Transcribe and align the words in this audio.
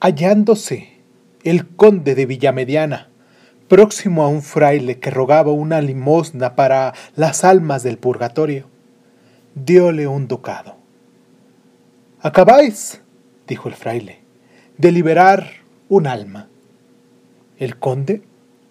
hallándose 0.00 0.88
el 1.44 1.68
conde 1.68 2.14
de 2.14 2.26
Villamediana, 2.26 3.08
próximo 3.68 4.22
a 4.24 4.28
un 4.28 4.42
fraile 4.42 4.98
que 4.98 5.10
rogaba 5.10 5.52
una 5.52 5.80
limosna 5.80 6.56
para 6.56 6.94
las 7.16 7.44
almas 7.44 7.82
del 7.82 7.98
purgatorio, 7.98 8.66
diole 9.54 10.06
un 10.06 10.28
ducado. 10.28 10.76
Acabáis, 12.20 13.02
dijo 13.46 13.68
el 13.68 13.74
fraile, 13.74 14.20
de 14.76 14.92
liberar 14.92 15.50
un 15.88 16.06
alma. 16.06 16.48
El 17.58 17.78
conde 17.78 18.22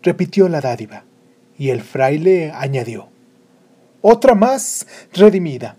repitió 0.02 0.50
la 0.50 0.62
dádiva 0.62 1.04
y 1.57 1.70
el 1.70 1.82
fraile 1.82 2.52
añadió, 2.54 3.09
otra 4.02 4.36
más 4.36 4.88
redimida. 5.14 5.78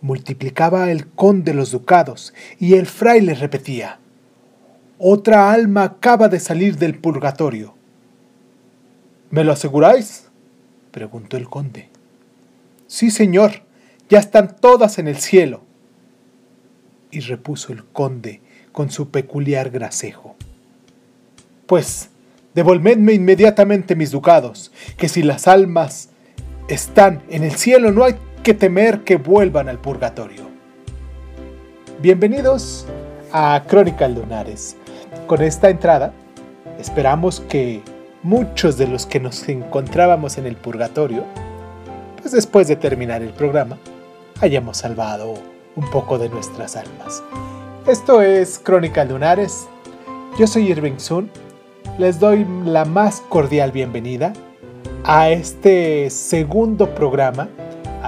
Multiplicaba 0.00 0.90
el 0.90 1.08
conde 1.08 1.54
los 1.54 1.72
ducados 1.72 2.34
y 2.58 2.74
el 2.74 2.86
fraile 2.86 3.34
repetía, 3.34 3.98
otra 4.98 5.52
alma 5.52 5.84
acaba 5.84 6.28
de 6.28 6.40
salir 6.40 6.76
del 6.76 6.98
purgatorio. 6.98 7.74
¿Me 9.30 9.44
lo 9.44 9.52
aseguráis? 9.52 10.28
preguntó 10.90 11.36
el 11.36 11.48
conde. 11.48 11.88
Sí, 12.88 13.12
señor, 13.12 13.62
ya 14.08 14.18
están 14.18 14.56
todas 14.56 14.98
en 14.98 15.06
el 15.06 15.18
cielo. 15.18 15.62
Y 17.12 17.20
repuso 17.20 17.72
el 17.72 17.84
conde 17.84 18.40
con 18.72 18.90
su 18.90 19.10
peculiar 19.10 19.70
gracejo. 19.70 20.34
Pues, 21.66 22.10
devolvedme 22.54 23.12
inmediatamente 23.12 23.94
mis 23.94 24.10
ducados, 24.10 24.72
que 24.96 25.08
si 25.08 25.22
las 25.22 25.46
almas 25.46 26.08
están 26.68 27.22
en 27.30 27.44
el 27.44 27.52
cielo 27.52 27.92
no 27.92 28.04
hay 28.04 28.16
que 28.42 28.54
temer 28.54 29.00
que 29.00 29.16
vuelvan 29.16 29.68
al 29.68 29.78
purgatorio. 29.78 30.48
Bienvenidos 32.00 32.86
a 33.32 33.62
Crónicas 33.66 34.10
Lunares. 34.10 34.76
Con 35.26 35.42
esta 35.42 35.70
entrada, 35.70 36.12
esperamos 36.78 37.40
que 37.40 37.82
muchos 38.22 38.78
de 38.78 38.86
los 38.86 39.06
que 39.06 39.20
nos 39.20 39.48
encontrábamos 39.48 40.38
en 40.38 40.46
el 40.46 40.56
purgatorio, 40.56 41.24
pues 42.20 42.32
después 42.32 42.68
de 42.68 42.76
terminar 42.76 43.22
el 43.22 43.30
programa, 43.30 43.78
hayamos 44.40 44.78
salvado 44.78 45.34
un 45.76 45.90
poco 45.90 46.18
de 46.18 46.28
nuestras 46.28 46.76
almas. 46.76 47.22
Esto 47.86 48.22
es 48.22 48.58
Crónicas 48.58 49.08
Lunares. 49.08 49.66
Yo 50.38 50.46
soy 50.46 50.70
Irving 50.70 50.98
Sun. 50.98 51.30
Les 51.98 52.20
doy 52.20 52.46
la 52.64 52.84
más 52.84 53.20
cordial 53.28 53.72
bienvenida 53.72 54.32
a 55.04 55.30
este 55.30 56.10
segundo 56.10 56.94
programa, 56.94 57.48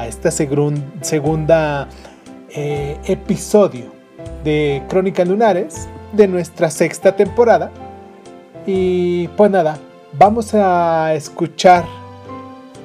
a 0.00 0.06
esta 0.06 0.30
segunda 0.30 1.88
eh, 2.48 2.98
episodio 3.04 3.92
de 4.42 4.82
Crónicas 4.88 5.28
Lunares 5.28 5.88
de 6.12 6.26
nuestra 6.26 6.70
sexta 6.70 7.14
temporada. 7.14 7.70
Y 8.66 9.28
pues 9.28 9.50
nada, 9.50 9.78
vamos 10.14 10.54
a 10.54 11.14
escuchar 11.14 11.84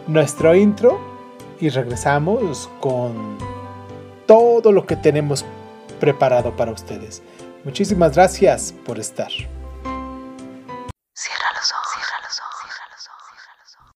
nuestro 0.07 0.55
intro 0.55 0.99
y 1.59 1.69
regresamos 1.69 2.69
con 2.81 3.37
todo 4.25 4.71
lo 4.71 4.85
que 4.85 4.95
tenemos 4.97 5.45
preparado 5.99 6.55
para 6.55 6.71
ustedes. 6.71 7.21
Muchísimas 7.63 8.13
gracias 8.13 8.73
por 8.85 8.99
estar. 8.99 9.31
Cierra 11.13 11.49
los 11.55 11.71
ojos, 11.71 11.93
cierra 11.93 12.19
los 12.23 12.39
ojos, 12.39 12.59
cierra 12.59 12.87
los 12.91 13.07
ojos. 13.07 13.95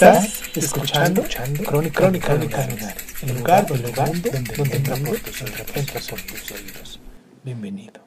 Estás 0.00 0.56
escuchando, 0.56 1.20
escuchando 1.20 1.62
Crónica, 1.62 2.00
Crónica, 2.00 2.26
Crónica 2.28 2.94
el 3.20 3.36
lugar, 3.36 3.66
el 3.70 3.82
lugar 3.82 4.06
donde, 4.22 4.30
donde, 4.30 4.56
donde 4.56 4.76
entra 5.74 6.00
por 6.08 6.20
tus 6.22 6.50
oídos. 6.52 7.00
Bienvenido. 7.44 8.00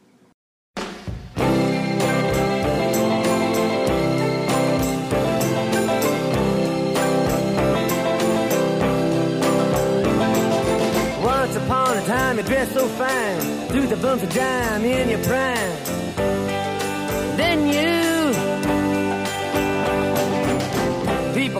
Once 11.22 11.56
upon 11.58 11.96
a 11.96 12.02
time 12.08 12.38
you 12.38 12.44
dressed 12.44 12.74
so 12.74 12.88
fine, 12.88 13.68
threw 13.68 13.86
the 13.86 13.98
bumps 13.98 14.24
of 14.24 14.34
dime 14.34 14.84
in 14.84 15.10
your 15.10 15.20
prime. 15.20 16.03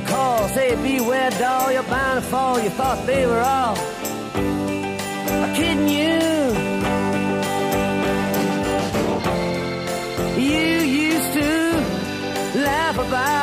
Call, 0.04 0.48
say 0.50 0.76
beware 0.76 1.30
doll, 1.32 1.72
you're 1.72 1.84
bound 1.84 2.24
to 2.24 2.30
fall. 2.30 2.60
You 2.60 2.70
thought 2.70 3.06
they 3.06 3.26
were 3.26 3.42
all 3.42 3.76
kidding 5.56 5.88
you. 5.88 6.20
You 10.42 10.66
used 11.10 11.34
to 11.34 11.50
laugh 12.60 12.98
about 12.98 13.43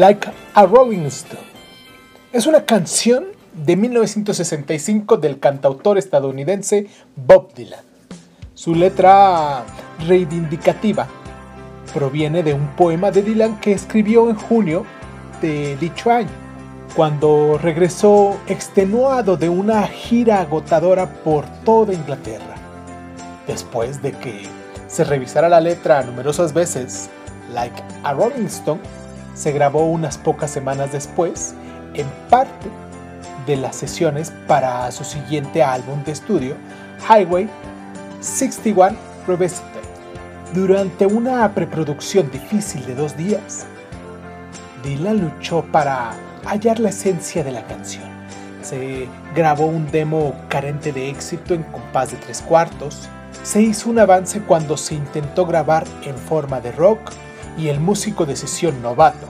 Like 0.00 0.30
a 0.54 0.64
Rolling 0.64 1.04
Stone. 1.08 1.44
Es 2.32 2.46
una 2.46 2.64
canción 2.64 3.26
de 3.52 3.76
1965 3.76 5.18
del 5.18 5.38
cantautor 5.38 5.98
estadounidense 5.98 6.86
Bob 7.16 7.52
Dylan. 7.52 7.84
Su 8.54 8.74
letra 8.74 9.62
reivindicativa 10.08 11.06
proviene 11.92 12.42
de 12.42 12.54
un 12.54 12.68
poema 12.76 13.10
de 13.10 13.20
Dylan 13.20 13.60
que 13.60 13.72
escribió 13.72 14.30
en 14.30 14.36
junio 14.36 14.86
de 15.42 15.76
dicho 15.76 16.10
año, 16.10 16.30
cuando 16.96 17.58
regresó 17.58 18.38
extenuado 18.46 19.36
de 19.36 19.50
una 19.50 19.86
gira 19.86 20.40
agotadora 20.40 21.12
por 21.22 21.44
toda 21.62 21.92
Inglaterra. 21.92 22.54
Después 23.46 24.00
de 24.00 24.12
que 24.12 24.44
se 24.88 25.04
revisara 25.04 25.50
la 25.50 25.60
letra 25.60 26.02
numerosas 26.04 26.54
veces, 26.54 27.10
Like 27.52 27.82
a 28.02 28.14
Rolling 28.14 28.46
Stone 28.46 28.80
se 29.40 29.52
grabó 29.52 29.86
unas 29.86 30.18
pocas 30.18 30.50
semanas 30.50 30.92
después 30.92 31.54
en 31.94 32.06
parte 32.28 32.68
de 33.46 33.56
las 33.56 33.74
sesiones 33.74 34.34
para 34.46 34.92
su 34.92 35.02
siguiente 35.02 35.62
álbum 35.62 36.04
de 36.04 36.12
estudio, 36.12 36.56
Highway 37.08 37.48
61 38.20 38.94
Revisited. 39.26 39.64
Durante 40.52 41.06
una 41.06 41.54
preproducción 41.54 42.30
difícil 42.30 42.84
de 42.84 42.94
dos 42.94 43.16
días, 43.16 43.64
Dylan 44.82 45.22
luchó 45.22 45.64
para 45.72 46.10
hallar 46.44 46.78
la 46.78 46.90
esencia 46.90 47.42
de 47.42 47.52
la 47.52 47.64
canción. 47.66 48.10
Se 48.60 49.08
grabó 49.34 49.64
un 49.64 49.90
demo 49.90 50.34
carente 50.48 50.92
de 50.92 51.08
éxito 51.08 51.54
en 51.54 51.62
compás 51.62 52.10
de 52.10 52.18
tres 52.18 52.42
cuartos. 52.42 53.08
Se 53.42 53.62
hizo 53.62 53.88
un 53.88 54.00
avance 54.00 54.42
cuando 54.42 54.76
se 54.76 54.96
intentó 54.96 55.46
grabar 55.46 55.84
en 56.04 56.16
forma 56.18 56.60
de 56.60 56.72
rock 56.72 57.10
y 57.60 57.68
el 57.68 57.78
músico 57.78 58.24
de 58.24 58.36
sesión 58.36 58.80
novato, 58.80 59.26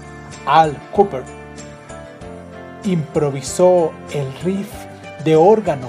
Al 0.46 0.76
Cooper, 0.92 1.25
improvisó 2.84 3.92
el 4.12 4.32
riff 4.44 4.70
de 5.25 5.37
órgano 5.37 5.88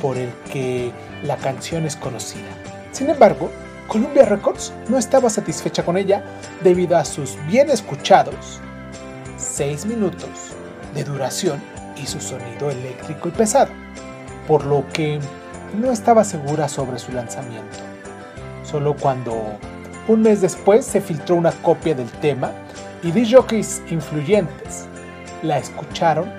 por 0.00 0.16
el 0.16 0.30
que 0.50 0.92
la 1.22 1.36
canción 1.36 1.84
es 1.84 1.96
conocida. 1.96 2.48
Sin 2.92 3.10
embargo, 3.10 3.50
Columbia 3.86 4.24
Records 4.24 4.72
no 4.88 4.98
estaba 4.98 5.28
satisfecha 5.28 5.84
con 5.84 5.96
ella 5.96 6.24
debido 6.62 6.96
a 6.96 7.04
sus 7.04 7.36
bien 7.46 7.70
escuchados 7.70 8.60
6 9.36 9.86
minutos 9.86 10.28
de 10.94 11.04
duración 11.04 11.62
y 12.02 12.06
su 12.06 12.20
sonido 12.20 12.70
eléctrico 12.70 13.28
y 13.28 13.32
pesado, 13.32 13.70
por 14.48 14.64
lo 14.64 14.88
que 14.92 15.20
no 15.78 15.92
estaba 15.92 16.24
segura 16.24 16.68
sobre 16.68 16.98
su 16.98 17.12
lanzamiento. 17.12 17.78
Solo 18.64 18.96
cuando 18.96 19.58
un 20.08 20.22
mes 20.22 20.40
después 20.40 20.84
se 20.84 21.00
filtró 21.00 21.36
una 21.36 21.52
copia 21.52 21.94
del 21.94 22.10
tema 22.10 22.52
y 23.02 23.10
DJs 23.12 23.82
influyentes 23.90 24.86
la 25.42 25.58
escucharon 25.58 26.30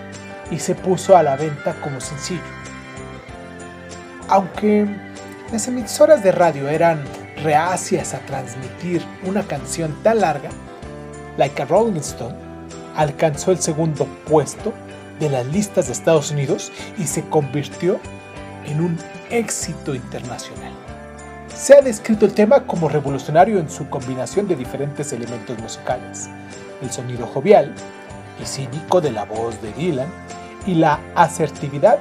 y 0.52 0.60
se 0.60 0.76
puso 0.76 1.16
a 1.16 1.24
la 1.24 1.36
venta 1.36 1.74
como 1.82 2.00
sencillo. 2.00 2.42
Aunque 4.28 4.88
las 5.52 5.68
emisoras 5.68 6.24
de 6.24 6.32
radio 6.32 6.68
eran 6.70 7.04
reacias 7.44 8.14
a 8.14 8.20
transmitir 8.20 9.04
una 9.26 9.44
canción 9.44 9.96
tan 10.04 10.22
larga, 10.22 10.50
Like 11.38 11.62
a 11.62 11.66
Rolling 11.66 12.00
Stone 12.00 12.36
alcanzó 12.96 13.52
el 13.52 13.60
segundo 13.60 14.06
puesto 14.28 14.74
de 15.20 15.30
las 15.30 15.46
listas 15.48 15.88
de 15.88 15.94
Estados 15.94 16.32
Unidos 16.32 16.72
y 16.98 17.06
se 17.06 17.24
convirtió 17.24 18.00
en 18.66 18.82
un 18.82 18.98
éxito 19.30 19.94
internacional. 19.94 20.75
Se 21.56 21.74
ha 21.74 21.82
descrito 21.82 22.26
el 22.26 22.34
tema 22.34 22.68
como 22.68 22.90
revolucionario 22.90 23.60
en 23.60 23.70
su 23.70 23.90
combinación 23.90 24.46
de 24.46 24.58
diferentes 24.58 25.14
elementos 25.14 25.58
musicales, 25.58 26.30
el 26.82 26.92
sonido 26.92 27.26
jovial 27.28 27.74
y 28.42 28.46
cínico 28.46 29.00
de 29.00 29.12
la 29.12 29.24
voz 29.24 29.62
de 29.62 29.72
Dylan 29.72 30.10
y 30.68 30.76
la 30.76 31.00
asertividad 31.16 31.98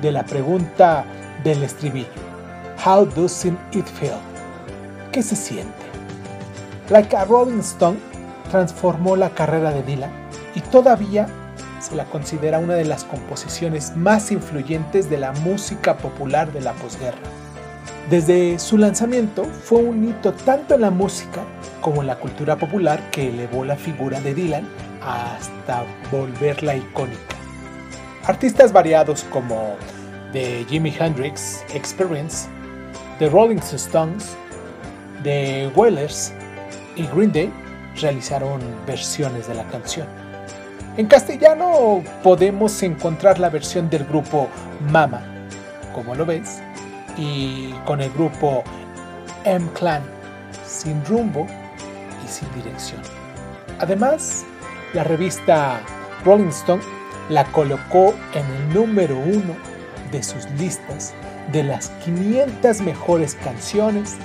de 0.00 0.12
la 0.12 0.24
pregunta 0.24 1.04
del 1.42 1.64
estribillo, 1.64 2.06
How 2.86 3.04
does 3.04 3.44
it 3.44 3.86
feel? 3.98 4.14
¿Qué 5.10 5.20
se 5.20 5.34
siente? 5.34 5.72
Like 6.88 7.16
a 7.16 7.24
Rolling 7.24 7.58
Stone 7.58 7.98
transformó 8.52 9.16
la 9.16 9.30
carrera 9.30 9.72
de 9.72 9.82
Dylan 9.82 10.12
y 10.54 10.60
todavía 10.60 11.26
se 11.80 11.96
la 11.96 12.04
considera 12.04 12.60
una 12.60 12.74
de 12.74 12.84
las 12.84 13.02
composiciones 13.02 13.96
más 13.96 14.30
influyentes 14.30 15.10
de 15.10 15.18
la 15.18 15.32
música 15.32 15.98
popular 15.98 16.52
de 16.52 16.60
la 16.60 16.72
posguerra. 16.74 17.41
Desde 18.10 18.58
su 18.58 18.78
lanzamiento 18.78 19.44
fue 19.44 19.78
un 19.78 20.08
hito 20.08 20.32
tanto 20.32 20.74
en 20.74 20.82
la 20.82 20.90
música 20.90 21.44
como 21.80 22.02
en 22.02 22.08
la 22.08 22.16
cultura 22.16 22.56
popular 22.56 23.10
que 23.10 23.28
elevó 23.28 23.64
la 23.64 23.76
figura 23.76 24.20
de 24.20 24.34
Dylan 24.34 24.68
hasta 25.00 25.84
volverla 26.10 26.76
icónica. 26.76 27.36
Artistas 28.24 28.72
variados 28.72 29.24
como 29.24 29.76
The 30.32 30.64
Jimi 30.68 30.94
Hendrix 30.98 31.64
Experience, 31.74 32.48
The 33.18 33.28
Rolling 33.28 33.58
Stones, 33.58 34.36
The 35.22 35.70
Wailers 35.74 36.32
y 36.96 37.06
Green 37.06 37.32
Day 37.32 37.52
realizaron 38.00 38.60
versiones 38.86 39.48
de 39.48 39.54
la 39.54 39.64
canción. 39.64 40.06
En 40.96 41.06
castellano 41.06 42.02
podemos 42.22 42.82
encontrar 42.82 43.38
la 43.38 43.48
versión 43.48 43.88
del 43.88 44.04
grupo 44.04 44.48
Mama, 44.90 45.22
como 45.94 46.14
lo 46.14 46.26
ves, 46.26 46.60
y 47.16 47.72
con 47.84 48.00
el 48.00 48.10
grupo 48.12 48.62
M-Clan, 49.44 50.02
sin 50.66 51.04
rumbo 51.04 51.46
y 52.24 52.28
sin 52.28 52.52
dirección. 52.54 53.00
Además, 53.78 54.44
la 54.94 55.04
revista 55.04 55.80
Rolling 56.24 56.48
Stone 56.48 56.82
la 57.28 57.44
colocó 57.46 58.14
en 58.34 58.44
el 58.44 58.74
número 58.74 59.18
uno 59.18 59.56
de 60.10 60.22
sus 60.22 60.48
listas 60.52 61.14
de 61.52 61.64
las 61.64 61.88
500 62.04 62.80
mejores 62.82 63.34
canciones 63.36 64.16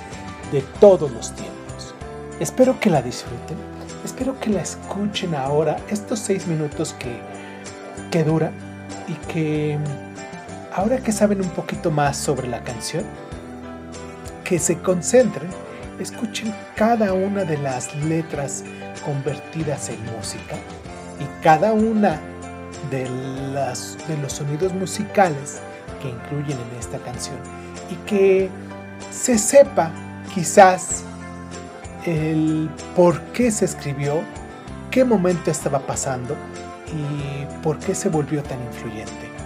de 0.52 0.62
todos 0.80 1.10
los 1.10 1.32
tiempos. 1.32 1.94
Espero 2.40 2.78
que 2.78 2.90
la 2.90 3.02
disfruten, 3.02 3.56
espero 4.04 4.38
que 4.38 4.50
la 4.50 4.62
escuchen 4.62 5.34
ahora, 5.34 5.76
estos 5.88 6.20
seis 6.20 6.46
minutos 6.46 6.94
que, 6.98 7.20
que 8.10 8.24
dura 8.24 8.52
y 9.08 9.14
que 9.32 9.78
ahora 10.78 10.98
que 10.98 11.10
saben 11.10 11.40
un 11.40 11.50
poquito 11.50 11.90
más 11.90 12.16
sobre 12.16 12.46
la 12.46 12.62
canción, 12.62 13.04
que 14.44 14.60
se 14.60 14.78
concentren, 14.78 15.50
escuchen 15.98 16.54
cada 16.76 17.12
una 17.12 17.44
de 17.44 17.58
las 17.58 17.94
letras 18.04 18.62
convertidas 19.04 19.88
en 19.88 20.00
música 20.16 20.54
y 21.18 21.42
cada 21.42 21.72
una 21.72 22.20
de, 22.92 23.08
los 24.22 24.32
sonidos 24.32 24.72
musicales 24.72 25.58
que 26.00 26.10
incluyen 26.10 26.56
en 26.56 26.78
esta 26.78 26.98
canción 26.98 27.36
y 27.90 27.96
que 28.08 28.48
se 29.10 29.36
sepa 29.36 29.90
quizás 30.32 31.02
el 32.06 32.70
por 32.94 33.20
qué 33.32 33.50
se 33.50 33.64
escribió, 33.64 34.20
qué 34.92 35.04
momento 35.04 35.50
estaba 35.50 35.80
pasando 35.80 36.36
y 36.86 37.44
por 37.64 37.80
qué 37.80 37.96
se 37.96 38.08
volvió 38.08 38.44
tan 38.44 38.62
influyente. 38.62 39.37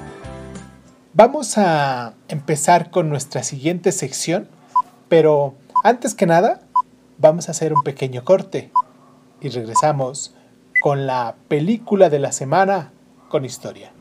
Vamos 1.14 1.59
a 1.59 2.14
empezar 2.28 2.90
con 2.90 3.11
nuestra 3.11 3.42
siguiente 3.42 3.92
sección, 3.92 4.49
pero 5.11 5.54
antes 5.85 6.14
que 6.14 6.25
nada 6.25 6.62
vamos 7.19 7.49
a 7.49 7.50
hacer 7.50 7.75
un 7.75 7.83
pequeño 7.83 8.25
corte 8.25 8.71
y 9.42 9.50
regresamos 9.50 10.35
con 10.81 11.07
la 11.07 11.35
película 11.49 12.09
de 12.09 12.19
la 12.19 12.33
semana 12.33 12.92
con 13.28 13.45
historia. 13.45 13.92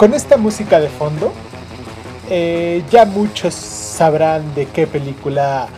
Con 0.00 0.14
esta 0.14 0.38
música 0.38 0.80
de 0.80 0.88
fondo, 0.88 1.30
eh, 2.30 2.82
ya 2.90 3.04
muchos 3.04 3.52
sabrán 3.52 4.54
de 4.54 4.64
qué 4.64 4.86
película 4.86 5.68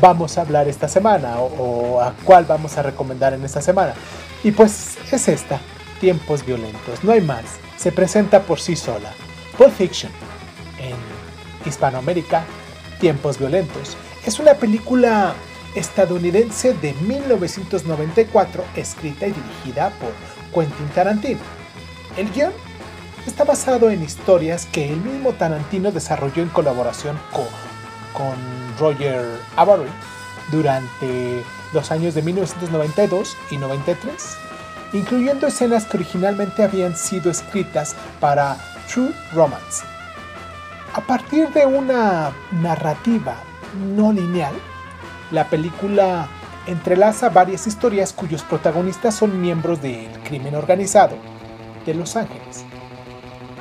vamos 0.00 0.38
a 0.38 0.42
hablar 0.42 0.68
esta 0.68 0.86
semana 0.86 1.40
o, 1.40 1.46
o 1.96 2.00
a 2.00 2.14
cuál 2.22 2.44
vamos 2.44 2.78
a 2.78 2.82
recomendar 2.82 3.32
en 3.32 3.44
esta 3.44 3.60
semana. 3.60 3.94
Y 4.44 4.52
pues 4.52 4.96
es 5.10 5.26
esta, 5.26 5.58
Tiempos 6.00 6.46
Violentos, 6.46 7.02
no 7.02 7.10
hay 7.10 7.20
más, 7.20 7.42
se 7.76 7.90
presenta 7.90 8.42
por 8.42 8.60
sí 8.60 8.76
sola. 8.76 9.12
Pulp 9.58 9.72
Fiction, 9.72 10.12
en 10.78 11.68
Hispanoamérica, 11.68 12.44
Tiempos 13.00 13.40
Violentos, 13.40 13.96
es 14.24 14.38
una 14.38 14.54
película 14.54 15.34
estadounidense 15.74 16.74
de 16.74 16.92
1994 16.92 18.64
escrita 18.76 19.26
y 19.26 19.32
dirigida 19.32 19.90
por 19.98 20.12
Quentin 20.54 20.86
Tarantino. 20.94 21.40
El 22.16 22.30
guion 22.30 22.52
está 23.26 23.44
basado 23.44 23.90
en 23.90 24.02
historias 24.02 24.66
que 24.66 24.92
el 24.92 25.00
mismo 25.00 25.32
Tarantino 25.32 25.90
desarrolló 25.90 26.42
en 26.42 26.48
colaboración 26.50 27.18
con, 27.32 27.46
Roger 28.78 29.24
Avary 29.56 29.88
durante 30.50 31.44
los 31.72 31.90
años 31.90 32.14
de 32.14 32.22
1992 32.22 33.36
y 33.50 33.56
93, 33.56 34.36
incluyendo 34.92 35.46
escenas 35.46 35.84
que 35.84 35.96
originalmente 35.96 36.62
habían 36.62 36.96
sido 36.96 37.30
escritas 37.30 37.94
para 38.20 38.56
True 38.92 39.12
Romance. 39.32 39.84
A 40.92 41.00
partir 41.00 41.48
de 41.50 41.66
una 41.66 42.32
narrativa 42.52 43.36
no 43.96 44.12
lineal, 44.12 44.54
la 45.30 45.48
película 45.48 46.28
entrelaza 46.66 47.28
varias 47.28 47.66
historias 47.66 48.12
cuyos 48.12 48.42
protagonistas 48.42 49.14
son 49.14 49.40
miembros 49.40 49.82
del 49.82 50.10
crimen 50.24 50.54
organizado 50.54 51.16
de 51.84 51.94
Los 51.94 52.16
Ángeles. 52.16 52.64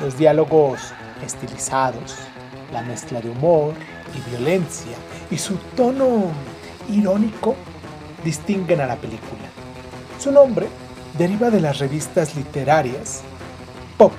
Los 0.04 0.18
diálogos 0.18 0.82
estilizados, 1.26 2.18
la 2.74 2.82
mezcla 2.82 3.22
de 3.22 3.30
humor 3.30 3.74
y 4.14 4.30
violencia 4.30 4.98
y 5.32 5.38
su 5.38 5.56
tono 5.78 6.26
irónico 6.90 7.56
distinguen 8.22 8.82
a 8.82 8.86
la 8.86 8.98
película. 8.98 9.44
Su 10.20 10.34
nombre 10.34 10.68
deriva 11.18 11.50
de 11.50 11.62
las 11.62 11.80
revistas 11.80 12.36
literarias 12.36 13.22
Pop 13.98 14.12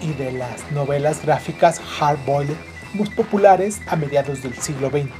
y 0.00 0.12
de 0.12 0.30
las 0.30 0.70
novelas 0.70 1.20
gráficas 1.24 1.80
hardboiled 1.80 2.54
muy 2.92 3.10
populares 3.10 3.80
a 3.88 3.96
mediados 3.96 4.44
del 4.44 4.54
siglo 4.54 4.90
XX, 4.90 5.10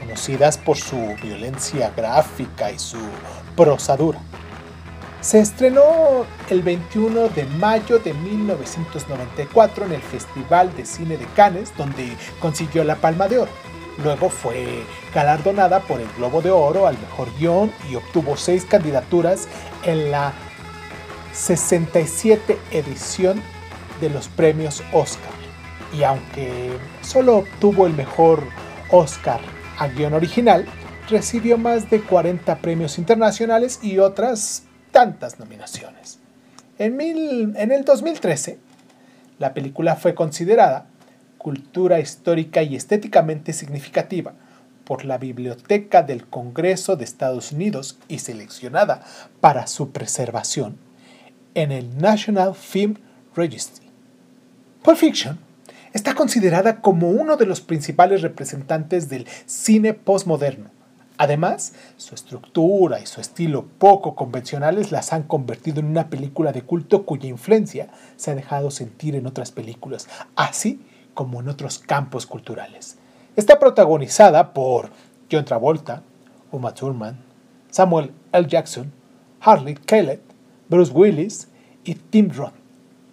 conocidas 0.00 0.58
por 0.58 0.76
su 0.76 1.14
violencia 1.22 1.92
gráfica 1.96 2.72
y 2.72 2.80
su 2.80 2.98
prosa 3.54 3.96
dura. 3.96 4.18
Se 5.24 5.38
estrenó 5.38 6.26
el 6.50 6.60
21 6.60 7.30
de 7.30 7.46
mayo 7.46 7.98
de 7.98 8.12
1994 8.12 9.86
en 9.86 9.92
el 9.92 10.02
Festival 10.02 10.76
de 10.76 10.84
Cine 10.84 11.16
de 11.16 11.24
Cannes, 11.34 11.72
donde 11.78 12.14
consiguió 12.40 12.84
la 12.84 12.96
Palma 12.96 13.26
de 13.26 13.38
Oro. 13.38 13.50
Luego 14.04 14.28
fue 14.28 14.82
galardonada 15.14 15.80
por 15.80 16.02
el 16.02 16.08
Globo 16.18 16.42
de 16.42 16.50
Oro 16.50 16.86
al 16.86 16.98
mejor 16.98 17.28
guion 17.38 17.72
y 17.90 17.94
obtuvo 17.94 18.36
seis 18.36 18.66
candidaturas 18.66 19.48
en 19.82 20.10
la 20.10 20.34
67 21.32 22.58
edición 22.70 23.40
de 24.02 24.10
los 24.10 24.28
premios 24.28 24.82
Oscar. 24.92 25.32
Y 25.98 26.02
aunque 26.02 26.70
solo 27.00 27.38
obtuvo 27.38 27.86
el 27.86 27.94
mejor 27.94 28.42
Oscar 28.90 29.40
a 29.78 29.88
guion 29.88 30.12
original, 30.12 30.66
recibió 31.08 31.56
más 31.56 31.88
de 31.88 32.02
40 32.02 32.56
premios 32.58 32.98
internacionales 32.98 33.78
y 33.82 34.00
otras 34.00 34.64
tantas 34.94 35.40
nominaciones. 35.40 36.20
En, 36.78 36.96
mil- 36.96 37.52
en 37.56 37.72
el 37.72 37.84
2013, 37.84 38.58
la 39.40 39.52
película 39.52 39.96
fue 39.96 40.14
considerada 40.14 40.86
cultura 41.36 41.98
histórica 41.98 42.62
y 42.62 42.76
estéticamente 42.76 43.52
significativa 43.52 44.34
por 44.84 45.04
la 45.04 45.18
Biblioteca 45.18 46.02
del 46.04 46.26
Congreso 46.28 46.94
de 46.94 47.02
Estados 47.04 47.50
Unidos 47.50 47.98
y 48.06 48.20
seleccionada 48.20 49.02
para 49.40 49.66
su 49.66 49.90
preservación 49.90 50.76
en 51.54 51.72
el 51.72 51.98
National 51.98 52.54
Film 52.54 52.94
Registry. 53.34 53.86
Pulp 54.84 54.96
Fiction 54.96 55.38
está 55.92 56.14
considerada 56.14 56.80
como 56.80 57.10
uno 57.10 57.36
de 57.36 57.46
los 57.46 57.60
principales 57.60 58.22
representantes 58.22 59.08
del 59.08 59.26
cine 59.46 59.92
postmoderno. 59.92 60.70
Además, 61.16 61.74
su 61.96 62.14
estructura 62.14 63.00
y 63.00 63.06
su 63.06 63.20
estilo 63.20 63.66
poco 63.78 64.16
convencionales 64.16 64.90
las 64.90 65.12
han 65.12 65.22
convertido 65.22 65.78
en 65.78 65.86
una 65.86 66.10
película 66.10 66.50
de 66.50 66.62
culto 66.62 67.06
cuya 67.06 67.28
influencia 67.28 67.88
se 68.16 68.32
ha 68.32 68.34
dejado 68.34 68.70
sentir 68.72 69.14
en 69.14 69.26
otras 69.26 69.52
películas, 69.52 70.08
así 70.34 70.80
como 71.14 71.40
en 71.40 71.48
otros 71.48 71.78
campos 71.78 72.26
culturales. 72.26 72.98
Está 73.36 73.60
protagonizada 73.60 74.52
por 74.52 74.90
John 75.30 75.44
Travolta, 75.44 76.02
Uma 76.50 76.74
Thurman, 76.74 77.18
Samuel 77.70 78.12
L. 78.32 78.46
Jackson, 78.48 78.92
Harley 79.40 79.74
Kellett, 79.74 80.22
Bruce 80.68 80.92
Willis 80.92 81.48
y 81.84 81.94
Tim 81.94 82.30
Roth, 82.30 82.54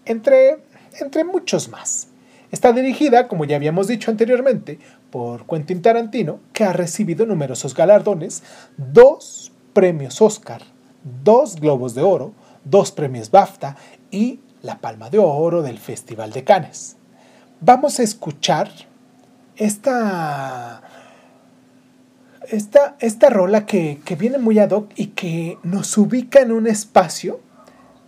entre, 0.05 0.58
entre 1.00 1.24
muchos 1.24 1.70
más. 1.70 2.08
Está 2.51 2.74
dirigida, 2.74 3.27
como 3.27 3.46
ya 3.46 3.55
habíamos 3.55 3.88
dicho 3.88 4.12
anteriormente, 4.12 4.79
por 5.12 5.46
Quentin 5.46 5.82
Tarantino, 5.82 6.39
que 6.53 6.63
ha 6.63 6.74
recibido 6.74 7.25
numerosos 7.25 7.75
galardones, 7.75 8.44
dos 8.77 9.51
premios 9.74 10.22
Oscar, 10.22 10.63
dos 11.24 11.58
Globos 11.58 11.94
de 11.96 12.01
Oro, 12.01 12.34
dos 12.63 12.91
premios 12.91 13.30
BAFTA 13.30 13.75
y 14.10 14.39
la 14.62 14.80
Palma 14.80 15.10
de 15.10 15.20
Oro 15.20 15.62
del 15.62 15.77
Festival 15.80 16.32
de 16.32 16.44
Cannes. 16.44 16.98
Vamos 17.60 18.00
a 18.00 18.03
escuchar 18.03 18.70
esta, 19.56 20.82
esta, 22.48 22.96
esta 23.00 23.30
rola 23.30 23.65
que, 23.65 24.01
que 24.03 24.15
viene 24.15 24.38
muy 24.38 24.60
ad 24.60 24.72
hoc 24.72 24.91
y 24.96 25.08
que 25.08 25.58
nos 25.63 25.98
ubica 25.98 26.41
en 26.41 26.51
un 26.51 26.68
espacio 26.68 27.39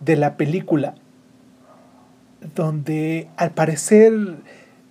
de 0.00 0.16
la 0.16 0.36
película 0.36 0.94
donde 2.54 3.28
al 3.36 3.52
parecer, 3.52 4.12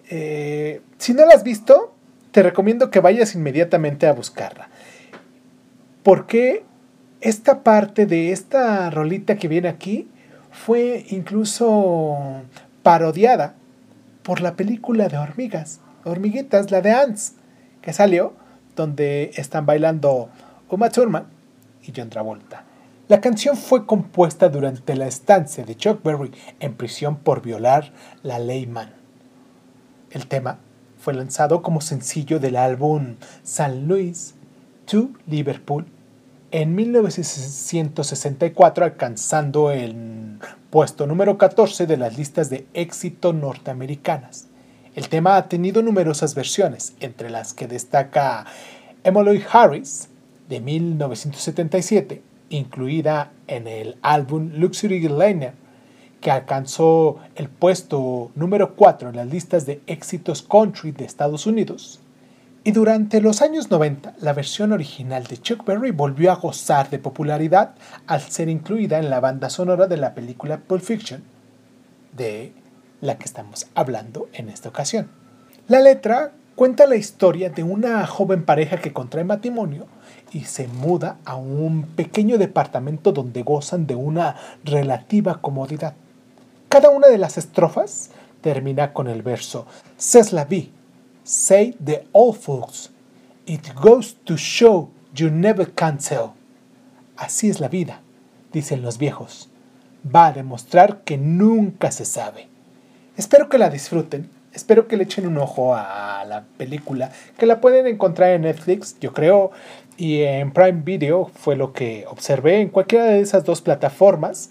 eh, 0.10 0.82
si 0.98 1.14
no 1.14 1.26
la 1.26 1.36
has 1.36 1.44
visto, 1.44 1.93
te 2.34 2.42
recomiendo 2.42 2.90
que 2.90 3.00
vayas 3.00 3.36
inmediatamente 3.36 4.08
a 4.08 4.12
buscarla. 4.14 4.68
Porque 6.02 6.66
esta 7.22 7.64
parte 7.64 8.08
de 8.08 8.32
esta 8.32 8.90
rolita 8.90 9.38
que 9.38 9.48
viene 9.48 9.70
aquí 9.70 10.10
fue 10.52 11.06
incluso 11.10 12.18
parodiada 12.82 13.54
por 14.24 14.42
la 14.42 14.56
película 14.56 15.08
de 15.10 15.18
hormigas, 15.18 15.80
hormiguitas, 16.06 16.72
la 16.72 16.82
de 16.82 16.92
Ants, 16.92 17.36
que 17.82 17.94
salió, 17.94 18.34
donde 18.76 19.32
están 19.36 19.68
bailando 19.68 20.30
Uma 20.70 20.90
Thurman 20.90 21.28
y 21.84 21.94
John 21.96 22.10
Travolta. 22.10 22.66
La 23.10 23.22
canción 23.22 23.58
fue 23.58 23.86
compuesta 23.86 24.50
durante 24.50 24.96
la 24.96 25.06
estancia 25.06 25.64
de 25.64 25.76
Chuck 25.76 26.02
Berry 26.04 26.32
en 26.60 26.74
prisión 26.74 27.18
por 27.18 27.44
violar 27.44 27.92
la 28.24 28.40
ley 28.40 28.66
Mann. 28.66 28.92
El 30.10 30.26
tema 30.26 30.58
fue 31.04 31.14
lanzado 31.14 31.62
como 31.62 31.82
sencillo 31.82 32.40
del 32.40 32.56
álbum 32.56 33.18
San 33.44 33.90
Luis 33.90 34.36
to 34.86 35.10
Liverpool 35.28 35.86
en 36.52 36.74
1964, 36.76 38.86
alcanzando 38.86 39.72
el 39.72 40.40
puesto 40.70 41.06
número 41.06 41.38
14 41.38 41.88
de 41.88 41.98
las 41.98 42.18
listas 42.18 42.50
de 42.50 42.66
éxito 42.74 43.34
norteamericanas. 43.34 44.48
El 44.96 45.10
tema 45.10 45.36
ha 45.36 45.50
tenido 45.50 45.82
numerosas 45.82 46.36
versiones, 46.36 46.94
entre 47.02 47.30
las 47.30 47.54
que 47.54 47.68
destaca 47.68 48.46
Emily 49.04 49.44
Harris 49.52 50.08
de 50.48 50.62
1977, 50.62 52.22
incluida 52.48 53.34
en 53.48 53.68
el 53.68 53.98
álbum 54.02 54.52
Luxury 54.54 55.10
Liner, 55.10 55.63
que 56.24 56.32
alcanzó 56.32 57.18
el 57.36 57.50
puesto 57.50 58.32
número 58.34 58.76
4 58.76 59.10
en 59.10 59.18
las 59.18 59.28
listas 59.28 59.66
de 59.66 59.82
éxitos 59.88 60.42
country 60.42 60.94
de 60.94 61.04
Estados 61.04 61.46
Unidos. 61.46 62.00
Y 62.64 62.72
durante 62.72 63.20
los 63.20 63.42
años 63.42 63.70
90, 63.70 64.16
la 64.22 64.32
versión 64.32 64.72
original 64.72 65.26
de 65.26 65.38
Chuck 65.38 65.66
Berry 65.66 65.92
volvió 65.92 66.32
a 66.32 66.36
gozar 66.36 66.90
de 66.90 66.98
popularidad 66.98 67.76
al 68.08 68.22
ser 68.22 68.48
incluida 68.48 69.00
en 69.00 69.10
la 69.10 69.20
banda 69.20 69.50
sonora 69.50 69.88
de 69.88 69.98
la 69.98 70.16
película 70.16 70.60
Pulp 70.60 70.82
Fiction, 70.82 71.24
de 72.14 72.54
la 73.02 73.18
que 73.18 73.26
estamos 73.26 73.68
hablando 73.76 74.30
en 74.32 74.48
esta 74.48 74.70
ocasión. 74.70 75.10
La 75.68 75.82
letra 75.82 76.32
cuenta 76.56 76.88
la 76.88 76.96
historia 76.96 77.50
de 77.50 77.64
una 77.64 78.08
joven 78.08 78.46
pareja 78.46 78.78
que 78.78 78.94
contrae 78.94 79.26
matrimonio 79.26 79.88
y 80.32 80.46
se 80.46 80.70
muda 80.70 81.18
a 81.26 81.36
un 81.36 81.84
pequeño 81.84 82.38
departamento 82.38 83.12
donde 83.12 83.44
gozan 83.44 83.88
de 83.88 83.96
una 83.96 84.38
relativa 84.64 85.42
comodidad. 85.42 85.96
Cada 86.74 86.90
una 86.90 87.08
de 87.08 87.20
las 87.20 87.38
estrofas 87.38 88.10
termina 88.42 88.94
con 88.94 89.08
el 89.08 89.22
verso 89.22 89.68
C'est 89.96 90.32
la 90.32 90.46
vie, 90.46 90.72
say 91.24 91.76
the 91.86 92.08
old 92.14 92.36
folks. 92.36 92.90
It 93.46 93.76
goes 93.76 94.16
to 94.24 94.38
show 94.38 94.90
you 95.14 95.30
never 95.30 95.72
can 95.72 96.00
tell. 96.00 96.32
Así 97.16 97.48
es 97.48 97.60
la 97.60 97.68
vida, 97.68 98.02
dicen 98.52 98.82
los 98.82 98.98
viejos. 98.98 99.52
Va 100.04 100.26
a 100.26 100.34
demostrar 100.34 101.04
que 101.04 101.16
nunca 101.16 101.92
se 101.92 102.06
sabe. 102.06 102.48
Espero 103.18 103.50
que 103.50 103.60
la 103.60 103.70
disfruten. 103.70 104.32
Espero 104.52 104.88
que 104.88 104.98
le 104.98 105.04
echen 105.04 105.28
un 105.28 105.38
ojo 105.38 105.76
a 105.76 106.26
la 106.28 106.44
película, 106.58 107.12
que 107.38 107.46
la 107.46 107.62
pueden 107.62 107.86
encontrar 107.86 108.32
en 108.32 108.42
Netflix, 108.42 108.98
yo 109.00 109.14
creo, 109.14 109.52
y 109.96 110.24
en 110.24 110.52
Prime 110.52 110.82
Video 110.84 111.30
fue 111.36 111.56
lo 111.56 111.72
que 111.72 112.06
observé 112.10 112.62
en 112.62 112.70
cualquiera 112.70 113.06
de 113.06 113.22
esas 113.22 113.46
dos 113.46 113.62
plataformas. 113.62 114.50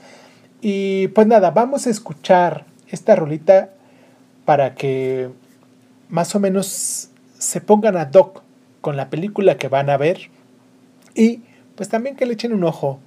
Y 0.64 1.09
pues 1.09 1.27
nada, 1.27 1.51
vamos 1.51 1.88
a 1.88 1.90
escuchar 1.90 2.66
esta 2.88 3.16
rolita 3.16 3.70
para 4.44 4.77
que 4.77 5.29
más 6.09 6.35
o 6.37 6.40
menos 6.40 7.09
se 7.37 7.61
pongan 7.61 7.96
a 7.96 8.05
doc 8.05 8.42
con 8.81 8.96
la 8.96 9.11
película 9.11 9.57
que 9.57 9.66
van 9.66 9.90
a 9.90 9.96
ver 9.96 10.31
y 11.16 11.40
pues 11.75 11.88
también 11.88 12.14
que 12.14 12.27
le 12.27 12.35
echen 12.35 12.53
un 12.53 12.62
ojo, 12.62 13.01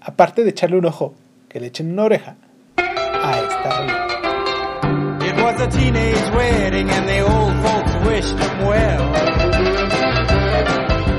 aparte 0.00 0.42
de 0.42 0.50
echarle 0.50 0.78
un 0.78 0.86
ojo, 0.86 1.14
que 1.50 1.60
le 1.60 1.66
echen 1.66 1.92
una 1.92 2.04
oreja 2.04 2.36
a 2.78 3.38
esta 3.38 3.78
rolita. 3.78 5.26
It 5.26 5.36
was 5.42 5.60
a 5.60 5.68
teenage 5.68 6.30
wedding 6.34 6.88
and 6.88 7.06
the 7.06 7.20
old 7.20 7.54
folks 7.62 7.94
wished 8.06 8.38
him 8.38 8.66
well. 8.66 9.04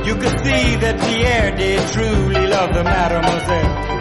You 0.07 0.15
could 0.15 0.39
see 0.43 0.75
that 0.77 0.99
Pierre 1.01 1.55
did 1.55 1.87
truly 1.91 2.47
love 2.47 2.73
the 2.73 2.83
mademoiselle. 2.83 4.00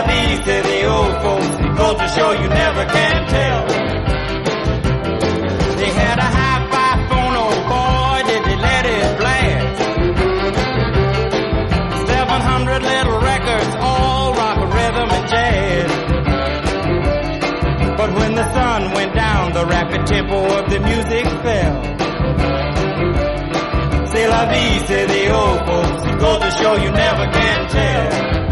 Vie, 0.00 0.42
say 0.44 0.60
the 0.62 0.84
old 0.86 1.14
folks. 1.22 1.52
Goes 1.78 1.96
to 2.00 2.08
show 2.16 2.30
you 2.32 2.48
never 2.48 2.84
can 2.86 3.26
tell. 3.28 3.66
They 5.76 5.90
had 6.02 6.18
a 6.18 6.28
hi-fi 6.38 6.90
phone, 7.08 7.34
oh 7.44 7.54
boy, 7.72 8.18
did 8.28 8.42
they 8.48 8.56
let 8.56 8.84
it 8.86 9.18
blast. 9.20 9.78
700 12.08 12.82
little 12.82 13.20
records, 13.20 13.76
all 13.80 14.32
rock, 14.32 14.58
rhythm, 14.78 15.08
and 15.10 15.26
jazz. 15.28 15.90
But 17.98 18.10
when 18.18 18.34
the 18.34 18.46
sun 18.54 18.92
went 18.92 19.14
down, 19.14 19.52
the 19.52 19.66
rapid 19.66 20.06
tempo 20.06 20.38
of 20.58 20.70
the 20.70 20.80
music 20.80 21.26
fell. 21.44 21.76
C'est 24.10 24.26
la 24.26 24.44
vie, 24.46 24.78
say 24.86 25.06
the 25.06 25.32
old 25.32 25.60
folks. 25.66 26.02
It 26.04 26.18
to 26.18 26.50
show 26.62 26.74
you 26.76 26.90
never 26.90 27.26
can 27.32 27.68
tell. 27.68 28.51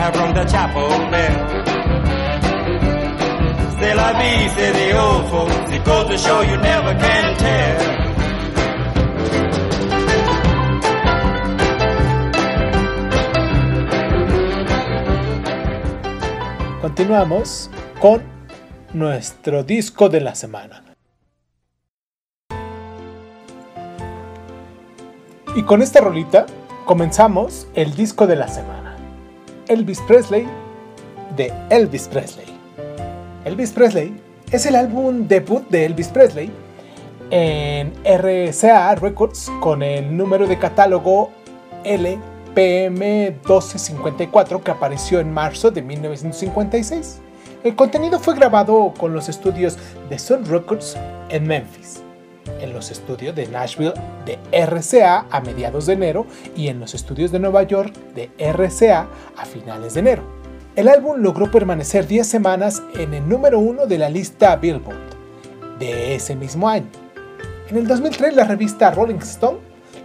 The 0.00 0.44
chapel 0.46 0.88
bell. 1.10 1.60
It 5.72 5.84
goes 5.84 6.08
to 6.08 6.16
show 6.16 6.40
you 6.42 6.56
never 6.56 6.96
can 6.98 7.36
tell. 7.36 8.00
Continuamos 16.80 17.70
con 18.00 18.22
nuestro 18.94 19.64
disco 19.64 20.08
de 20.08 20.20
la 20.20 20.34
semana. 20.34 20.82
Y 25.54 25.62
con 25.64 25.82
esta 25.82 26.00
rolita 26.00 26.46
comenzamos 26.86 27.68
el 27.74 27.94
disco 27.94 28.26
de 28.26 28.36
la 28.36 28.48
semana. 28.48 28.79
Elvis 29.70 30.00
Presley 30.00 30.46
de 31.36 31.52
Elvis 31.70 32.08
Presley. 32.08 32.46
Elvis 33.44 33.70
Presley 33.70 34.20
es 34.50 34.66
el 34.66 34.74
álbum 34.74 35.28
debut 35.28 35.64
de 35.68 35.86
Elvis 35.86 36.08
Presley 36.08 36.50
en 37.30 37.92
RCA 38.04 38.96
Records 38.96 39.48
con 39.60 39.84
el 39.84 40.16
número 40.16 40.48
de 40.48 40.58
catálogo 40.58 41.30
LPM1254 41.84 44.60
que 44.60 44.72
apareció 44.72 45.20
en 45.20 45.32
marzo 45.32 45.70
de 45.70 45.82
1956. 45.82 47.20
El 47.62 47.76
contenido 47.76 48.18
fue 48.18 48.34
grabado 48.34 48.92
con 48.98 49.14
los 49.14 49.28
estudios 49.28 49.78
de 50.08 50.18
Sun 50.18 50.46
Records 50.46 50.96
en 51.28 51.46
Memphis, 51.46 51.99
en 52.60 52.72
los 52.72 52.90
estudios 52.90 53.34
de 53.34 53.46
Nashville 53.46 53.94
de 54.24 54.38
RCA 54.52 55.26
a 55.30 55.40
mediados 55.40 55.86
de 55.86 55.94
enero 55.94 56.26
y 56.56 56.68
en 56.68 56.80
los 56.80 56.94
estudios 56.94 57.32
de 57.32 57.38
Nueva 57.38 57.62
York 57.64 57.94
de 58.14 58.30
RCA 58.38 59.08
a 59.36 59.44
finales 59.44 59.94
de 59.94 60.00
enero. 60.00 60.22
El 60.76 60.88
álbum 60.88 61.20
logró 61.20 61.50
permanecer 61.50 62.06
10 62.06 62.26
semanas 62.26 62.82
en 62.94 63.14
el 63.14 63.28
número 63.28 63.58
1 63.58 63.86
de 63.86 63.98
la 63.98 64.08
lista 64.08 64.56
Billboard 64.56 64.96
de 65.78 66.14
ese 66.14 66.36
mismo 66.36 66.68
año. 66.68 66.86
En 67.68 67.76
el 67.76 67.86
2003 67.86 68.34
la 68.34 68.44
revista 68.44 68.90
Rolling 68.90 69.18
Stone 69.18 69.58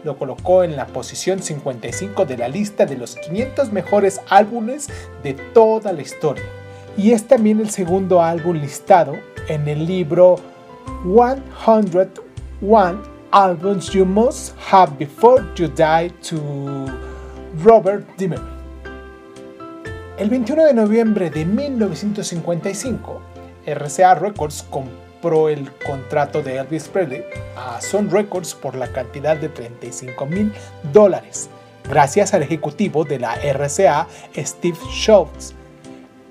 lo 0.03 0.17
colocó 0.17 0.63
en 0.63 0.75
la 0.75 0.87
posición 0.87 1.41
55 1.41 2.25
de 2.25 2.37
la 2.37 2.47
lista 2.47 2.85
de 2.85 2.97
los 2.97 3.15
500 3.15 3.71
mejores 3.71 4.21
álbumes 4.29 4.87
de 5.23 5.33
toda 5.33 5.91
la 5.91 6.01
historia. 6.01 6.43
Y 6.97 7.11
es 7.11 7.27
también 7.27 7.59
el 7.59 7.69
segundo 7.69 8.21
álbum 8.21 8.55
listado 8.57 9.15
en 9.47 9.67
el 9.67 9.85
libro 9.85 10.37
101 12.61 13.15
Albums 13.31 13.93
You 13.93 14.05
Must 14.05 14.55
Have 14.71 14.97
Before 14.97 15.43
You 15.57 15.67
Die 15.67 16.09
to 16.29 16.37
Robert 17.63 18.05
Dimery. 18.17 18.41
El 20.17 20.29
21 20.29 20.63
de 20.63 20.73
noviembre 20.73 21.29
de 21.29 21.43
1955, 21.43 23.21
RCA 23.65 24.15
Records 24.15 24.65
compró 24.69 25.49
el 25.49 25.69
contrato 25.85 26.41
de 26.41 26.55
Elvis 26.55 26.87
Presley 26.87 27.25
a 27.57 27.81
Sun 27.81 28.09
Records 28.09 28.55
por 28.55 28.75
la 28.75 28.87
cantidad 28.87 29.35
de 29.35 29.49
35 29.49 30.25
mil 30.25 30.53
dólares, 30.93 31.49
gracias 31.89 32.33
al 32.33 32.43
ejecutivo 32.43 33.03
de 33.03 33.19
la 33.19 33.35
RCA, 33.35 34.07
Steve 34.37 34.77
Schultz. 34.93 35.53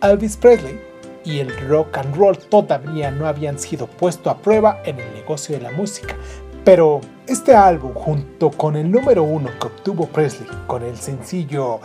Elvis 0.00 0.38
Presley 0.38 0.93
y 1.24 1.38
el 1.40 1.56
rock 1.68 1.98
and 1.98 2.16
roll 2.16 2.36
todavía 2.36 3.10
no 3.10 3.26
habían 3.26 3.58
sido 3.58 3.86
puesto 3.86 4.30
a 4.30 4.38
prueba 4.38 4.80
en 4.84 5.00
el 5.00 5.12
negocio 5.14 5.56
de 5.56 5.62
la 5.62 5.72
música, 5.72 6.16
pero 6.64 7.00
este 7.26 7.54
álbum, 7.54 7.92
junto 7.94 8.50
con 8.50 8.76
el 8.76 8.90
número 8.90 9.22
uno 9.22 9.50
que 9.60 9.66
obtuvo 9.66 10.06
Presley 10.06 10.48
con 10.66 10.82
el 10.82 10.96
sencillo 10.96 11.80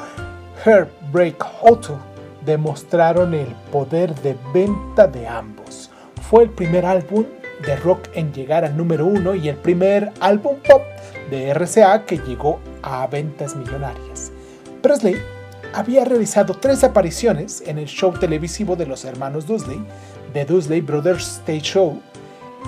Heartbreak 0.64 1.46
Hotel, 1.62 1.96
demostraron 2.46 3.34
el 3.34 3.48
poder 3.72 4.16
de 4.16 4.36
venta 4.54 5.08
de 5.08 5.28
ambos. 5.28 5.92
Fue 6.30 6.44
el 6.44 6.50
primer 6.50 6.86
álbum 6.86 7.26
de 7.66 7.76
rock 7.78 8.08
en 8.14 8.34
llegar 8.34 8.64
al 8.64 8.78
número 8.78 9.06
uno 9.06 9.36
y 9.36 9.50
el 9.50 9.58
primer 9.58 10.12
álbum 10.20 10.56
pop 10.68 10.82
de 11.30 11.54
RCA 11.54 12.06
que 12.06 12.18
llegó 12.18 12.60
a 12.82 13.06
ventas 13.08 13.56
millonarias. 13.56 14.32
Presley 14.82 15.18
había 15.74 16.06
realizado 16.06 16.54
tres 16.56 16.84
apariciones 16.84 17.64
en 17.66 17.78
el 17.78 17.86
show 17.86 18.12
televisivo 18.18 18.76
de 18.76 18.86
los 18.86 19.06
hermanos 19.06 19.46
Dudley, 19.46 19.80
The 20.34 20.46
Dudley 20.46 20.82
Brothers 20.82 21.40
Stage 21.40 21.62
Show, 21.62 22.02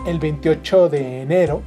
el 0.06 0.20
28 0.20 0.90
de 0.90 1.22
enero, 1.22 1.62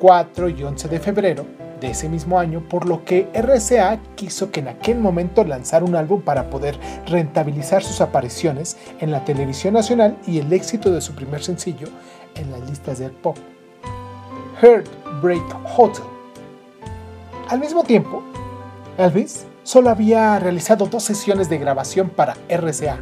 4 0.00 0.48
y 0.48 0.62
11 0.62 0.88
de 0.88 1.00
febrero 1.00 1.46
de 1.80 1.90
ese 1.90 2.08
mismo 2.08 2.38
año, 2.38 2.62
por 2.68 2.86
lo 2.86 3.04
que 3.04 3.28
RCA 3.34 4.00
quiso 4.14 4.50
que 4.50 4.60
en 4.60 4.68
aquel 4.68 4.98
momento 4.98 5.44
lanzara 5.44 5.84
un 5.84 5.96
álbum 5.96 6.20
para 6.20 6.48
poder 6.50 6.78
rentabilizar 7.06 7.82
sus 7.82 8.00
apariciones 8.00 8.76
en 9.00 9.10
la 9.10 9.24
televisión 9.24 9.74
nacional 9.74 10.16
y 10.26 10.38
el 10.38 10.52
éxito 10.52 10.90
de 10.92 11.00
su 11.00 11.14
primer 11.14 11.42
sencillo 11.42 11.88
en 12.36 12.50
las 12.50 12.60
listas 12.68 12.98
del 12.98 13.10
pop. 13.10 13.36
Heartbreak 14.60 15.42
Hotel. 15.76 16.04
Al 17.48 17.58
mismo 17.58 17.82
tiempo, 17.82 18.22
Elvis 18.96 19.46
solo 19.62 19.90
había 19.90 20.38
realizado 20.38 20.86
dos 20.86 21.04
sesiones 21.04 21.48
de 21.48 21.58
grabación 21.58 22.08
para 22.10 22.36
RCA. 22.48 22.98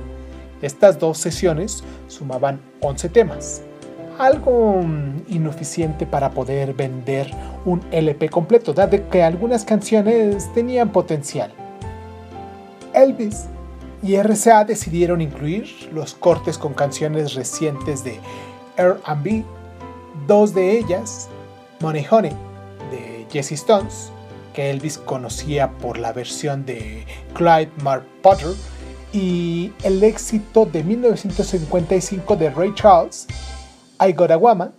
Estas 0.62 0.98
dos 0.98 1.18
sesiones 1.18 1.82
sumaban 2.08 2.60
11 2.80 3.08
temas, 3.08 3.62
algo 4.18 4.82
ineficiente 5.28 6.06
para 6.06 6.30
poder 6.30 6.74
vender 6.74 7.30
un 7.64 7.82
LP 7.90 8.28
completo, 8.28 8.74
dado 8.74 9.08
que 9.08 9.22
algunas 9.22 9.64
canciones 9.64 10.52
tenían 10.52 10.90
potencial. 10.90 11.50
Elvis 12.92 13.46
y 14.02 14.16
RCA 14.16 14.64
decidieron 14.64 15.20
incluir 15.20 15.90
los 15.92 16.14
cortes 16.14 16.58
con 16.58 16.74
canciones 16.74 17.34
recientes 17.34 18.04
de 18.04 18.18
R&B, 18.76 19.44
dos 20.26 20.54
de 20.54 20.78
ellas, 20.78 21.28
Money 21.80 22.06
Honey, 22.10 22.32
de 22.90 23.26
Jesse 23.30 23.52
Stones, 23.52 24.12
que 24.54 24.70
Elvis 24.70 24.98
conocía 24.98 25.72
por 25.78 25.98
la 25.98 26.12
versión 26.12 26.64
de 26.66 27.06
Clyde 27.34 27.70
Mark 27.82 28.04
Potter, 28.22 28.54
y 29.12 29.72
el 29.82 30.02
éxito 30.04 30.66
de 30.66 30.84
1955 30.84 32.36
de 32.36 32.50
Ray 32.50 32.72
Charles, 32.74 33.26
I 34.00 34.12
Got 34.12 34.30
a 34.30 34.36
Woman, 34.36 34.72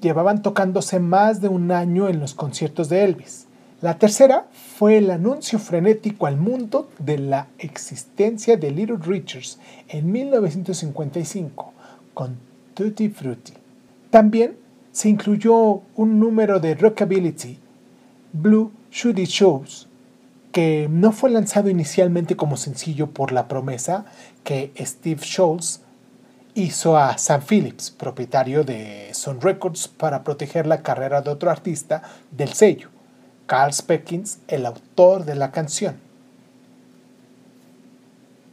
llevaban 0.00 0.42
tocándose 0.42 1.00
más 1.00 1.40
de 1.40 1.48
un 1.48 1.72
año 1.72 2.08
en 2.08 2.20
los 2.20 2.34
conciertos 2.34 2.88
de 2.88 3.04
Elvis. 3.04 3.46
La 3.80 3.98
tercera 3.98 4.46
fue 4.76 4.98
el 4.98 5.10
anuncio 5.10 5.58
frenético 5.58 6.26
al 6.26 6.36
mundo 6.36 6.88
de 6.98 7.18
la 7.18 7.46
existencia 7.58 8.56
de 8.56 8.70
Little 8.70 8.98
Richards 9.00 9.58
en 9.88 10.10
1955 10.10 11.72
con 12.14 12.36
Tutti 12.74 13.08
Frutti. 13.08 13.52
También 14.10 14.56
se 14.92 15.08
incluyó 15.08 15.82
un 15.94 16.18
número 16.18 16.58
de 16.58 16.74
Rockability, 16.74 17.58
Blue 18.32 18.72
Shooty 18.90 19.24
Shows, 19.24 19.88
que 20.52 20.88
no 20.90 21.12
fue 21.12 21.30
lanzado 21.30 21.68
inicialmente 21.68 22.36
como 22.36 22.56
sencillo 22.56 23.08
por 23.10 23.32
la 23.32 23.48
promesa 23.48 24.06
que 24.44 24.72
Steve 24.78 25.20
Schultz 25.22 25.80
hizo 26.54 26.96
a 26.96 27.16
Sam 27.18 27.42
Phillips, 27.48 27.90
propietario 27.90 28.64
de 28.64 29.10
Sun 29.12 29.40
Records, 29.40 29.88
para 29.88 30.24
proteger 30.24 30.66
la 30.66 30.82
carrera 30.82 31.20
de 31.22 31.30
otro 31.30 31.50
artista 31.50 32.02
del 32.30 32.52
sello, 32.52 32.88
Carl 33.46 33.72
Speckins, 33.72 34.38
el 34.48 34.66
autor 34.66 35.24
de 35.24 35.34
la 35.34 35.52
canción. 35.52 36.00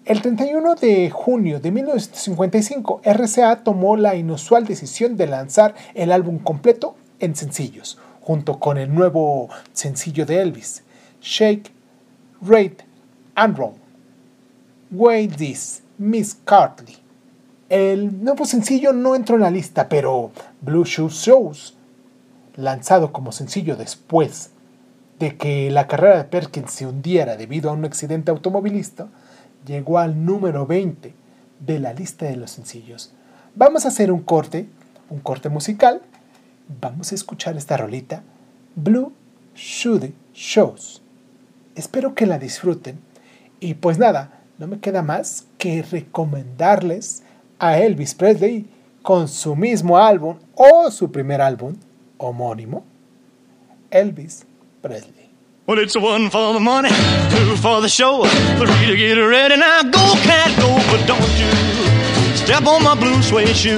El 0.05 0.21
31 0.21 0.75
de 0.75 1.09
junio 1.09 1.59
de 1.59 1.71
1955, 1.71 3.01
RCA 3.03 3.63
tomó 3.63 3.97
la 3.97 4.15
inusual 4.15 4.65
decisión 4.65 5.17
de 5.17 5.25
lanzar 5.25 5.73
el 5.95 6.11
álbum 6.11 6.37
completo 6.37 6.95
en 7.19 7.35
sencillos, 7.35 7.97
junto 8.25 8.59
con 8.59 8.79
el 8.79 8.91
nuevo 8.91 9.49
sencillo 9.71 10.25
de 10.25 10.41
Elvis, 10.41 10.83
Shake, 11.21 11.71
Rate 12.41 12.77
and 13.35 13.55
Roll. 13.55 13.75
Wait 14.89 15.35
This, 15.35 15.83
Miss 15.99 16.35
Cartley. 16.43 16.97
El 17.69 18.23
nuevo 18.23 18.45
sencillo 18.45 18.93
no 18.93 19.15
entró 19.15 19.35
en 19.35 19.43
la 19.43 19.51
lista, 19.51 19.87
pero 19.87 20.31
Blue 20.61 20.85
Shoes 20.85 21.13
Shows, 21.13 21.77
lanzado 22.55 23.13
como 23.13 23.31
sencillo 23.31 23.75
después 23.75 24.49
de 25.19 25.37
que 25.37 25.69
la 25.69 25.85
carrera 25.85 26.17
de 26.17 26.23
Perkins 26.23 26.71
se 26.71 26.87
hundiera 26.87 27.37
debido 27.37 27.69
a 27.69 27.73
un 27.73 27.85
accidente 27.85 28.31
automovilista, 28.31 29.07
llegó 29.67 29.99
al 29.99 30.25
número 30.25 30.65
20 30.65 31.13
de 31.59 31.79
la 31.79 31.93
lista 31.93 32.25
de 32.25 32.37
los 32.37 32.49
sencillos. 32.49 33.11
Vamos 33.53 33.85
a 33.85 33.89
hacer 33.89 34.11
un 34.11 34.21
corte, 34.21 34.67
un 35.11 35.19
corte 35.19 35.49
musical. 35.49 36.01
Vamos 36.67 37.11
a 37.11 37.15
escuchar 37.15 37.55
esta 37.57 37.77
rolita, 37.77 38.23
Blue 38.75 39.13
Shoe 39.55 40.13
Shows. 40.33 41.01
Espero 41.75 42.15
que 42.15 42.25
la 42.25 42.39
disfruten. 42.39 42.99
Y 43.59 43.75
pues 43.75 43.97
nada, 43.97 44.41
no 44.57 44.67
me 44.67 44.79
queda 44.79 45.01
más 45.01 45.45
que 45.57 45.81
recomendarles 45.83 47.23
a 47.59 47.77
Elvis 47.77 48.13
Presley 48.15 48.65
con 49.01 49.27
su 49.27 49.55
mismo 49.55 49.97
álbum 49.97 50.37
o 50.55 50.89
su 50.89 51.11
primer 51.11 51.41
álbum 51.41 51.75
homónimo, 52.17 52.83
Elvis 53.91 54.45
Presley. 54.81 55.29
Well, 55.67 55.79
it's 55.79 55.95
one 55.95 56.29
for 56.29 56.53
the 56.53 56.59
money, 56.59 56.89
two 57.29 57.55
for 57.57 57.81
the 57.81 57.89
show, 57.89 58.23
three 58.57 58.87
to 58.87 58.95
get 58.95 59.17
ready. 59.17 59.57
Now 59.57 59.83
go, 59.83 60.13
cat, 60.23 60.55
go, 60.59 60.75
but 60.91 61.05
don't 61.07 61.21
you 61.39 62.35
step 62.35 62.65
on 62.67 62.83
my 62.83 62.95
blue 62.95 63.21
suede 63.21 63.55
shoe. 63.55 63.77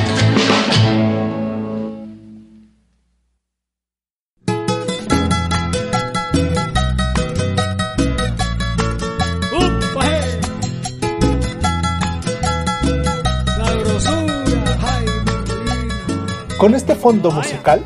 Con 16.61 16.75
este 16.75 16.93
fondo 16.93 17.31
musical 17.31 17.81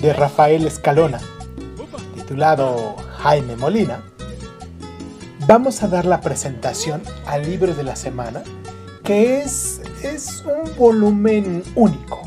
de 0.00 0.12
Rafael 0.12 0.64
Escalona, 0.64 1.18
titulado 2.14 2.94
Jaime 3.18 3.56
Molina, 3.56 4.04
vamos 5.48 5.82
a 5.82 5.88
dar 5.88 6.04
la 6.04 6.20
presentación 6.20 7.02
al 7.26 7.42
libro 7.42 7.74
de 7.74 7.82
la 7.82 7.96
semana, 7.96 8.44
que 9.02 9.42
es, 9.42 9.82
es 10.04 10.44
un 10.44 10.76
volumen 10.76 11.64
único, 11.74 12.22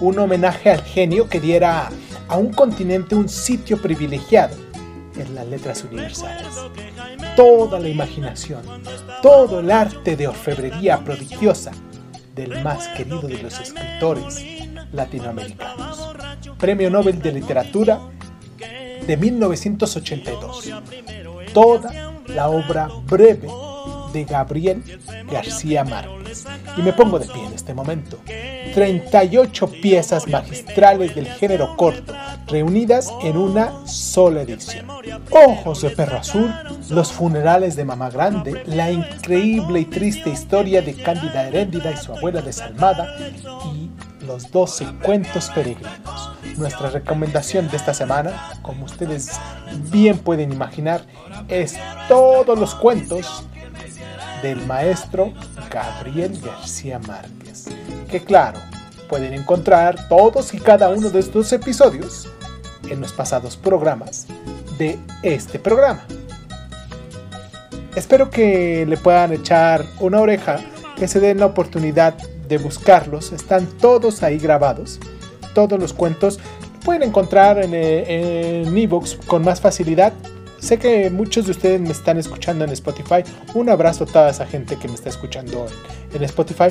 un 0.00 0.18
homenaje 0.18 0.70
al 0.70 0.82
genio 0.82 1.26
que 1.26 1.40
diera 1.40 1.88
a 2.28 2.36
un 2.36 2.52
continente 2.52 3.14
un 3.14 3.30
sitio 3.30 3.80
privilegiado 3.80 4.54
en 5.16 5.34
las 5.34 5.46
letras 5.46 5.82
universales. 5.84 6.54
Toda 7.34 7.80
la 7.80 7.88
imaginación, 7.88 8.60
todo 9.22 9.60
el 9.60 9.70
arte 9.70 10.16
de 10.16 10.28
orfebrería 10.28 11.02
prodigiosa 11.02 11.72
del 12.34 12.62
más 12.62 12.88
querido 12.88 13.22
de 13.22 13.42
los 13.42 13.58
escritores 13.58 14.65
latinoamericanos. 14.96 16.14
Premio 16.58 16.90
Nobel 16.90 17.20
de 17.20 17.32
Literatura 17.32 18.00
de 19.06 19.16
1982. 19.16 20.72
Toda 21.52 22.16
la 22.28 22.48
obra 22.48 22.88
breve 23.06 23.48
de 24.12 24.24
Gabriel 24.24 24.82
García 25.30 25.84
Márquez. 25.84 26.46
Y 26.76 26.82
me 26.82 26.92
pongo 26.92 27.18
de 27.18 27.26
pie 27.26 27.44
en 27.44 27.52
este 27.52 27.74
momento. 27.74 28.18
38 28.74 29.68
piezas 29.80 30.28
magistrales 30.28 31.14
del 31.14 31.26
género 31.26 31.76
corto, 31.76 32.14
reunidas 32.46 33.10
en 33.22 33.36
una 33.36 33.86
sola 33.86 34.42
edición. 34.42 34.86
Ojos 35.30 35.82
de 35.82 35.90
perro 35.90 36.18
azul, 36.18 36.52
los 36.90 37.12
funerales 37.12 37.76
de 37.76 37.84
mamá 37.84 38.10
grande, 38.10 38.62
la 38.66 38.90
increíble 38.90 39.80
y 39.80 39.84
triste 39.86 40.30
historia 40.30 40.82
de 40.82 40.94
Cándida 40.94 41.48
Heréndida 41.48 41.90
y 41.90 41.96
su 41.96 42.12
abuela 42.12 42.42
desalmada 42.42 43.16
y 43.74 43.90
los 44.26 44.50
12 44.50 44.86
cuentos 45.02 45.50
peregrinos. 45.54 46.30
Nuestra 46.56 46.90
recomendación 46.90 47.68
de 47.68 47.76
esta 47.76 47.94
semana, 47.94 48.52
como 48.62 48.84
ustedes 48.84 49.30
bien 49.90 50.18
pueden 50.18 50.52
imaginar, 50.52 51.02
es 51.48 51.76
todos 52.08 52.58
los 52.58 52.74
cuentos 52.74 53.44
del 54.42 54.64
maestro 54.66 55.32
Gabriel 55.70 56.40
García 56.40 56.98
Márquez. 56.98 57.66
Que 58.10 58.22
claro, 58.22 58.58
pueden 59.08 59.34
encontrar 59.34 60.08
todos 60.08 60.52
y 60.54 60.58
cada 60.58 60.88
uno 60.88 61.10
de 61.10 61.20
estos 61.20 61.52
episodios 61.52 62.28
en 62.90 63.00
los 63.00 63.12
pasados 63.12 63.56
programas 63.56 64.26
de 64.78 64.98
este 65.22 65.58
programa. 65.58 66.04
Espero 67.94 68.30
que 68.30 68.84
le 68.86 68.96
puedan 68.98 69.32
echar 69.32 69.84
una 70.00 70.20
oreja, 70.20 70.58
que 70.96 71.08
se 71.08 71.18
den 71.18 71.40
la 71.40 71.46
oportunidad 71.46 72.14
de 72.48 72.58
buscarlos. 72.58 73.32
Están 73.32 73.66
todos 73.66 74.22
ahí 74.22 74.38
grabados. 74.38 74.98
Todos 75.54 75.78
los 75.78 75.92
cuentos 75.92 76.38
pueden 76.84 77.02
encontrar 77.02 77.62
en 77.62 77.74
en 77.74 78.76
ebooks 78.76 79.18
con 79.26 79.42
más 79.42 79.60
facilidad. 79.60 80.12
Sé 80.58 80.78
que 80.78 81.10
muchos 81.10 81.44
de 81.46 81.52
ustedes 81.52 81.80
me 81.80 81.90
están 81.90 82.18
escuchando 82.18 82.64
en 82.64 82.70
Spotify. 82.70 83.22
Un 83.54 83.68
abrazo 83.68 84.04
a 84.04 84.06
toda 84.06 84.30
esa 84.30 84.46
gente 84.46 84.76
que 84.76 84.88
me 84.88 84.94
está 84.94 85.10
escuchando 85.10 85.66
en, 86.12 86.16
en 86.16 86.24
Spotify. 86.24 86.68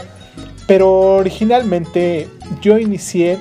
Pero 0.68 1.18
originalmente 1.18 2.28
yo 2.62 2.78
inicié 2.78 3.38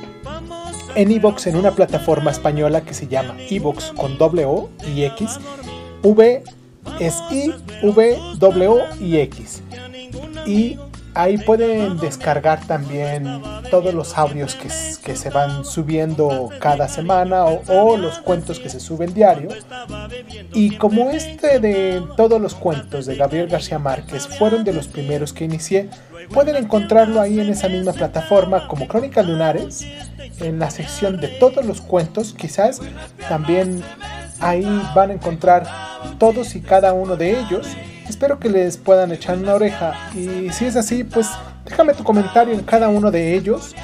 en 0.94 1.11
Evox 1.11 1.47
en 1.47 1.57
una 1.57 1.73
plataforma 1.73 2.31
española 2.31 2.83
que 2.83 2.94
se 2.94 3.09
llama 3.09 3.37
Evox 3.51 3.92
con 3.92 4.18
doble 4.18 4.44
O 4.44 4.70
y 4.94 5.05
X. 5.05 5.38
V 6.03 6.42
es 7.01 7.14
I, 7.31 7.53
V, 7.83 8.18
W 8.38 8.75
y 9.01 9.16
X. 9.16 9.62
Y 10.47 10.79
ahí 11.14 11.38
pueden 11.38 11.98
descargar 11.98 12.66
también 12.66 13.42
todos 13.70 13.94
los 13.94 14.16
audios 14.18 14.55
que, 14.55 15.16
se 15.16 15.31
van 15.31 15.64
subiendo 15.64 16.50
cada 16.61 16.88
semana 16.88 17.44
o, 17.44 17.62
o 17.68 17.96
los 17.96 18.18
cuentos 18.18 18.59
que 18.59 18.68
se 18.68 18.81
suben 18.81 19.14
diario. 19.14 19.50
Y 20.53 20.77
como 20.77 21.11
este 21.11 21.61
de 21.61 22.03
todos 22.16 22.40
los 22.40 22.55
cuentos 22.55 23.07
de 23.07 23.16
Gabriel 23.16 23.48
García 23.48 23.79
Márquez 23.79 24.27
fueron 24.27 24.64
de 24.64 24.72
los 24.72 24.88
primeros 24.88 25.33
que 25.33 25.44
inicié, 25.44 25.88
pueden 26.33 26.57
encontrarlo 26.57 27.20
ahí 27.20 27.40
en 27.40 27.50
esa 27.50 27.68
misma 27.68 27.92
plataforma 27.92 28.66
como 28.66 28.88
Crónicas 28.88 29.27
Lunares, 29.27 29.87
en 30.40 30.59
la 30.59 30.70
sección 30.70 31.20
de 31.20 31.29
todos 31.29 31.64
los 31.64 31.81
cuentos, 31.81 32.35
quizás 32.35 32.81
también 33.29 33.83
ahí 34.40 34.66
van 34.94 35.11
a 35.11 35.14
encontrar 35.14 35.66
todos 36.18 36.55
y 36.55 36.61
cada 36.61 36.92
uno 36.92 37.16
de 37.16 37.38
ellos. 37.38 37.66
Espero 38.09 38.38
que 38.38 38.49
les 38.49 38.77
puedan 38.77 39.12
echar 39.12 39.38
una 39.38 39.55
oreja 39.55 40.11
y 40.14 40.51
si 40.51 40.67
es 40.67 40.77
así, 40.77 41.05
pues 41.05 41.29
déjame 41.64 41.95
tu 41.95 42.05
comentario 42.05 42.55
en 42.55 42.61
cada 42.61 42.88
uno 42.88 43.11
de 43.11 43.35
ellos. 43.35 43.75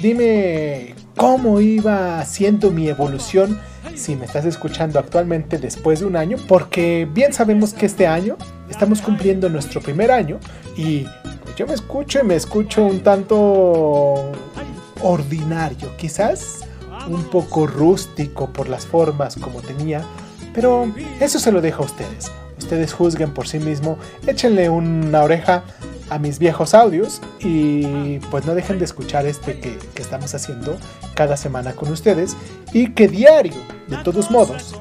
Dime 0.00 0.94
cómo 1.16 1.60
iba 1.60 2.24
siendo 2.24 2.70
mi 2.70 2.88
evolución 2.88 3.58
si 3.94 4.16
me 4.16 4.26
estás 4.26 4.44
escuchando 4.44 4.98
actualmente 4.98 5.58
después 5.58 6.00
de 6.00 6.06
un 6.06 6.16
año, 6.16 6.36
porque 6.48 7.08
bien 7.12 7.32
sabemos 7.32 7.72
que 7.72 7.86
este 7.86 8.06
año 8.06 8.36
estamos 8.68 9.00
cumpliendo 9.00 9.48
nuestro 9.48 9.80
primer 9.80 10.10
año 10.10 10.38
y 10.76 11.06
yo 11.56 11.66
me 11.66 11.74
escucho 11.74 12.20
y 12.20 12.24
me 12.24 12.34
escucho 12.34 12.84
un 12.84 13.00
tanto 13.00 14.32
ordinario, 15.02 15.96
quizás 15.96 16.60
un 17.08 17.24
poco 17.24 17.66
rústico 17.66 18.52
por 18.52 18.68
las 18.68 18.86
formas 18.86 19.36
como 19.36 19.60
tenía, 19.60 20.02
pero 20.52 20.92
eso 21.20 21.38
se 21.38 21.52
lo 21.52 21.60
dejo 21.60 21.82
a 21.82 21.86
ustedes. 21.86 22.30
Ustedes 22.58 22.92
juzguen 22.92 23.32
por 23.32 23.48
sí 23.48 23.58
mismo, 23.58 23.98
échenle 24.26 24.68
una 24.68 25.22
oreja 25.22 25.64
a 26.10 26.18
mis 26.18 26.38
viejos 26.38 26.74
audios 26.74 27.20
y 27.40 28.18
pues 28.30 28.44
no 28.44 28.54
dejen 28.54 28.78
de 28.78 28.84
escuchar 28.84 29.26
este 29.26 29.58
que, 29.58 29.78
estamos 29.96 30.34
haciendo 30.34 30.76
cada 31.14 31.36
semana 31.36 31.72
con 31.72 31.90
ustedes 31.90 32.36
y 32.72 32.90
que 32.90 33.08
diario, 33.08 33.54
de 33.88 33.96
todos 33.98 34.30
modos, 34.30 34.74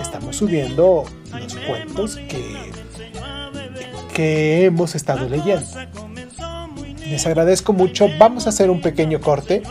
estamos 0.00 0.36
subiendo 0.36 1.04
los 1.32 1.54
cuentos 1.56 2.16
que, 2.16 2.72
que 4.14 4.64
hemos 4.64 4.94
estado 4.94 5.28
leyendo. 5.28 5.66
Les 7.06 7.26
agradezco 7.26 7.72
mucho, 7.72 8.06
vamos 8.18 8.46
a 8.46 8.50
hacer 8.50 8.70
un 8.70 8.80
pequeño 8.80 9.20
corte. 9.20 9.62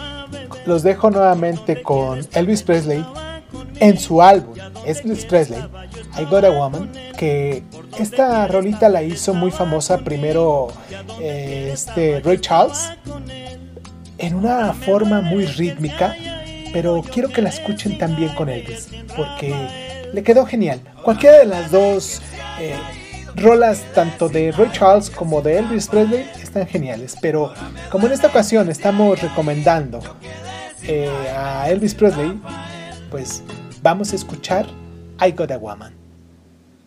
Los 0.66 0.84
dejo 0.84 1.10
nuevamente 1.10 1.82
con 1.82 2.20
Elvis 2.34 2.64
Presley 2.64 3.04
en 3.80 3.98
su 3.98 4.22
álbum 4.22 4.56
Elvis 4.86 5.26
Presley, 5.26 5.60
I 6.18 6.26
Got 6.26 6.44
a 6.44 6.52
Woman, 6.52 6.90
que 7.20 7.64
esta 7.98 8.48
rolita 8.48 8.88
la 8.88 9.04
hizo 9.04 9.34
muy 9.34 9.52
famosa 9.52 9.98
primero 9.98 10.70
eh, 11.20 11.72
este 11.74 12.22
Ray 12.22 12.40
Charles 12.40 12.92
en 14.18 14.36
una 14.36 14.74
forma 14.74 15.20
muy 15.20 15.46
rítmica, 15.46 16.16
pero 16.72 17.04
quiero 17.04 17.28
que 17.28 17.42
la 17.42 17.50
escuchen 17.50 17.98
también 17.98 18.34
con 18.36 18.48
Elvis, 18.48 18.88
porque 19.18 19.54
le 20.14 20.24
quedó 20.24 20.46
genial. 20.46 20.80
Cualquiera 21.04 21.40
de 21.40 21.46
las 21.46 21.72
dos 21.72 22.22
eh, 22.58 22.76
rolas, 23.36 23.84
tanto 23.94 24.30
de 24.30 24.54
Ray 24.54 24.72
Charles 24.72 25.10
como 25.10 25.42
de 25.42 25.58
Elvis 25.58 25.90
Presley, 25.90 26.26
están 26.42 26.68
geniales, 26.68 27.18
pero 27.22 27.54
como 27.92 28.08
en 28.08 28.14
esta 28.14 28.28
ocasión 28.28 28.70
estamos 28.70 29.22
recomendando 29.22 30.00
eh, 30.84 31.10
a 31.36 31.70
Elvis 31.70 31.94
Presley, 31.96 32.40
pues 33.12 33.44
vamos 33.82 34.14
a 34.14 34.16
escuchar 34.16 34.66
I 35.20 35.32
Got 35.32 35.52
a 35.52 35.58
Woman. 35.58 35.99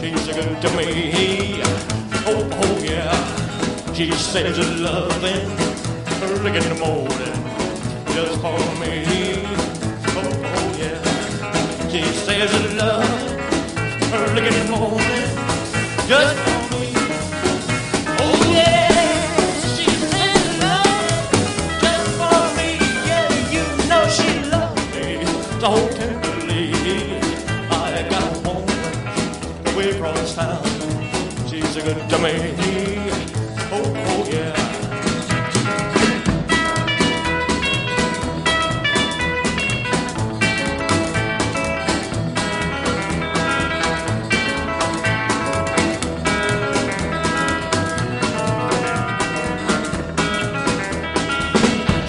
She's 0.00 0.28
a 0.28 0.32
good 0.32 0.62
to 0.62 0.76
me. 0.76 1.60
Oh, 2.26 2.48
oh 2.52 2.78
yeah. 2.84 3.92
She 3.94 4.12
says 4.12 4.56
her 4.56 4.76
loving 4.76 5.50
early 6.22 6.56
in 6.56 6.68
the 6.68 6.76
morning 6.78 7.38
just 8.14 8.40
for 8.40 8.58
me. 8.80 9.04
Oh, 10.16 10.30
oh 10.44 10.76
yeah. 10.78 11.88
She 11.90 12.02
says 12.02 12.50
her 12.50 12.68
love 12.76 13.08
early 14.14 14.46
in 14.46 14.54
the 14.54 14.70
morning 14.70 15.28
just 16.06 16.57
good. 31.82 31.96
Oh, 33.70 33.82
oh 33.96 34.28
yeah. 34.30 34.54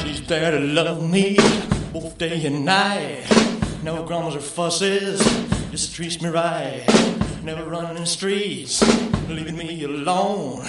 She's 0.04 0.26
there 0.28 0.52
to 0.52 0.60
love 0.60 1.10
me 1.10 1.38
both 1.94 2.18
day 2.18 2.46
and 2.46 2.66
night. 2.66 3.26
No 3.84 4.04
grumbles 4.04 4.36
or 4.36 4.40
fusses, 4.40 5.22
just 5.72 5.96
treats 5.96 6.22
me 6.22 6.30
right. 6.30 6.84
Never 7.44 7.64
running 7.70 8.06
streets, 8.06 8.82
leaving 9.30 9.58
me 9.58 9.84
alone. 9.84 10.66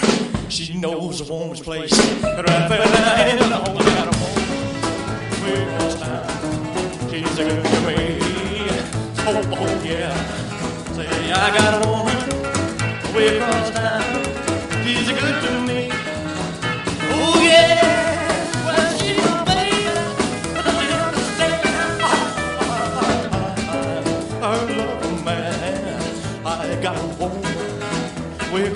She 0.48 0.76
knows 0.76 1.20
a 1.20 1.32
woman's 1.32 1.60
place. 1.60 1.92
Right 2.22 2.46
there, 2.46 2.82
I 2.82 3.36
know 3.48 3.64
I 3.64 3.84
got 3.84 4.08
a 4.08 4.18
woman 4.20 4.40
way 5.42 5.62
across 5.62 5.94
town. 6.00 7.10
She's 7.10 7.38
a 7.38 7.44
good 7.44 7.64
to 7.64 7.80
me. 7.86 7.98
Oh, 9.26 9.42
oh 9.52 9.82
yeah. 9.84 10.14
Say 10.92 11.06
I 11.32 11.56
got 11.56 11.72
a 11.74 11.88
woman 11.88 13.14
way 13.14 13.38
across 13.38 13.70
town. 13.70 14.84
She's 14.84 15.08
a 15.08 15.14
good 15.14 15.42
to 15.42 15.50
me. 15.52 15.59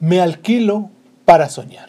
Me 0.00 0.20
alquilo 0.20 0.90
para 1.24 1.48
soñar. 1.48 1.88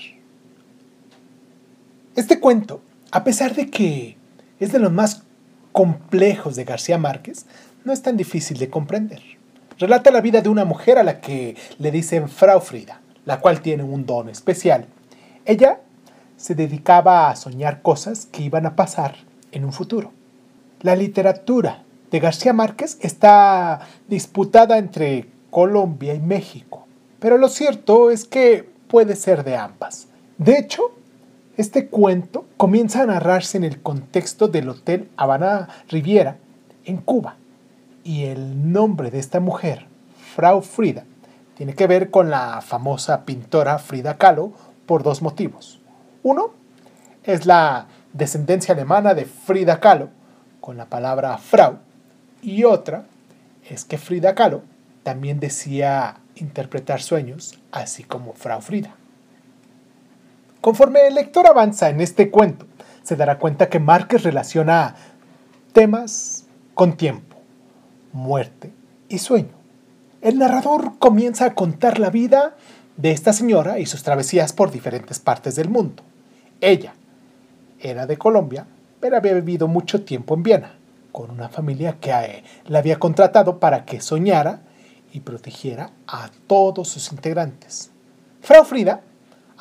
Este 2.15 2.39
cuento, 2.39 2.81
a 3.11 3.23
pesar 3.23 3.55
de 3.55 3.69
que 3.71 4.20
es 4.61 4.71
de 4.71 4.79
los 4.79 4.91
más 4.91 5.23
complejos 5.71 6.55
de 6.55 6.63
García 6.63 6.97
Márquez, 6.97 7.47
no 7.83 7.91
es 7.91 8.03
tan 8.03 8.15
difícil 8.15 8.59
de 8.59 8.69
comprender. 8.69 9.21
Relata 9.79 10.11
la 10.11 10.21
vida 10.21 10.41
de 10.41 10.49
una 10.49 10.65
mujer 10.65 10.99
a 10.99 11.03
la 11.03 11.19
que 11.19 11.57
le 11.79 11.91
dicen 11.91 12.29
Frau 12.29 12.61
Frida, 12.61 13.01
la 13.25 13.39
cual 13.39 13.61
tiene 13.61 13.83
un 13.83 14.05
don 14.05 14.29
especial. 14.29 14.85
Ella 15.45 15.79
se 16.37 16.53
dedicaba 16.53 17.29
a 17.29 17.35
soñar 17.35 17.81
cosas 17.81 18.27
que 18.27 18.43
iban 18.43 18.67
a 18.67 18.75
pasar 18.75 19.15
en 19.51 19.65
un 19.65 19.73
futuro. 19.73 20.11
La 20.81 20.95
literatura 20.95 21.83
de 22.11 22.19
García 22.19 22.53
Márquez 22.53 22.99
está 23.01 23.79
disputada 24.07 24.77
entre 24.77 25.27
Colombia 25.49 26.13
y 26.13 26.19
México, 26.19 26.85
pero 27.19 27.39
lo 27.39 27.49
cierto 27.49 28.11
es 28.11 28.25
que 28.25 28.69
puede 28.87 29.15
ser 29.15 29.43
de 29.43 29.55
ambas. 29.55 30.07
De 30.37 30.59
hecho, 30.59 30.91
este 31.57 31.87
cuento 31.87 32.45
comienza 32.57 33.03
a 33.03 33.05
narrarse 33.05 33.57
en 33.57 33.63
el 33.63 33.81
contexto 33.81 34.47
del 34.47 34.69
Hotel 34.69 35.09
Habana 35.17 35.67
Riviera 35.89 36.37
en 36.85 36.97
Cuba, 36.97 37.35
y 38.03 38.23
el 38.23 38.71
nombre 38.71 39.11
de 39.11 39.19
esta 39.19 39.39
mujer, 39.39 39.85
Frau 40.35 40.61
Frida, 40.61 41.03
tiene 41.55 41.75
que 41.75 41.87
ver 41.87 42.09
con 42.09 42.29
la 42.29 42.61
famosa 42.61 43.23
pintora 43.25 43.77
Frida 43.77 44.17
Kahlo 44.17 44.53
por 44.85 45.03
dos 45.03 45.21
motivos. 45.21 45.79
Uno 46.23 46.51
es 47.23 47.45
la 47.45 47.87
descendencia 48.13 48.73
alemana 48.73 49.13
de 49.13 49.25
Frida 49.25 49.79
Kahlo 49.79 50.09
con 50.59 50.77
la 50.77 50.85
palabra 50.85 51.37
Frau 51.37 51.77
y 52.41 52.63
otra 52.63 53.05
es 53.69 53.85
que 53.85 53.97
Frida 53.97 54.33
Kahlo 54.33 54.63
también 55.03 55.39
decía 55.39 56.17
interpretar 56.35 57.01
sueños 57.01 57.59
así 57.71 58.03
como 58.03 58.33
Frau 58.33 58.61
Frida. 58.61 58.95
Conforme 60.61 61.07
el 61.07 61.15
lector 61.15 61.47
avanza 61.47 61.89
en 61.89 62.01
este 62.01 62.29
cuento, 62.29 62.67
se 63.01 63.15
dará 63.15 63.39
cuenta 63.39 63.67
que 63.67 63.79
Márquez 63.79 64.21
relaciona 64.21 64.95
temas 65.73 66.45
con 66.75 66.95
tiempo, 66.97 67.35
muerte 68.13 68.71
y 69.09 69.17
sueño. 69.17 69.49
El 70.21 70.37
narrador 70.37 70.99
comienza 70.99 71.45
a 71.45 71.55
contar 71.55 71.97
la 71.97 72.11
vida 72.11 72.55
de 72.95 73.11
esta 73.11 73.33
señora 73.33 73.79
y 73.79 73.87
sus 73.87 74.03
travesías 74.03 74.53
por 74.53 74.69
diferentes 74.69 75.17
partes 75.17 75.55
del 75.55 75.67
mundo. 75.67 76.03
Ella 76.61 76.93
era 77.79 78.05
de 78.05 78.17
Colombia, 78.17 78.67
pero 78.99 79.17
había 79.17 79.33
vivido 79.33 79.67
mucho 79.67 80.03
tiempo 80.03 80.35
en 80.35 80.43
Viena, 80.43 80.75
con 81.11 81.31
una 81.31 81.49
familia 81.49 81.97
que 81.99 82.43
la 82.67 82.77
había 82.77 82.99
contratado 82.99 83.59
para 83.59 83.83
que 83.83 83.99
soñara 83.99 84.61
y 85.11 85.21
protegiera 85.21 85.89
a 86.05 86.29
todos 86.45 86.87
sus 86.87 87.11
integrantes. 87.11 87.89
Frau 88.41 88.63
Frida 88.63 89.01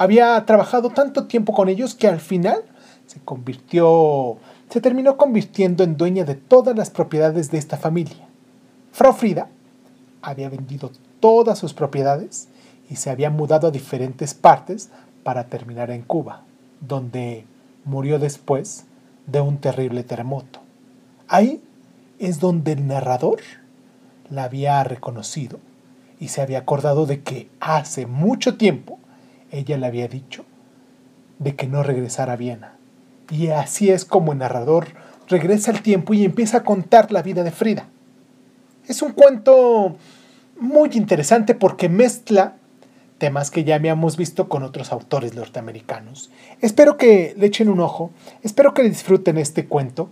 había 0.00 0.42
trabajado 0.46 0.88
tanto 0.88 1.26
tiempo 1.26 1.52
con 1.52 1.68
ellos 1.68 1.94
que 1.94 2.08
al 2.08 2.20
final 2.20 2.62
se 3.06 3.20
convirtió, 3.20 4.38
se 4.70 4.80
terminó 4.80 5.18
convirtiendo 5.18 5.84
en 5.84 5.98
dueña 5.98 6.24
de 6.24 6.36
todas 6.36 6.74
las 6.74 6.88
propiedades 6.88 7.50
de 7.50 7.58
esta 7.58 7.76
familia. 7.76 8.26
Frau 8.92 9.12
Frida 9.12 9.48
había 10.22 10.48
vendido 10.48 10.90
todas 11.20 11.58
sus 11.58 11.74
propiedades 11.74 12.48
y 12.88 12.96
se 12.96 13.10
había 13.10 13.28
mudado 13.28 13.68
a 13.68 13.70
diferentes 13.70 14.32
partes 14.32 14.88
para 15.22 15.48
terminar 15.48 15.90
en 15.90 16.00
Cuba, 16.00 16.44
donde 16.80 17.44
murió 17.84 18.18
después 18.18 18.86
de 19.26 19.42
un 19.42 19.58
terrible 19.58 20.02
terremoto. 20.02 20.60
Ahí 21.28 21.62
es 22.18 22.40
donde 22.40 22.72
el 22.72 22.86
narrador 22.86 23.40
la 24.30 24.44
había 24.44 24.82
reconocido 24.82 25.60
y 26.18 26.28
se 26.28 26.40
había 26.40 26.60
acordado 26.60 27.04
de 27.04 27.20
que 27.20 27.50
hace 27.60 28.06
mucho 28.06 28.56
tiempo 28.56 28.99
ella 29.50 29.76
le 29.76 29.86
había 29.86 30.08
dicho 30.08 30.44
de 31.38 31.56
que 31.56 31.66
no 31.66 31.82
regresara 31.82 32.34
a 32.34 32.36
Viena. 32.36 32.76
Y 33.30 33.48
así 33.48 33.90
es 33.90 34.04
como 34.04 34.32
el 34.32 34.38
narrador 34.38 34.88
regresa 35.28 35.70
al 35.70 35.82
tiempo 35.82 36.14
y 36.14 36.24
empieza 36.24 36.58
a 36.58 36.64
contar 36.64 37.12
la 37.12 37.22
vida 37.22 37.44
de 37.44 37.50
Frida. 37.50 37.88
Es 38.86 39.02
un 39.02 39.12
cuento 39.12 39.96
muy 40.58 40.90
interesante 40.92 41.54
porque 41.54 41.88
mezcla 41.88 42.56
temas 43.18 43.50
que 43.50 43.64
ya 43.64 43.76
habíamos 43.76 44.16
visto 44.16 44.48
con 44.48 44.62
otros 44.62 44.92
autores 44.92 45.34
norteamericanos. 45.34 46.30
Espero 46.60 46.96
que 46.96 47.34
le 47.36 47.46
echen 47.46 47.68
un 47.68 47.80
ojo, 47.80 48.10
espero 48.42 48.74
que 48.74 48.82
disfruten 48.82 49.38
este 49.38 49.66
cuento. 49.66 50.08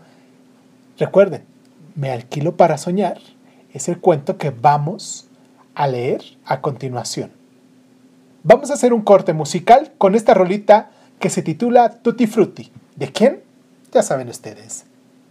Recuerden, 0.99 1.45
Me 1.97 2.13
alquilo 2.13 2.57
para 2.57 2.79
soñar 2.79 3.19
es 3.73 3.89
el 3.89 3.99
cuento 3.99 4.39
que 4.39 4.51
vamos 4.51 5.29
a 5.75 5.87
leer 5.87 6.23
a 6.45 6.61
continuación. 6.61 7.38
Vamos 8.43 8.71
a 8.71 8.75
hacer 8.75 8.93
un 8.93 9.03
corte 9.03 9.33
musical 9.33 9.93
con 9.99 10.15
esta 10.15 10.35
rolita 10.35 10.91
que 11.19 11.31
se 11.31 11.43
titula 11.43 11.91
Tutti 11.91 12.27
Frutti. 12.27 12.71
¿De 12.97 13.11
quién? 13.11 13.43
Ya 13.93 14.03
saben 14.03 14.29
ustedes. 14.29 14.85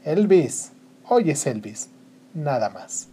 Elvis. 0.03 0.71
Hoy 1.07 1.31
es 1.31 1.47
Elvis. 1.47 1.89
Nada 2.33 2.69
más. 2.69 3.07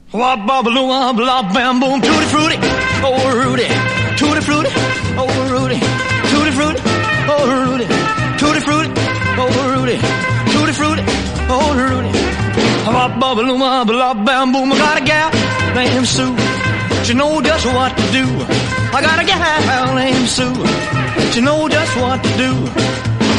She 17.05 17.15
know 17.15 17.41
just 17.43 17.67
what 17.67 17.97
to 17.97 18.03
do 18.13 18.25
I 18.97 19.01
got 19.03 19.23
a 19.23 19.25
gal 19.25 19.95
named 19.95 20.29
Sue 20.29 20.55
she 21.33 21.41
know 21.41 21.69
just 21.69 21.97
what 21.97 22.23
to 22.25 22.37
do 22.37 22.95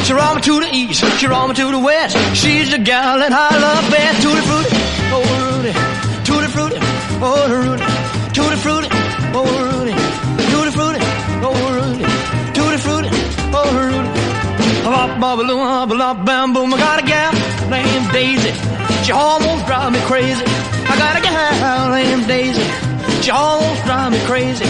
she 0.05 0.13
roll 0.13 0.35
me 0.35 0.41
to 0.41 0.59
the 0.59 0.69
east, 0.71 1.03
she 1.17 1.25
roll 1.25 1.47
me 1.47 1.55
to 1.55 1.71
the 1.71 1.79
west. 1.79 2.15
She's 2.35 2.69
the 2.69 2.77
gal 2.77 3.17
that 3.17 3.33
I 3.33 3.49
love 3.57 3.89
best. 3.89 4.21
Tutti 4.21 4.41
frutti, 4.45 4.69
oh 5.09 5.25
Rudy, 5.41 5.73
tutti 6.21 6.47
frutti, 6.53 6.77
oh 7.25 7.41
Rudy, 7.49 7.85
tutti 8.29 8.57
frutti, 8.61 8.89
oh 9.33 9.49
Rudy, 9.65 9.93
tutti 10.51 10.71
frutti, 10.77 11.01
oh 11.41 11.57
Rudy, 11.73 12.05
tutti 12.53 12.77
frutti, 12.85 13.09
oh 13.49 13.69
Rudy. 13.81 14.25
Bop 14.85 15.19
bop 15.19 15.37
bop 15.41 15.89
bop 15.89 16.23
bam 16.23 16.53
boom. 16.53 16.71
I 16.71 16.77
got 16.77 17.01
a 17.01 17.05
gal 17.07 17.33
named 17.71 18.11
Daisy. 18.13 18.53
She 19.05 19.11
almost 19.11 19.65
drive 19.65 19.91
me 19.91 19.99
crazy. 20.01 20.45
I 20.45 20.93
got 21.01 21.17
a 21.17 21.21
gal 21.21 21.89
named 21.89 22.27
Daisy. 22.27 22.84
She 23.25 23.31
almost 23.31 23.83
drive 23.85 24.11
me 24.11 24.19
crazy. 24.27 24.65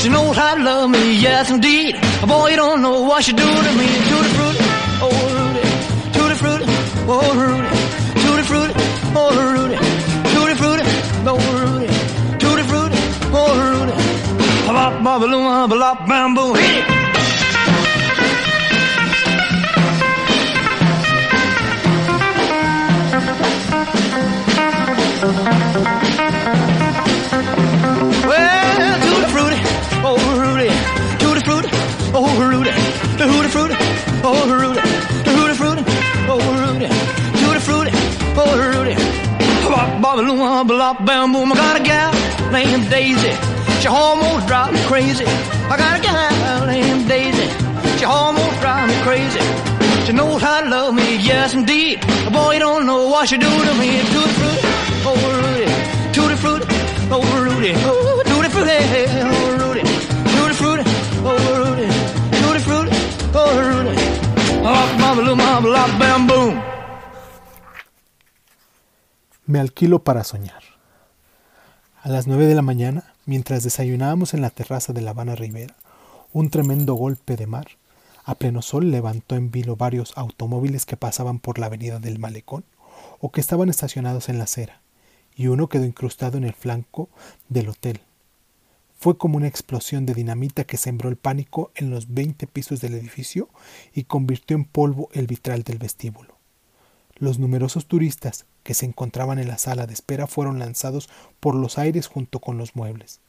She 0.00 0.08
knows 0.08 0.34
how 0.34 0.56
to 0.56 0.64
love 0.64 0.90
me, 0.90 1.14
yes 1.14 1.48
indeed. 1.48 1.94
Boy, 2.26 2.48
you 2.48 2.56
don't 2.56 2.82
know 2.82 3.02
what 3.02 3.22
she 3.22 3.32
do 3.32 3.44
to 3.44 3.72
me. 3.78 3.86
Tutti 4.10 4.30
frutti, 4.34 4.64
oh 5.06 5.14
Rudy, 5.36 5.62
tutti 6.10 6.34
frutti, 6.42 6.64
oh 7.06 7.34
Rudy, 7.38 7.68
tutti 8.24 8.42
frutti, 8.50 8.74
oh 9.14 9.30
Rudy, 9.46 9.76
tutti 10.34 10.54
frutti, 10.60 10.84
oh 11.30 11.38
Rudy, 11.62 11.86
tutti 12.42 12.62
frutti, 12.64 12.98
oh 13.32 13.54
Rudy. 13.62 13.92
Bop 14.66 15.00
bop 15.04 15.20
bop 15.20 15.70
bop 15.70 16.08
bam 16.08 16.34
boom. 16.34 16.56
Hit 16.56 16.88
it. 16.88 17.03
Oh 34.36 34.46
Rudy, 34.60 34.80
hooty 35.30 35.54
fruity, 35.60 35.82
oh 36.32 36.40
Rudy, 36.62 36.88
tutti 37.40 37.60
frutti, 37.66 37.92
oh 38.40 38.52
Rudy. 38.62 38.94
Bop 39.70 39.90
bop 40.02 40.16
loom 40.18 40.66
bop 40.68 41.04
bam 41.06 41.32
boom. 41.32 41.52
I 41.52 41.54
got 41.56 41.80
a 41.80 41.82
gal 41.82 42.12
named 42.52 42.88
Daisy. 42.90 43.32
She 43.80 43.88
almost 43.88 44.46
drives 44.46 44.72
me 44.72 44.80
crazy. 44.86 45.24
I 45.72 45.76
got 45.76 45.98
a 45.98 46.02
gal 46.02 46.66
named 46.66 47.08
Daisy. 47.08 47.48
She 47.98 48.04
almost 48.04 48.60
drives 48.60 48.92
me 48.92 48.96
crazy. 49.02 49.40
She 50.06 50.12
knows 50.12 50.40
how 50.42 50.60
to 50.60 50.68
love 50.68 50.94
me, 50.94 51.16
yes 51.16 51.54
indeed. 51.54 52.00
Boy, 52.32 52.54
you 52.54 52.60
don't 52.60 52.84
know 52.86 53.08
what 53.08 53.28
she 53.28 53.36
do 53.38 53.48
to 53.68 53.74
me. 53.80 53.90
Tutti 54.12 54.34
frutti, 54.38 54.60
oh 55.08 55.16
Rudy, 55.40 55.66
tutti 56.14 56.36
frutti, 56.42 56.66
oh 57.10 57.24
Rudy, 57.44 57.72
oh 57.76 58.22
tutti 58.30 58.48
frutti, 58.54 58.78
oh 59.22 59.50
Rudy, 59.58 59.63
Me 69.46 69.60
alquilo 69.60 70.02
para 70.04 70.24
soñar. 70.24 70.62
A 72.02 72.08
las 72.08 72.26
9 72.26 72.46
de 72.46 72.54
la 72.54 72.62
mañana, 72.62 73.14
mientras 73.26 73.62
desayunábamos 73.62 74.34
en 74.34 74.42
la 74.42 74.50
terraza 74.50 74.92
de 74.92 75.00
La 75.00 75.10
Habana 75.10 75.34
Rivera, 75.34 75.74
un 76.32 76.50
tremendo 76.50 76.94
golpe 76.94 77.36
de 77.36 77.46
mar 77.46 77.66
a 78.24 78.34
pleno 78.36 78.62
sol 78.62 78.90
levantó 78.90 79.36
en 79.36 79.50
vilo 79.50 79.76
varios 79.76 80.16
automóviles 80.16 80.86
que 80.86 80.96
pasaban 80.96 81.38
por 81.38 81.58
la 81.58 81.66
avenida 81.66 81.98
del 81.98 82.18
Malecón 82.18 82.64
o 83.20 83.30
que 83.30 83.40
estaban 83.40 83.68
estacionados 83.68 84.30
en 84.30 84.38
la 84.38 84.44
acera, 84.44 84.80
y 85.36 85.48
uno 85.48 85.68
quedó 85.68 85.84
incrustado 85.84 86.38
en 86.38 86.44
el 86.44 86.54
flanco 86.54 87.10
del 87.48 87.68
hotel. 87.68 88.00
Fue 89.04 89.18
como 89.18 89.36
una 89.36 89.48
explosión 89.48 90.06
de 90.06 90.14
dinamita 90.14 90.64
que 90.64 90.78
sembró 90.78 91.10
el 91.10 91.16
pánico 91.16 91.70
en 91.74 91.90
los 91.90 92.14
20 92.14 92.46
pisos 92.46 92.80
del 92.80 92.94
edificio 92.94 93.50
y 93.92 94.04
convirtió 94.04 94.56
en 94.56 94.64
polvo 94.64 95.10
el 95.12 95.26
vitral 95.26 95.62
del 95.62 95.76
vestíbulo. 95.76 96.38
Los 97.16 97.38
numerosos 97.38 97.84
turistas 97.84 98.46
que 98.62 98.72
se 98.72 98.86
encontraban 98.86 99.38
en 99.38 99.48
la 99.48 99.58
sala 99.58 99.86
de 99.86 99.92
espera 99.92 100.26
fueron 100.26 100.58
lanzados 100.58 101.10
por 101.38 101.54
los 101.54 101.76
aires 101.76 102.06
junto 102.06 102.38
con 102.38 102.56
los 102.56 102.76
muebles, 102.76 103.20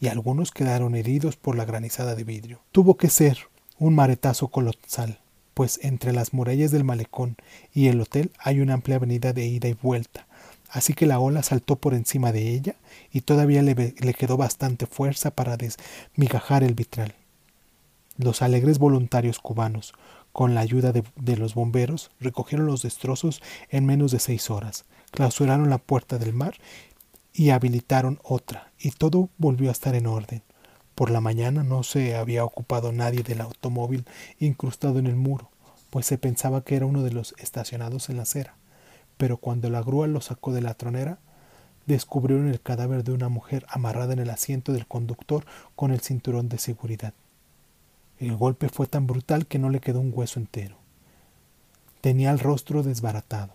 y 0.00 0.08
algunos 0.08 0.50
quedaron 0.50 0.96
heridos 0.96 1.36
por 1.36 1.54
la 1.54 1.64
granizada 1.64 2.16
de 2.16 2.24
vidrio. 2.24 2.58
Tuvo 2.72 2.96
que 2.96 3.08
ser 3.08 3.38
un 3.78 3.94
maretazo 3.94 4.48
colosal, 4.48 5.20
pues 5.54 5.78
entre 5.84 6.12
las 6.12 6.34
murallas 6.34 6.72
del 6.72 6.82
malecón 6.82 7.36
y 7.72 7.86
el 7.86 8.00
hotel 8.00 8.32
hay 8.40 8.58
una 8.58 8.74
amplia 8.74 8.96
avenida 8.96 9.32
de 9.32 9.46
ida 9.46 9.68
y 9.68 9.78
vuelta, 9.80 10.26
así 10.70 10.92
que 10.92 11.06
la 11.06 11.20
ola 11.20 11.44
saltó 11.44 11.76
por 11.76 11.94
encima 11.94 12.32
de 12.32 12.52
ella 12.52 12.74
y 13.14 13.20
todavía 13.20 13.62
le, 13.62 13.74
le 13.74 14.14
quedó 14.14 14.36
bastante 14.36 14.86
fuerza 14.86 15.30
para 15.30 15.56
desmigajar 15.56 16.64
el 16.64 16.74
vitral. 16.74 17.14
Los 18.18 18.42
alegres 18.42 18.78
voluntarios 18.78 19.38
cubanos, 19.38 19.94
con 20.32 20.56
la 20.56 20.60
ayuda 20.60 20.90
de, 20.90 21.04
de, 21.14 21.36
los 21.36 21.54
bomberos, 21.54 22.10
recogieron 22.18 22.66
los 22.66 22.82
destrozos 22.82 23.40
en 23.70 23.86
menos 23.86 24.10
de 24.10 24.18
seis 24.18 24.50
horas, 24.50 24.84
clausuraron 25.12 25.70
la 25.70 25.78
puerta 25.78 26.18
del 26.18 26.32
mar 26.32 26.56
y 27.32 27.50
habilitaron 27.50 28.18
otra, 28.24 28.72
y 28.80 28.90
todo 28.90 29.30
volvió 29.38 29.68
a 29.68 29.72
estar 29.72 29.94
en 29.94 30.08
orden. 30.08 30.42
Por 30.96 31.10
la 31.10 31.20
mañana 31.20 31.62
no 31.62 31.84
se 31.84 32.16
había 32.16 32.44
ocupado 32.44 32.90
nadie 32.90 33.22
del 33.22 33.40
automóvil 33.40 34.06
incrustado 34.40 34.98
en 34.98 35.06
el 35.06 35.14
muro, 35.14 35.52
pues 35.90 36.04
se 36.06 36.18
pensaba 36.18 36.64
que 36.64 36.74
era 36.74 36.86
uno 36.86 37.04
de 37.04 37.12
los 37.12 37.36
estacionados 37.38 38.08
en 38.08 38.16
la 38.16 38.22
acera. 38.22 38.56
Pero 39.16 39.36
cuando 39.36 39.70
la 39.70 39.82
grúa 39.82 40.08
lo 40.08 40.20
sacó 40.20 40.52
de 40.52 40.62
la 40.62 40.74
tronera, 40.74 41.20
descubrieron 41.86 42.48
el 42.48 42.60
cadáver 42.60 43.04
de 43.04 43.12
una 43.12 43.28
mujer 43.28 43.66
amarrada 43.68 44.12
en 44.12 44.18
el 44.18 44.30
asiento 44.30 44.72
del 44.72 44.86
conductor 44.86 45.44
con 45.76 45.90
el 45.90 46.00
cinturón 46.00 46.48
de 46.48 46.58
seguridad. 46.58 47.14
El 48.18 48.36
golpe 48.36 48.68
fue 48.68 48.86
tan 48.86 49.06
brutal 49.06 49.46
que 49.46 49.58
no 49.58 49.70
le 49.70 49.80
quedó 49.80 50.00
un 50.00 50.12
hueso 50.14 50.38
entero. 50.38 50.76
Tenía 52.00 52.30
el 52.30 52.38
rostro 52.38 52.82
desbaratado, 52.82 53.54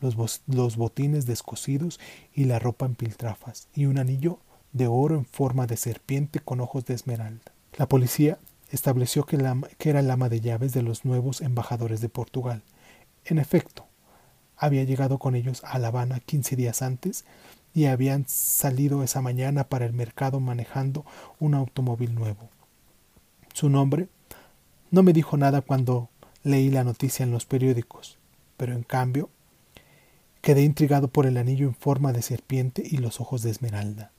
los, 0.00 0.76
botines 0.76 1.26
descosidos 1.26 2.00
y 2.34 2.44
la 2.44 2.58
ropa 2.58 2.86
en 2.86 2.94
piltrafas, 2.94 3.68
y 3.74 3.86
un 3.86 3.98
anillo 3.98 4.38
de 4.72 4.88
oro 4.88 5.14
en 5.14 5.24
forma 5.24 5.66
de 5.66 5.76
serpiente 5.76 6.40
con 6.40 6.60
ojos 6.60 6.84
de 6.84 6.94
esmeralda. 6.94 7.52
La 7.78 7.88
policía 7.88 8.38
estableció 8.70 9.24
que, 9.24 9.38
que 9.78 9.90
era 9.90 10.00
el 10.00 10.10
ama 10.10 10.28
de 10.28 10.40
llaves 10.40 10.72
de 10.72 10.82
los 10.82 11.04
nuevos 11.04 11.40
embajadores 11.40 12.00
de 12.00 12.08
Portugal. 12.08 12.62
En 13.24 13.38
efecto, 13.38 13.86
había 14.56 14.84
llegado 14.84 15.18
con 15.18 15.34
ellos 15.34 15.62
a 15.64 15.78
La 15.78 15.88
Habana 15.88 16.20
15 16.20 16.56
días 16.56 16.82
antes 16.82 17.24
y 17.74 17.86
habían 17.86 18.24
salido 18.28 19.02
esa 19.02 19.20
mañana 19.20 19.64
para 19.64 19.84
el 19.84 19.92
mercado 19.92 20.40
manejando 20.40 21.04
un 21.40 21.54
automóvil 21.54 22.14
nuevo. 22.14 22.48
Su 23.52 23.68
nombre 23.68 24.08
no 24.90 25.02
me 25.02 25.12
dijo 25.12 25.36
nada 25.36 25.60
cuando 25.60 26.08
leí 26.44 26.70
la 26.70 26.84
noticia 26.84 27.24
en 27.24 27.32
los 27.32 27.46
periódicos, 27.46 28.18
pero 28.56 28.72
en 28.72 28.84
cambio 28.84 29.28
quedé 30.40 30.62
intrigado 30.62 31.08
por 31.08 31.26
el 31.26 31.36
anillo 31.36 31.66
en 31.66 31.74
forma 31.74 32.12
de 32.12 32.22
serpiente 32.22 32.82
y 32.84 32.98
los 32.98 33.20
ojos 33.20 33.42
de 33.42 33.50
esmeralda. 33.50 34.12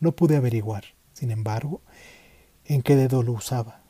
No 0.00 0.12
pude 0.12 0.36
averiguar, 0.36 0.84
sin 1.12 1.30
embargo, 1.30 1.80
en 2.64 2.82
qué 2.82 2.96
dedo 2.96 3.22
lo 3.22 3.32
usaba. 3.32 3.82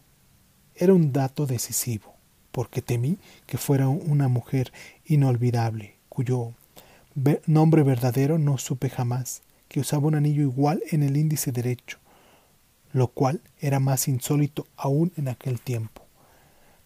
Era 0.75 0.95
un 0.95 1.13
dato 1.13 1.47
decisivo, 1.47 2.12
porque 2.53 2.83
temí 2.83 3.19
que 3.47 3.59
fuera 3.59 3.89
una 3.89 4.29
mujer 4.29 4.73
inolvidable, 5.05 5.97
cuyo 6.09 6.53
nombre 7.47 7.83
verdadero 7.83 8.39
no 8.39 8.59
supe 8.59 8.89
jamás, 8.89 9.43
que 9.69 9.81
usaba 9.81 10.07
un 10.07 10.15
anillo 10.15 10.43
igual 10.43 10.83
en 10.91 11.03
el 11.03 11.17
índice 11.17 11.51
derecho, 11.51 11.99
lo 12.93 13.09
cual 13.09 13.41
era 13.59 13.81
más 13.81 14.07
insólito 14.07 14.67
aún 14.77 15.13
en 15.17 15.29
aquel 15.29 15.61
tiempo. 15.61 16.03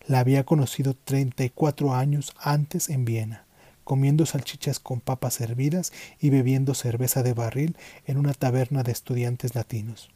La 0.07 0.21
había 0.21 0.45
conocido 0.45 0.95
34 0.95 1.95
años 1.95 2.33
antes 2.39 2.89
en 2.89 3.05
Viena, 3.05 3.45
comiendo 3.83 4.25
salchichas 4.25 4.79
con 4.79 5.01
papas 5.01 5.41
hervidas 5.41 5.93
y 6.21 6.31
bebiendo 6.31 6.75
cerveza 6.75 7.23
de 7.23 7.33
barril 7.33 7.77
en 8.05 8.19
una 8.19 8.35
taberna 8.35 8.85
de 8.85 8.93
estudiantes 8.93 9.55
latinos. 9.55 10.11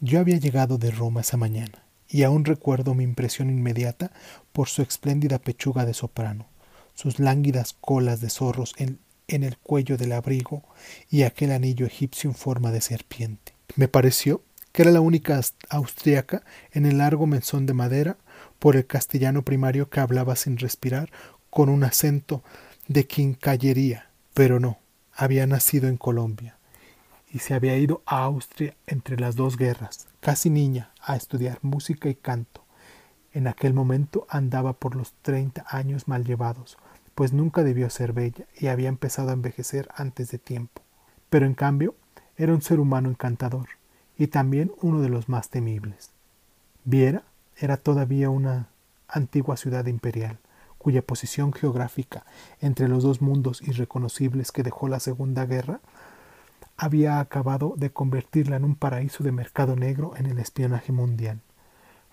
Yo 0.00 0.20
había 0.20 0.38
llegado 0.38 0.78
de 0.78 0.90
Roma 0.90 1.20
esa 1.20 1.36
mañana, 1.36 1.84
y 2.12 2.24
aún 2.24 2.44
recuerdo 2.44 2.94
mi 2.94 3.04
impresión 3.04 3.48
inmediata 3.48 4.12
por 4.52 4.68
su 4.68 4.82
espléndida 4.82 5.38
pechuga 5.38 5.86
de 5.86 5.94
soprano, 5.94 6.46
sus 6.94 7.18
lánguidas 7.18 7.74
colas 7.80 8.20
de 8.20 8.28
zorros 8.28 8.74
en, 8.76 8.98
en 9.28 9.42
el 9.44 9.56
cuello 9.56 9.96
del 9.96 10.12
abrigo 10.12 10.62
y 11.10 11.22
aquel 11.22 11.52
anillo 11.52 11.86
egipcio 11.86 12.28
en 12.28 12.36
forma 12.36 12.70
de 12.70 12.82
serpiente. 12.82 13.54
Me 13.76 13.88
pareció 13.88 14.42
que 14.72 14.82
era 14.82 14.90
la 14.90 15.00
única 15.00 15.38
aus- 15.38 15.54
austriaca 15.70 16.42
en 16.72 16.84
el 16.84 16.98
largo 16.98 17.26
menzón 17.26 17.64
de 17.64 17.72
madera 17.72 18.18
por 18.58 18.76
el 18.76 18.86
castellano 18.86 19.42
primario 19.42 19.88
que 19.88 20.00
hablaba 20.00 20.36
sin 20.36 20.58
respirar 20.58 21.10
con 21.48 21.70
un 21.70 21.82
acento 21.82 22.44
de 22.88 23.06
quincallería, 23.06 24.10
pero 24.34 24.60
no, 24.60 24.78
había 25.14 25.46
nacido 25.46 25.88
en 25.88 25.96
Colombia 25.96 26.58
y 27.32 27.38
se 27.38 27.54
había 27.54 27.76
ido 27.78 28.02
a 28.04 28.24
Austria 28.24 28.76
entre 28.86 29.18
las 29.18 29.34
dos 29.34 29.56
guerras, 29.56 30.08
casi 30.22 30.50
niña, 30.50 30.92
a 31.02 31.16
estudiar 31.16 31.58
música 31.62 32.08
y 32.08 32.14
canto. 32.14 32.64
En 33.32 33.48
aquel 33.48 33.74
momento 33.74 34.24
andaba 34.30 34.72
por 34.72 34.94
los 34.94 35.14
treinta 35.20 35.64
años 35.68 36.06
mal 36.06 36.24
llevados, 36.24 36.78
pues 37.16 37.32
nunca 37.32 37.64
debió 37.64 37.90
ser 37.90 38.12
bella 38.12 38.46
y 38.56 38.68
había 38.68 38.88
empezado 38.88 39.30
a 39.30 39.32
envejecer 39.32 39.88
antes 39.96 40.30
de 40.30 40.38
tiempo. 40.38 40.80
Pero 41.28 41.44
en 41.44 41.54
cambio 41.54 41.96
era 42.36 42.54
un 42.54 42.62
ser 42.62 42.78
humano 42.78 43.10
encantador 43.10 43.66
y 44.16 44.28
también 44.28 44.70
uno 44.80 45.00
de 45.00 45.08
los 45.08 45.28
más 45.28 45.50
temibles. 45.50 46.12
Viera 46.84 47.24
era 47.56 47.76
todavía 47.76 48.30
una 48.30 48.68
antigua 49.08 49.56
ciudad 49.56 49.86
imperial, 49.86 50.38
cuya 50.78 51.02
posición 51.02 51.52
geográfica 51.52 52.24
entre 52.60 52.86
los 52.86 53.02
dos 53.02 53.22
mundos 53.22 53.60
irreconocibles 53.60 54.52
que 54.52 54.62
dejó 54.62 54.86
la 54.86 55.00
Segunda 55.00 55.46
Guerra 55.46 55.80
había 56.76 57.20
acabado 57.20 57.74
de 57.76 57.90
convertirla 57.90 58.56
en 58.56 58.64
un 58.64 58.74
paraíso 58.74 59.22
de 59.24 59.32
mercado 59.32 59.76
negro 59.76 60.12
en 60.16 60.26
el 60.26 60.38
espionaje 60.38 60.92
mundial. 60.92 61.40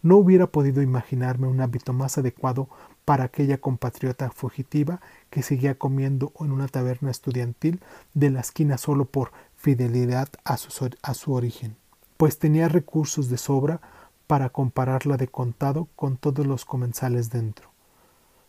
No 0.02 0.16
hubiera 0.18 0.48
podido 0.48 0.82
imaginarme 0.82 1.48
un 1.48 1.60
hábito 1.60 1.92
más 1.92 2.18
adecuado 2.18 2.70
para 3.04 3.26
aquella 3.26 3.60
compatriota 3.60 4.30
fugitiva 4.32 5.02
que 5.30 5.44
seguía 5.44 5.78
comiendo 5.78 6.32
en 6.40 6.52
una 6.52 6.68
taberna 6.68 7.12
estudiantil 7.12 7.82
de 8.14 8.30
la 8.30 8.40
esquina 8.40 8.78
solo 8.78 9.06
por 9.06 9.32
fidelidad 9.58 10.30
a 10.46 10.58
su, 10.58 11.34
origen, 11.34 11.76
pues 12.18 12.40
tenía 12.40 12.70
recursos 12.70 13.30
de 13.30 13.38
sobra 13.38 13.82
para 14.26 14.50
compararla 14.50 15.18
de 15.18 15.28
contado 15.28 15.88
con 15.96 16.18
todos 16.18 16.46
los 16.46 16.64
comensales 16.64 17.30
dentro. 17.30 17.72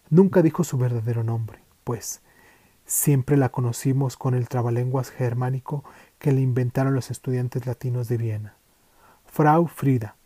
Nunca 0.09 0.43
dijo 0.43 0.63
su 0.63 0.79
verdadero 0.79 1.25
nombre, 1.25 1.61
pues 1.83 2.21
siempre 2.91 3.36
la 3.36 3.51
conocimos 3.51 4.16
con 4.16 4.34
el 4.34 4.49
trabalenguas 4.49 5.11
germánico 5.11 5.84
que 6.18 6.32
le 6.32 6.41
inventaron 6.41 6.95
los 6.95 7.11
estudiantes 7.11 7.66
latinos 7.66 8.09
de 8.09 8.16
Viena. 8.16 8.55
Frau 9.26 9.68
Frida. 9.68 10.16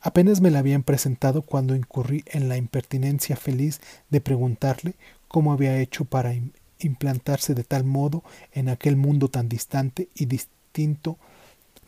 Apenas 0.00 0.40
me 0.40 0.50
la 0.50 0.60
habían 0.60 0.84
presentado 0.84 1.42
cuando 1.42 1.74
incurrí 1.74 2.22
en 2.26 2.48
la 2.48 2.56
impertinencia 2.56 3.34
feliz 3.36 3.80
de 4.08 4.20
preguntarle 4.20 4.94
cómo 5.26 5.52
había 5.52 5.78
hecho 5.78 6.04
para 6.04 6.32
im 6.32 6.52
implantarse 6.78 7.54
de 7.54 7.64
tal 7.64 7.84
modo 7.84 8.22
en 8.52 8.68
aquel 8.68 8.96
mundo 8.96 9.28
tan 9.28 9.48
distante 9.48 10.10
y 10.14 10.26
distinto 10.26 11.16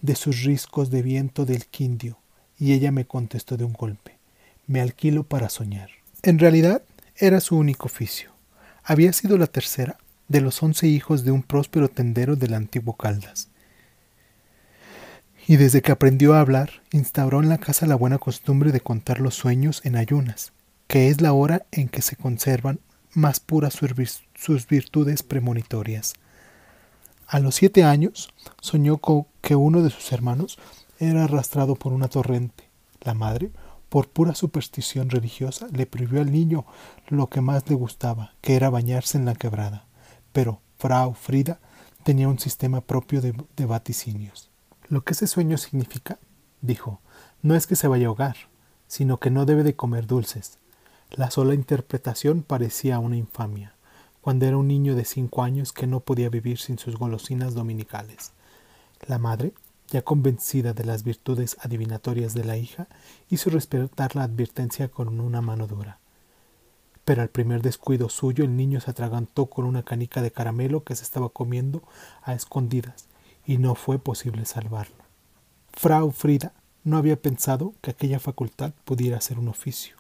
de 0.00 0.16
sus 0.16 0.44
riscos 0.44 0.90
de 0.90 1.02
viento 1.02 1.44
del 1.44 1.66
Quindio, 1.66 2.16
y 2.58 2.72
ella 2.72 2.90
me 2.90 3.04
contestó 3.04 3.58
de 3.58 3.64
un 3.64 3.74
golpe 3.74 4.18
me 4.68 4.80
alquilo 4.80 5.24
para 5.24 5.48
soñar. 5.48 5.90
En 6.22 6.38
realidad 6.38 6.82
era 7.16 7.40
su 7.40 7.56
único 7.56 7.86
oficio. 7.86 8.30
Había 8.84 9.12
sido 9.12 9.36
la 9.36 9.48
tercera 9.48 9.98
de 10.28 10.40
los 10.40 10.62
once 10.62 10.86
hijos 10.86 11.24
de 11.24 11.32
un 11.32 11.42
próspero 11.42 11.88
tendero 11.88 12.36
del 12.36 12.54
antiguo 12.54 12.96
Caldas. 12.96 13.48
Y 15.46 15.56
desde 15.56 15.80
que 15.80 15.92
aprendió 15.92 16.34
a 16.34 16.40
hablar, 16.40 16.82
instauró 16.92 17.42
en 17.42 17.48
la 17.48 17.56
casa 17.58 17.86
la 17.86 17.94
buena 17.94 18.18
costumbre 18.18 18.70
de 18.70 18.82
contar 18.82 19.20
los 19.20 19.34
sueños 19.34 19.80
en 19.84 19.96
ayunas, 19.96 20.52
que 20.86 21.08
es 21.08 21.22
la 21.22 21.32
hora 21.32 21.64
en 21.72 21.88
que 21.88 22.02
se 22.02 22.16
conservan 22.16 22.80
más 23.14 23.40
puras 23.40 23.78
sus 24.34 24.66
virtudes 24.68 25.22
premonitorias. 25.22 26.14
A 27.26 27.40
los 27.40 27.54
siete 27.54 27.84
años 27.84 28.28
soñó 28.60 29.00
que 29.40 29.56
uno 29.56 29.82
de 29.82 29.90
sus 29.90 30.12
hermanos 30.12 30.58
era 30.98 31.24
arrastrado 31.24 31.76
por 31.76 31.92
una 31.92 32.08
torrente. 32.08 32.64
La 33.02 33.14
madre, 33.14 33.50
por 33.88 34.08
pura 34.08 34.34
superstición 34.34 35.08
religiosa, 35.08 35.68
le 35.72 35.86
prohibió 35.86 36.20
al 36.20 36.30
niño 36.30 36.66
lo 37.08 37.28
que 37.28 37.40
más 37.40 37.68
le 37.68 37.74
gustaba, 37.74 38.34
que 38.42 38.54
era 38.54 38.68
bañarse 38.70 39.16
en 39.16 39.24
la 39.24 39.34
quebrada. 39.34 39.87
Pero 40.32 40.60
Frau 40.78 41.14
Frida 41.14 41.60
tenía 42.04 42.28
un 42.28 42.38
sistema 42.38 42.80
propio 42.80 43.20
de, 43.20 43.66
vaticinios. 43.66 44.50
Lo 44.88 45.04
que 45.04 45.12
ese 45.12 45.26
sueño 45.26 45.58
significa, 45.58 46.18
dijo, 46.60 47.00
no 47.42 47.54
es 47.54 47.66
que 47.66 47.76
se 47.76 47.88
vaya 47.88 48.06
a 48.06 48.08
ahogar, 48.08 48.36
sino 48.86 49.18
que 49.18 49.30
no 49.30 49.44
debe 49.44 49.62
de 49.62 49.76
comer 49.76 50.06
dulces. 50.06 50.58
La 51.10 51.30
sola 51.30 51.54
interpretación 51.54 52.42
parecía 52.42 52.98
una 52.98 53.16
infamia, 53.16 53.74
cuando 54.20 54.46
era 54.46 54.56
un 54.56 54.68
niño 54.68 54.94
de 54.94 55.04
cinco 55.04 55.42
años 55.42 55.72
que 55.72 55.86
no 55.86 56.00
podía 56.00 56.28
vivir 56.28 56.58
sin 56.58 56.78
sus 56.78 56.96
golosinas 56.96 57.54
dominicales. 57.54 58.32
La 59.06 59.18
madre, 59.18 59.52
ya 59.88 60.02
convencida 60.02 60.72
de 60.72 60.84
las 60.84 61.02
virtudes 61.02 61.56
adivinatorias 61.60 62.34
de 62.34 62.44
la 62.44 62.56
hija, 62.56 62.88
hizo 63.30 63.50
respetar 63.50 64.16
la 64.16 64.24
advertencia 64.24 64.88
con 64.88 65.20
una 65.20 65.40
mano 65.40 65.66
dura. 65.66 65.98
Pero 67.08 67.22
al 67.22 67.30
primer 67.30 67.62
descuido 67.62 68.10
suyo 68.10 68.44
el 68.44 68.54
niño 68.54 68.82
se 68.82 68.90
atragantó 68.90 69.46
con 69.46 69.64
una 69.64 69.82
canica 69.82 70.20
de 70.20 70.30
caramelo 70.30 70.84
que 70.84 70.94
se 70.94 71.04
estaba 71.04 71.30
comiendo 71.30 71.82
a 72.22 72.34
escondidas, 72.34 73.06
y 73.46 73.56
no 73.56 73.74
fue 73.74 73.98
posible 73.98 74.44
salvarlo. 74.44 74.94
Frau 75.72 76.10
Frida 76.10 76.52
no 76.84 76.98
había 76.98 77.16
pensado 77.16 77.72
que 77.80 77.92
aquella 77.92 78.18
facultad 78.18 78.74
pudiera 78.84 79.22
ser 79.22 79.38
un 79.38 79.48
oficio, 79.48 79.96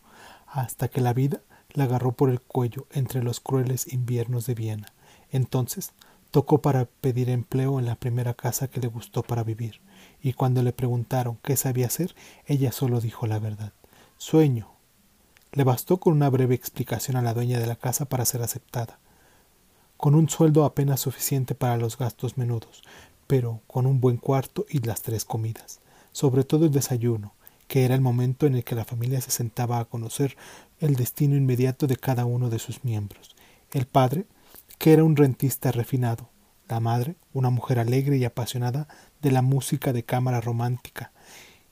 hasta 0.46 0.88
que 0.88 1.00
la 1.00 1.14
vida 1.14 1.40
la 1.72 1.84
agarró 1.84 2.12
por 2.12 2.28
el 2.28 2.42
cuello 2.42 2.86
entre 2.90 3.22
los 3.22 3.40
crueles 3.40 3.90
inviernos 3.90 4.44
de 4.44 4.54
Viena. 4.54 4.92
Entonces 5.32 5.92
tocó 6.30 6.60
para 6.60 6.84
pedir 7.00 7.30
empleo 7.30 7.78
en 7.78 7.86
la 7.86 7.94
primera 7.94 8.34
casa 8.34 8.68
que 8.68 8.80
le 8.80 8.88
gustó 8.88 9.22
para 9.22 9.44
vivir, 9.44 9.80
y 10.22 10.34
cuando 10.34 10.62
le 10.62 10.74
preguntaron 10.74 11.38
qué 11.42 11.56
sabía 11.56 11.86
hacer, 11.86 12.14
ella 12.44 12.70
solo 12.70 13.00
dijo 13.00 13.26
la 13.26 13.38
verdad. 13.38 13.72
Sueño. 14.18 14.77
Le 15.52 15.64
bastó 15.64 15.98
con 15.98 16.12
una 16.12 16.28
breve 16.28 16.54
explicación 16.54 17.16
a 17.16 17.22
la 17.22 17.34
dueña 17.34 17.58
de 17.58 17.66
la 17.66 17.76
casa 17.76 18.04
para 18.04 18.24
ser 18.24 18.42
aceptada. 18.42 18.98
Con 19.96 20.14
un 20.14 20.28
sueldo 20.28 20.64
apenas 20.64 21.00
suficiente 21.00 21.54
para 21.54 21.76
los 21.76 21.98
gastos 21.98 22.36
menudos, 22.36 22.82
pero 23.26 23.62
con 23.66 23.86
un 23.86 24.00
buen 24.00 24.16
cuarto 24.16 24.66
y 24.68 24.78
las 24.80 25.02
tres 25.02 25.24
comidas, 25.24 25.80
sobre 26.12 26.44
todo 26.44 26.66
el 26.66 26.70
desayuno, 26.70 27.34
que 27.66 27.84
era 27.84 27.94
el 27.94 28.00
momento 28.00 28.46
en 28.46 28.54
el 28.54 28.64
que 28.64 28.74
la 28.74 28.84
familia 28.84 29.20
se 29.20 29.30
sentaba 29.30 29.78
a 29.78 29.84
conocer 29.84 30.36
el 30.80 30.96
destino 30.96 31.36
inmediato 31.36 31.86
de 31.86 31.96
cada 31.96 32.24
uno 32.24 32.48
de 32.50 32.58
sus 32.58 32.84
miembros. 32.84 33.36
El 33.72 33.86
padre, 33.86 34.26
que 34.78 34.92
era 34.92 35.04
un 35.04 35.16
rentista 35.16 35.72
refinado, 35.72 36.30
la 36.68 36.80
madre, 36.80 37.16
una 37.32 37.50
mujer 37.50 37.78
alegre 37.78 38.16
y 38.18 38.24
apasionada 38.24 38.88
de 39.20 39.32
la 39.32 39.42
música 39.42 39.92
de 39.92 40.04
cámara 40.04 40.40
romántica, 40.40 41.12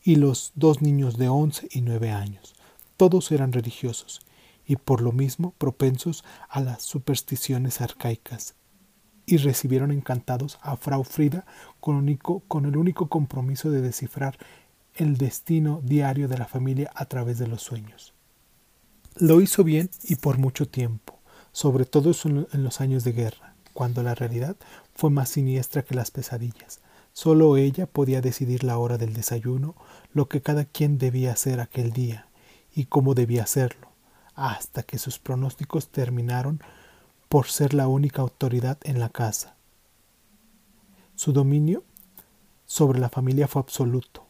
y 0.03 0.17
los 0.17 0.53
dos 0.55 0.83
niños 0.83 1.17
de 1.17 1.29
once 1.29 1.69
y 1.71 1.81
nueve 1.81 2.11
años. 2.11 2.56
Todos 2.97 3.31
eran 3.31 3.53
religiosos, 3.53 4.21
y 4.67 4.77
por 4.77 5.03
lo 5.03 5.13
mismo 5.13 5.53
propensos 5.59 6.25
a 6.49 6.61
las 6.61 6.83
supersticiones 6.83 7.83
arcaicas, 7.83 8.55
y 9.27 9.37
recibieron 9.37 9.91
encantados 9.91 10.59
a 10.63 10.77
Frau 10.77 11.05
Frida 11.05 11.45
con, 11.81 12.17
con 12.49 12.65
el 12.65 12.77
único 12.77 13.09
compromiso 13.09 13.71
de 13.71 13.83
descifrar 13.83 14.39
el 14.95 15.19
destino 15.19 15.83
diario 15.85 16.27
de 16.27 16.39
la 16.39 16.47
familia 16.47 16.91
a 16.95 17.05
través 17.05 17.39
de 17.39 17.47
los 17.47 17.63
sueños. 17.63 18.15
Lo 19.17 19.43
hizo 19.43 19.63
bien 19.63 19.91
y 20.05 20.17
por 20.17 20.39
mucho 20.39 20.67
tiempo, 20.67 21.19
sobre 21.53 21.85
todo 21.85 22.13
en 22.25 22.65
los 22.65 22.81
años 22.81 23.05
de 23.05 23.13
guerra, 23.13 23.57
cuando 23.75 24.03
la 24.03 24.15
realidad 24.15 24.57
fue 24.95 25.11
más 25.11 25.29
siniestra 25.31 25.83
que 25.83 25.95
las 25.95 26.11
pesadillas. 26.11 26.81
Solo 27.13 27.57
ella 27.57 27.87
podía 27.87 28.23
decidir 28.23 28.65
la 28.65 28.79
hora 28.79 28.97
del 28.97 29.13
desayuno, 29.13 29.75
lo 30.13 30.29
que 30.29 30.41
cada 30.41 30.65
quien 30.65 30.99
debía 30.99 31.33
hacer 31.33 31.61
aquel 31.61 31.93
día 31.93 32.26
y 32.77 32.85
cómo 32.85 33.15
debía 33.15 33.43
hacerlo, 33.43 33.89
hasta 34.35 34.83
que 34.85 34.99
sus 34.99 35.19
pronósticos 35.19 35.89
terminaron 35.89 36.61
por 37.29 37.47
ser 37.47 37.73
la 37.73 37.89
única 37.89 38.21
autoridad 38.21 38.79
en 38.85 39.01
la 39.01 39.09
casa. 39.09 39.57
Su 41.15 41.33
dominio 41.33 41.83
sobre 42.67 43.01
la 43.01 43.09
familia 43.09 43.49
fue 43.49 43.61
absoluto. 43.63 44.27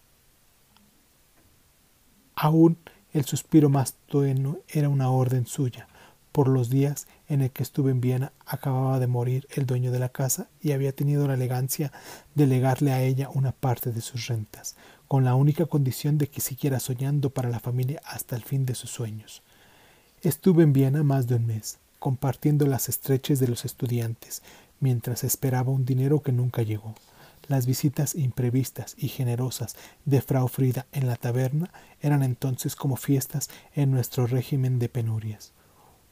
Aún 2.37 2.79
el 3.13 3.25
suspiro 3.25 3.69
más 3.69 3.95
tueno 4.07 4.59
era 4.69 4.89
una 4.89 5.11
orden 5.11 5.47
suya. 5.47 5.89
Por 6.31 6.49
los 6.49 6.71
días 6.71 7.09
en 7.29 7.41
el 7.41 7.51
que 7.51 7.65
estuve 7.65 7.91
en 7.91 8.01
Viena 8.01 8.33
acababa 8.45 9.01
de 9.01 9.09
morir 9.09 9.49
el 9.51 9.67
dueño 9.67 9.91
de 9.91 9.99
la 9.99 10.11
casa 10.11 10.49
y 10.61 10.71
había 10.73 10.95
tenido 10.95 11.27
la 11.27 11.35
elegancia 11.35 11.91
de 12.35 12.47
legarle 12.47 12.93
a 12.93 13.03
ella 13.03 13.29
una 13.33 13.51
parte 13.51 13.91
de 13.91 14.03
sus 14.03 14.29
rentas, 14.29 14.77
con 15.09 15.25
la 15.25 15.35
única 15.35 15.67
condición 15.67 16.19
de 16.19 16.29
que 16.29 16.41
siguiera 16.41 16.81
soñando 16.81 17.31
para 17.31 17.49
la 17.49 17.61
familia 17.61 18.01
hasta 18.05 18.37
el 18.37 18.43
fin 18.43 18.67
de 18.67 18.75
sus 18.75 18.91
sueños. 18.91 19.43
Estuve 20.23 20.63
en 20.63 20.73
Viena 20.73 21.03
más 21.03 21.27
de 21.27 21.37
un 21.37 21.47
mes, 21.47 21.79
compartiendo 21.99 22.67
las 22.67 22.89
estreches 22.89 23.39
de 23.39 23.49
los 23.49 23.65
estudiantes, 23.65 24.43
mientras 24.81 25.25
esperaba 25.25 25.71
un 25.71 25.85
dinero 25.85 26.21
que 26.23 26.33
nunca 26.33 26.63
llegó. 26.63 26.95
Las 27.49 27.67
visitas 27.67 28.15
imprevistas 28.17 28.97
y 28.99 29.09
generosas 29.09 29.77
de 30.05 30.21
Frau 30.21 30.49
Frida 30.49 30.87
en 30.93 31.07
la 31.07 31.17
taberna 31.17 31.71
eran 32.01 32.23
entonces 32.23 32.75
como 32.75 32.97
fiestas 32.97 33.51
en 33.75 33.93
nuestro 33.93 34.27
régimen 34.27 34.79
de 34.81 34.89
penurias. 34.89 35.53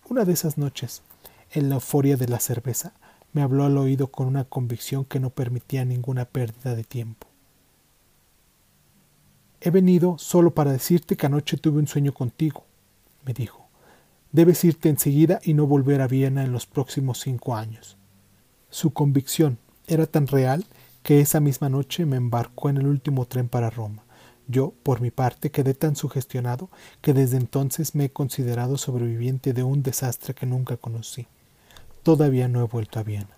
Una 0.08 0.24
de 0.24 0.32
esas 0.32 0.58
noches, 0.58 1.02
en 1.50 1.68
la 1.68 1.76
euforia 1.76 2.16
de 2.16 2.28
la 2.28 2.38
cerveza, 2.38 2.92
me 3.32 3.42
habló 3.42 3.64
al 3.64 3.76
oído 3.78 4.12
con 4.12 4.28
una 4.28 4.44
convicción 4.44 5.04
que 5.04 5.18
no 5.18 5.30
permitía 5.30 5.84
ninguna 5.84 6.24
pérdida 6.24 6.76
de 6.76 6.84
tiempo. 6.84 7.26
He 9.66 9.70
venido 9.70 10.18
solo 10.18 10.52
para 10.52 10.72
decirte 10.72 11.16
que 11.16 11.24
anoche 11.24 11.56
tuve 11.56 11.78
un 11.78 11.86
sueño 11.86 12.12
contigo, 12.12 12.66
me 13.24 13.32
dijo. 13.32 13.66
Debes 14.30 14.62
irte 14.62 14.90
enseguida 14.90 15.40
y 15.42 15.54
no 15.54 15.66
volver 15.66 16.02
a 16.02 16.06
Viena 16.06 16.44
en 16.44 16.52
los 16.52 16.66
próximos 16.66 17.20
cinco 17.20 17.56
años. 17.56 17.96
Su 18.68 18.92
convicción 18.92 19.56
era 19.86 20.06
tan 20.06 20.26
real 20.26 20.66
que 21.02 21.22
esa 21.22 21.40
misma 21.40 21.70
noche 21.70 22.04
me 22.04 22.18
embarcó 22.18 22.68
en 22.68 22.76
el 22.76 22.86
último 22.86 23.24
tren 23.24 23.48
para 23.48 23.70
Roma. 23.70 24.04
Yo, 24.48 24.74
por 24.82 25.00
mi 25.00 25.10
parte, 25.10 25.50
quedé 25.50 25.72
tan 25.72 25.96
sugestionado 25.96 26.68
que 27.00 27.14
desde 27.14 27.38
entonces 27.38 27.94
me 27.94 28.04
he 28.04 28.10
considerado 28.10 28.76
sobreviviente 28.76 29.54
de 29.54 29.62
un 29.62 29.82
desastre 29.82 30.34
que 30.34 30.44
nunca 30.44 30.76
conocí. 30.76 31.26
Todavía 32.02 32.48
no 32.48 32.60
he 32.60 32.66
vuelto 32.66 32.98
a 32.98 33.02
Viena. 33.02 33.34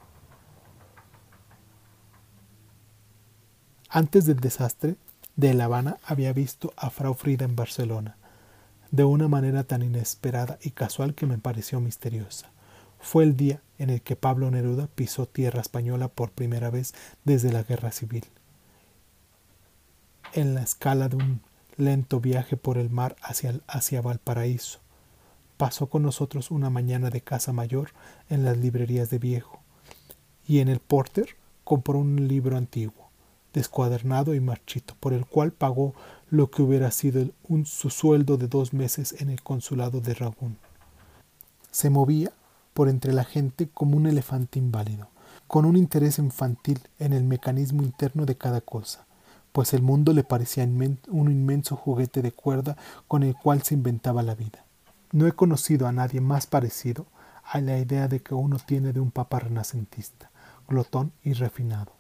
Antes 3.89 4.27
del 4.27 4.41
desastre, 4.41 4.97
de 5.37 5.53
La 5.53 5.67
Habana 5.67 5.99
había 6.05 6.33
visto 6.33 6.73
a 6.77 6.89
Frau 6.89 7.15
Frida 7.15 7.45
en 7.45 7.57
Barcelona, 7.57 8.17
de 8.91 9.05
una 9.05 9.29
manera 9.29 9.65
tan 9.65 9.83
inesperada 9.83 10.59
y 10.63 10.71
casual 10.71 11.15
que 11.15 11.27
me 11.27 11.37
pareció 11.37 11.79
misteriosa. 11.79 12.51
Fue 12.99 13.25
el 13.25 13.37
día 13.37 13.61
en 13.79 13.91
el 13.91 14.01
que 14.01 14.17
Pablo 14.17 14.51
Neruda 14.51 14.89
pisó 14.95 15.27
tierra 15.27 15.61
española 15.61 16.09
por 16.09 16.31
primera 16.31 16.71
vez 16.71 16.95
desde 17.25 17.53
la 17.53 17.63
Guerra 17.63 17.93
Civil. 17.93 18.25
En 20.33 20.55
la 20.55 20.63
escala 20.63 21.09
de 21.09 21.17
un 21.17 21.43
lento 21.77 22.21
viaje 22.21 22.57
por 22.57 22.79
el 22.79 22.89
mar 22.89 23.17
hacia, 23.21 23.61
hacia 23.67 24.01
Valparaíso, 24.01 24.81
pasó 25.59 25.89
con 25.89 26.03
nosotros 26.03 26.51
una 26.51 26.71
mañana 26.71 27.11
de 27.11 27.21
casa 27.21 27.53
mayor 27.53 27.91
en 28.31 28.45
las 28.45 28.57
librerías 28.57 29.11
de 29.11 29.19
viejo, 29.19 29.61
y 30.47 30.61
en 30.61 30.69
el 30.69 30.81
Porter 30.81 31.37
compró 31.65 31.99
un 31.99 32.27
libro 32.27 32.57
antiguo, 32.57 33.06
descuadernado 33.57 34.35
y 34.35 34.41
marchito, 34.41 34.95
por 35.01 35.15
el 35.15 35.25
cual 35.25 35.51
pagó 35.51 35.95
lo 36.29 36.51
que 36.51 36.61
hubiera 36.61 36.91
sido 36.91 37.31
un, 37.49 37.65
su 37.65 37.89
sueldo 37.89 38.37
de 38.37 38.49
dos 38.49 38.75
meses 38.75 39.17
en 39.19 39.31
el 39.31 39.43
consulado 39.43 40.03
de 40.03 40.13
Ragún. 40.13 40.59
Se 41.71 41.89
movía 41.89 42.33
por 42.75 42.91
entre 42.91 43.15
la 43.15 43.25
gente 43.25 43.71
como 43.73 43.97
un 43.97 44.07
elefante 44.07 44.59
inválido, 44.59 45.09
con 45.47 45.65
un 45.65 45.79
interés 45.79 46.19
infantil 46.19 46.81
en 46.99 47.15
el 47.15 47.25
mecanismo 47.25 47.83
interno 47.83 48.27
de 48.27 48.37
cada 48.37 48.61
cosa, 48.61 49.07
pues 49.53 49.73
el 49.73 49.81
mundo 49.81 50.13
le 50.13 50.23
parecía 50.23 50.65
un 50.65 51.31
inmenso 51.31 51.77
juguete 51.77 52.21
de 52.21 52.33
cuerda 52.33 52.77
con 53.09 53.23
el 53.23 53.35
cual 53.35 53.63
se 53.63 53.73
inventaba 53.73 54.23
la 54.23 54.35
vida. 54.35 54.67
No 55.13 55.27
he 55.27 55.33
conocido 55.33 55.87
a 55.87 55.93
nadie 55.93 56.21
más 56.21 56.47
parecido 56.47 57.07
a 57.43 57.63
la 57.63 57.79
idea 57.79 58.07
de 58.07 58.21
que 58.21 58.35
uno 58.35 58.59
tiene 58.59 58.93
de 58.93 59.01
un 59.01 59.11
papa 59.11 59.39
renacentista, 59.39 60.31
glotón 60.69 61.13
y 61.23 61.33
refinado. 61.33 61.96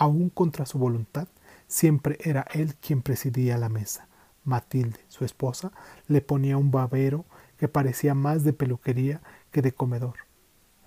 Aún 0.00 0.30
contra 0.30 0.64
su 0.64 0.78
voluntad, 0.78 1.26
siempre 1.66 2.18
era 2.22 2.46
él 2.54 2.76
quien 2.76 3.02
presidía 3.02 3.58
la 3.58 3.68
mesa. 3.68 4.06
Matilde, 4.44 5.00
su 5.08 5.24
esposa, 5.24 5.72
le 6.06 6.20
ponía 6.20 6.56
un 6.56 6.70
babero 6.70 7.24
que 7.56 7.66
parecía 7.66 8.14
más 8.14 8.44
de 8.44 8.52
peluquería 8.52 9.20
que 9.50 9.60
de 9.60 9.72
comedor, 9.72 10.14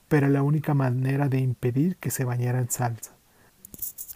pero 0.07 0.29
la 0.29 0.43
única 0.43 0.73
manera 0.73 1.27
de 1.27 1.39
impedir 1.39 1.97
que 1.97 2.09
se 2.09 2.23
bañara 2.23 2.59
en 2.59 2.71
salsa. 2.71 3.11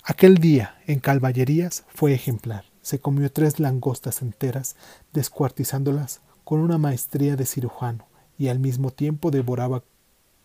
Aquel 0.05 0.37
día, 0.37 0.77
en 0.87 1.01
Calvallerías, 1.01 1.83
fue 1.89 2.13
ejemplar. 2.13 2.63
Se 2.81 3.01
comió 3.01 3.29
tres 3.29 3.59
langostas 3.59 4.21
enteras, 4.21 4.77
descuartizándolas 5.11 6.21
con 6.45 6.61
una 6.61 6.77
maestría 6.77 7.35
de 7.35 7.45
cirujano, 7.45 8.07
y 8.37 8.47
al 8.47 8.59
mismo 8.59 8.91
tiempo 8.91 9.29
devoraba 9.29 9.83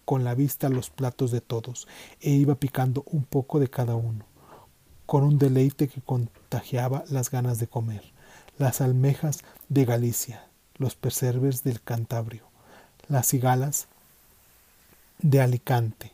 con 0.04 0.24
la 0.24 0.34
vista 0.34 0.68
los 0.68 0.90
platos 0.90 1.30
de 1.30 1.40
todos, 1.40 1.86
e 2.20 2.30
iba 2.30 2.56
picando 2.56 3.04
un 3.06 3.22
poco 3.22 3.60
de 3.60 3.70
cada 3.70 3.94
uno, 3.94 4.24
con 5.10 5.24
un 5.24 5.40
deleite 5.40 5.88
que 5.88 6.00
contagiaba 6.00 7.02
las 7.08 7.32
ganas 7.32 7.58
de 7.58 7.66
comer. 7.66 8.04
Las 8.58 8.80
almejas 8.80 9.40
de 9.68 9.84
Galicia, 9.84 10.46
los 10.76 10.94
perserves 10.94 11.64
del 11.64 11.82
Cantabrio, 11.82 12.44
las 13.08 13.26
cigalas 13.26 13.88
de 15.18 15.40
Alicante, 15.40 16.12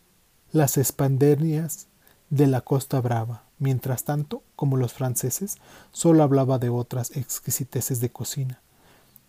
las 0.50 0.78
espandenias 0.78 1.88
de 2.30 2.46
la 2.46 2.62
Costa 2.62 2.98
Brava. 3.02 3.42
Mientras 3.58 4.04
tanto, 4.04 4.42
como 4.56 4.78
los 4.78 4.94
franceses, 4.94 5.58
solo 5.92 6.22
hablaba 6.22 6.58
de 6.58 6.70
otras 6.70 7.14
exquisiteces 7.18 8.00
de 8.00 8.08
cocina, 8.08 8.62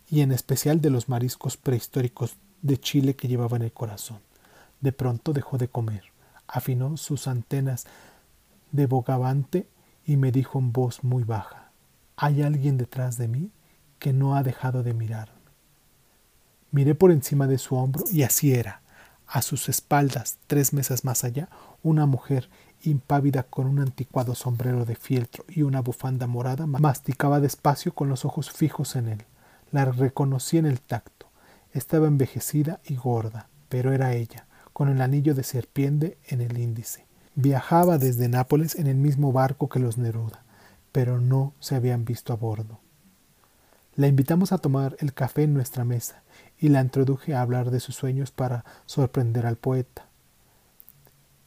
y 0.08 0.22
en 0.22 0.32
especial 0.32 0.80
de 0.80 0.88
los 0.88 1.10
mariscos 1.10 1.58
prehistóricos 1.58 2.36
de 2.62 2.80
Chile 2.80 3.16
que 3.16 3.28
llevaba 3.28 3.58
en 3.58 3.64
el 3.64 3.72
corazón. 3.72 4.20
De 4.80 4.92
pronto 4.92 5.34
dejó 5.34 5.58
de 5.58 5.68
comer, 5.68 6.04
afinó 6.46 6.96
sus 6.96 7.28
antenas 7.28 7.84
de 8.72 8.86
bogavante 8.86 9.68
y 10.04 10.16
me 10.16 10.32
dijo 10.32 10.58
en 10.58 10.72
voz 10.72 11.04
muy 11.04 11.24
baja, 11.24 11.70
¿hay 12.16 12.42
alguien 12.42 12.78
detrás 12.78 13.18
de 13.18 13.28
mí 13.28 13.50
que 13.98 14.12
no 14.12 14.36
ha 14.36 14.42
dejado 14.42 14.82
de 14.82 14.94
mirar? 14.94 15.30
Miré 16.70 16.94
por 16.94 17.10
encima 17.10 17.46
de 17.46 17.58
su 17.58 17.76
hombro 17.76 18.04
y 18.10 18.22
así 18.22 18.54
era. 18.54 18.82
A 19.26 19.42
sus 19.42 19.68
espaldas, 19.68 20.38
tres 20.46 20.72
mesas 20.72 21.04
más 21.04 21.24
allá, 21.24 21.48
una 21.82 22.06
mujer 22.06 22.48
impávida 22.82 23.42
con 23.42 23.66
un 23.66 23.80
anticuado 23.80 24.34
sombrero 24.34 24.84
de 24.84 24.94
fieltro 24.94 25.44
y 25.48 25.62
una 25.62 25.80
bufanda 25.80 26.26
morada 26.26 26.66
masticaba 26.66 27.40
despacio 27.40 27.94
con 27.94 28.08
los 28.08 28.24
ojos 28.24 28.50
fijos 28.50 28.96
en 28.96 29.08
él. 29.08 29.24
La 29.70 29.84
reconocí 29.84 30.58
en 30.58 30.66
el 30.66 30.80
tacto. 30.80 31.26
Estaba 31.72 32.06
envejecida 32.06 32.80
y 32.84 32.96
gorda, 32.96 33.48
pero 33.68 33.92
era 33.92 34.14
ella, 34.14 34.46
con 34.72 34.88
el 34.88 35.00
anillo 35.00 35.34
de 35.34 35.42
serpiente 35.42 36.18
en 36.26 36.40
el 36.40 36.58
índice. 36.58 37.07
Viajaba 37.40 37.98
desde 37.98 38.28
Nápoles 38.28 38.74
en 38.74 38.88
el 38.88 38.96
mismo 38.96 39.30
barco 39.30 39.68
que 39.68 39.78
los 39.78 39.96
Neruda, 39.96 40.42
pero 40.90 41.20
no 41.20 41.54
se 41.60 41.76
habían 41.76 42.04
visto 42.04 42.32
a 42.32 42.36
bordo. 42.36 42.80
La 43.94 44.08
invitamos 44.08 44.50
a 44.50 44.58
tomar 44.58 44.96
el 44.98 45.14
café 45.14 45.44
en 45.44 45.54
nuestra 45.54 45.84
mesa 45.84 46.24
y 46.58 46.68
la 46.68 46.80
introduje 46.80 47.36
a 47.36 47.40
hablar 47.40 47.70
de 47.70 47.78
sus 47.78 47.94
sueños 47.94 48.32
para 48.32 48.64
sorprender 48.86 49.46
al 49.46 49.54
poeta. 49.54 50.08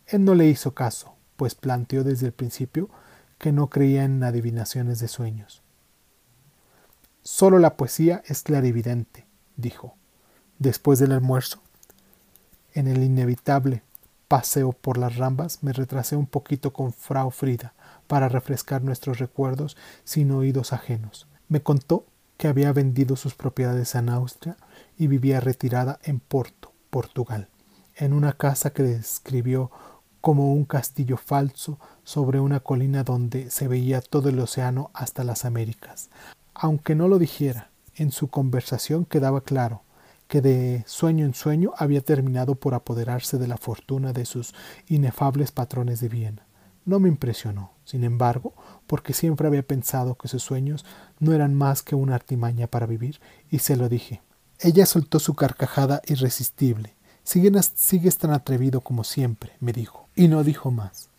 Él 0.08 0.24
no 0.24 0.34
le 0.34 0.48
hizo 0.48 0.74
caso, 0.74 1.14
pues 1.36 1.56
planteó 1.56 2.06
desde 2.06 2.28
el 2.28 2.32
principio 2.32 2.90
que 3.38 3.52
no 3.52 3.70
creía 3.70 4.06
en 4.06 4.24
adivinaciones 4.24 5.02
de 5.02 5.10
sueños. 5.10 5.62
Solo 7.22 7.60
la 7.60 7.76
poesía 7.76 8.24
es 8.28 8.44
clarividente, 8.44 9.26
dijo. 9.58 9.96
Después 10.58 11.00
del 11.00 11.12
almuerzo, 11.12 11.62
en 12.74 12.88
el 12.88 13.04
inevitable 13.04 13.84
paseo 14.32 14.72
por 14.72 14.98
las 14.98 15.18
rambas, 15.18 15.62
me 15.62 15.74
retrasé 15.74 16.16
un 16.16 16.26
poquito 16.26 16.72
con 16.72 16.94
Frau 16.94 17.32
Frida 17.32 17.74
para 18.08 18.30
refrescar 18.30 18.82
nuestros 18.82 19.20
recuerdos 19.20 19.76
sin 20.06 20.32
oídos 20.32 20.72
ajenos. 20.72 21.28
Me 21.50 21.62
contó 21.62 22.06
que 22.38 22.48
había 22.48 22.72
vendido 22.72 23.18
sus 23.18 23.36
propiedades 23.36 23.94
en 23.94 24.08
Austria 24.08 24.56
y 24.98 25.08
vivía 25.08 25.42
retirada 25.42 26.00
en 26.04 26.22
Porto, 26.22 26.72
Portugal, 26.90 27.50
en 27.94 28.14
una 28.14 28.32
casa 28.32 28.72
que 28.72 28.84
describió 28.84 29.70
como 30.22 30.54
un 30.54 30.64
castillo 30.64 31.18
falso 31.18 31.78
sobre 32.06 32.40
una 32.40 32.62
colina 32.62 33.04
donde 33.04 33.50
se 33.50 33.68
veía 33.68 34.00
todo 34.00 34.30
el 34.30 34.40
océano 34.40 34.92
hasta 34.94 35.26
las 35.26 35.44
Américas. 35.44 36.10
Aunque 36.54 36.96
no 36.96 37.10
lo 37.10 37.20
dijera, 37.20 37.70
en 37.96 38.14
su 38.14 38.30
conversación 38.30 39.04
quedaba 39.04 39.42
claro 39.42 39.82
que 40.32 40.42
de 40.42 40.86
sueño 40.88 41.26
en 41.26 41.34
sueño 41.34 41.74
había 41.76 42.00
terminado 42.00 42.56
por 42.56 42.74
apoderarse 42.74 43.38
de 43.38 43.50
la 43.50 43.58
fortuna 43.58 44.14
de 44.14 44.24
sus 44.24 44.54
inefables 44.88 45.52
patrones 45.52 46.00
de 46.00 46.08
Viena. 46.08 46.48
No 46.86 47.02
me 47.02 47.10
impresionó, 47.10 47.74
sin 47.84 48.06
embargo, 48.06 48.54
porque 48.88 49.12
siempre 49.12 49.46
había 49.46 49.62
pensado 49.62 50.16
que 50.16 50.30
sus 50.30 50.42
sueños 50.42 50.86
no 51.20 51.34
eran 51.34 51.54
más 51.54 51.84
que 51.84 51.96
una 51.96 52.16
artimaña 52.16 52.68
para 52.68 52.86
vivir, 52.86 53.20
y 53.50 53.60
se 53.60 53.76
lo 53.76 53.90
dije. 53.90 54.22
Ella 54.58 54.86
soltó 54.86 55.20
su 55.20 55.34
carcajada 55.34 56.02
irresistible. 56.08 56.96
Sigues 57.26 58.18
tan 58.18 58.32
atrevido 58.32 58.80
como 58.80 59.04
siempre, 59.04 59.52
me 59.60 59.74
dijo, 59.74 60.08
y 60.16 60.30
no 60.30 60.46
dijo 60.46 60.72
más, 60.72 61.10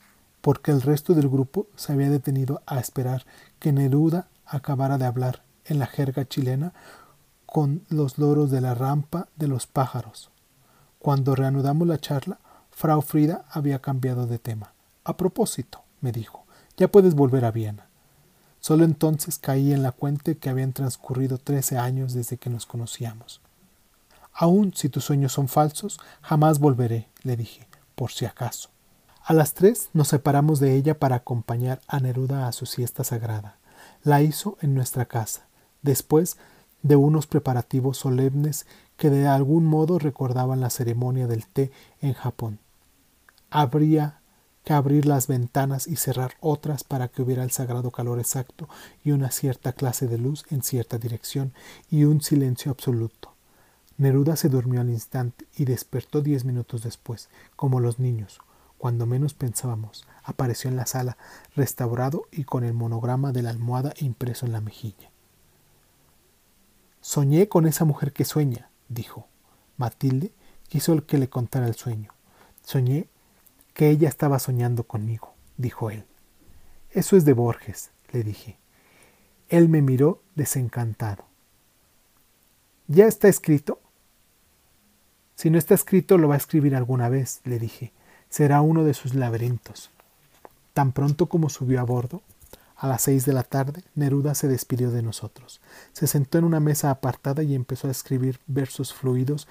porque 0.40 0.70
el 0.70 0.80
resto 0.80 1.12
del 1.12 1.28
grupo 1.28 1.66
se 1.76 1.92
había 1.92 2.08
detenido 2.08 2.62
a 2.64 2.80
esperar 2.80 3.26
que 3.58 3.72
Neruda 3.72 4.28
acabara 4.46 4.96
de 4.96 5.04
hablar 5.04 5.42
en 5.66 5.78
la 5.78 5.86
jerga 5.86 6.26
chilena 6.26 6.72
con 7.52 7.84
los 7.90 8.16
loros 8.16 8.50
de 8.50 8.62
la 8.62 8.74
rampa 8.74 9.28
de 9.36 9.46
los 9.46 9.66
pájaros. 9.66 10.30
Cuando 10.98 11.34
reanudamos 11.34 11.86
la 11.86 11.98
charla, 11.98 12.38
Frau 12.70 13.02
Frida 13.02 13.44
había 13.50 13.80
cambiado 13.80 14.26
de 14.26 14.38
tema. 14.38 14.72
A 15.04 15.18
propósito, 15.18 15.82
me 16.00 16.12
dijo, 16.12 16.46
ya 16.78 16.88
puedes 16.88 17.14
volver 17.14 17.44
a 17.44 17.50
Viena. 17.50 17.88
Solo 18.60 18.86
entonces 18.86 19.38
caí 19.38 19.74
en 19.74 19.82
la 19.82 19.92
cuenta 19.92 20.32
que 20.34 20.48
habían 20.48 20.72
transcurrido 20.72 21.36
trece 21.36 21.76
años 21.76 22.14
desde 22.14 22.38
que 22.38 22.48
nos 22.48 22.64
conocíamos. 22.64 23.42
Aun 24.32 24.72
si 24.72 24.88
tus 24.88 25.04
sueños 25.04 25.32
son 25.32 25.48
falsos, 25.48 26.00
jamás 26.22 26.58
volveré, 26.58 27.10
le 27.22 27.36
dije, 27.36 27.68
por 27.94 28.12
si 28.12 28.24
acaso. 28.24 28.70
A 29.22 29.34
las 29.34 29.52
tres 29.52 29.90
nos 29.92 30.08
separamos 30.08 30.58
de 30.58 30.74
ella 30.74 30.98
para 30.98 31.16
acompañar 31.16 31.82
a 31.86 32.00
Neruda 32.00 32.48
a 32.48 32.52
su 32.52 32.64
siesta 32.64 33.04
sagrada. 33.04 33.58
La 34.04 34.22
hizo 34.22 34.56
en 34.62 34.74
nuestra 34.74 35.04
casa, 35.04 35.42
después 35.82 36.38
de 36.82 36.96
unos 36.96 37.26
preparativos 37.26 37.98
solemnes 37.98 38.66
que 38.96 39.10
de 39.10 39.26
algún 39.26 39.64
modo 39.66 39.98
recordaban 39.98 40.60
la 40.60 40.70
ceremonia 40.70 41.26
del 41.26 41.46
té 41.46 41.70
en 42.00 42.12
Japón. 42.12 42.58
Habría 43.50 44.20
que 44.64 44.72
abrir 44.72 45.06
las 45.06 45.26
ventanas 45.26 45.86
y 45.86 45.96
cerrar 45.96 46.34
otras 46.40 46.84
para 46.84 47.08
que 47.08 47.22
hubiera 47.22 47.42
el 47.42 47.50
sagrado 47.50 47.90
calor 47.90 48.18
exacto 48.18 48.68
y 49.02 49.10
una 49.10 49.30
cierta 49.30 49.72
clase 49.72 50.06
de 50.06 50.18
luz 50.18 50.44
en 50.50 50.62
cierta 50.62 50.98
dirección 50.98 51.52
y 51.90 52.04
un 52.04 52.20
silencio 52.20 52.70
absoluto. 52.70 53.32
Neruda 53.98 54.36
se 54.36 54.48
durmió 54.48 54.80
al 54.80 54.90
instante 54.90 55.46
y 55.56 55.64
despertó 55.64 56.22
diez 56.22 56.44
minutos 56.44 56.82
después, 56.82 57.28
como 57.56 57.80
los 57.80 57.98
niños. 57.98 58.40
Cuando 58.78 59.06
menos 59.06 59.34
pensábamos, 59.34 60.06
apareció 60.24 60.68
en 60.68 60.76
la 60.76 60.86
sala, 60.86 61.16
restaurado 61.54 62.24
y 62.32 62.44
con 62.44 62.64
el 62.64 62.72
monograma 62.72 63.30
de 63.30 63.42
la 63.42 63.50
almohada 63.50 63.94
impreso 63.98 64.46
en 64.46 64.52
la 64.52 64.60
mejilla. 64.60 65.11
Soñé 67.02 67.48
con 67.48 67.66
esa 67.66 67.84
mujer 67.84 68.12
que 68.12 68.24
sueña, 68.24 68.70
dijo. 68.88 69.26
Matilde 69.76 70.32
quiso 70.68 71.04
que 71.04 71.18
le 71.18 71.28
contara 71.28 71.66
el 71.66 71.74
sueño. 71.74 72.14
Soñé 72.62 73.08
que 73.74 73.90
ella 73.90 74.08
estaba 74.08 74.38
soñando 74.38 74.84
conmigo, 74.84 75.34
dijo 75.56 75.90
él. 75.90 76.04
Eso 76.90 77.16
es 77.16 77.24
de 77.24 77.32
Borges, 77.32 77.90
le 78.12 78.22
dije. 78.22 78.56
Él 79.48 79.68
me 79.68 79.82
miró 79.82 80.22
desencantado. 80.36 81.24
¿Ya 82.86 83.06
está 83.06 83.28
escrito? 83.28 83.80
Si 85.34 85.50
no 85.50 85.58
está 85.58 85.74
escrito, 85.74 86.18
lo 86.18 86.28
va 86.28 86.34
a 86.34 86.38
escribir 86.38 86.76
alguna 86.76 87.08
vez, 87.08 87.40
le 87.42 87.58
dije. 87.58 87.92
Será 88.28 88.60
uno 88.60 88.84
de 88.84 88.94
sus 88.94 89.14
laberintos. 89.14 89.90
Tan 90.72 90.92
pronto 90.92 91.26
como 91.26 91.48
subió 91.48 91.80
a 91.80 91.84
bordo, 91.84 92.22
a 92.82 92.88
las 92.88 93.02
seis 93.02 93.24
de 93.24 93.32
la 93.32 93.44
tarde, 93.44 93.84
Neruda 93.94 94.34
se 94.34 94.48
despidió 94.48 94.90
de 94.90 95.02
nosotros. 95.02 95.60
Se 95.92 96.08
sentó 96.08 96.38
en 96.38 96.44
una 96.44 96.58
mesa 96.58 96.90
apartada 96.90 97.44
y 97.44 97.54
empezó 97.54 97.86
a 97.86 97.92
escribir 97.92 98.40
versos 98.48 98.92
fluidos 98.92 99.46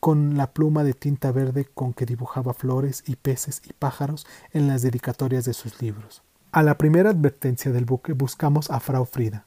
con 0.00 0.38
la 0.38 0.54
pluma 0.54 0.82
de 0.82 0.94
tinta 0.94 1.32
verde 1.32 1.66
con 1.66 1.92
que 1.92 2.06
dibujaba 2.06 2.54
flores 2.54 3.04
y 3.06 3.16
peces 3.16 3.60
y 3.68 3.74
pájaros 3.74 4.26
en 4.54 4.68
las 4.68 4.80
dedicatorias 4.80 5.44
de 5.44 5.52
sus 5.52 5.82
libros. 5.82 6.22
A 6.50 6.62
la 6.62 6.78
primera 6.78 7.10
advertencia 7.10 7.72
del 7.72 7.84
buque 7.84 8.14
buscamos 8.14 8.70
a 8.70 8.80
Frau 8.80 9.04
Frida 9.04 9.44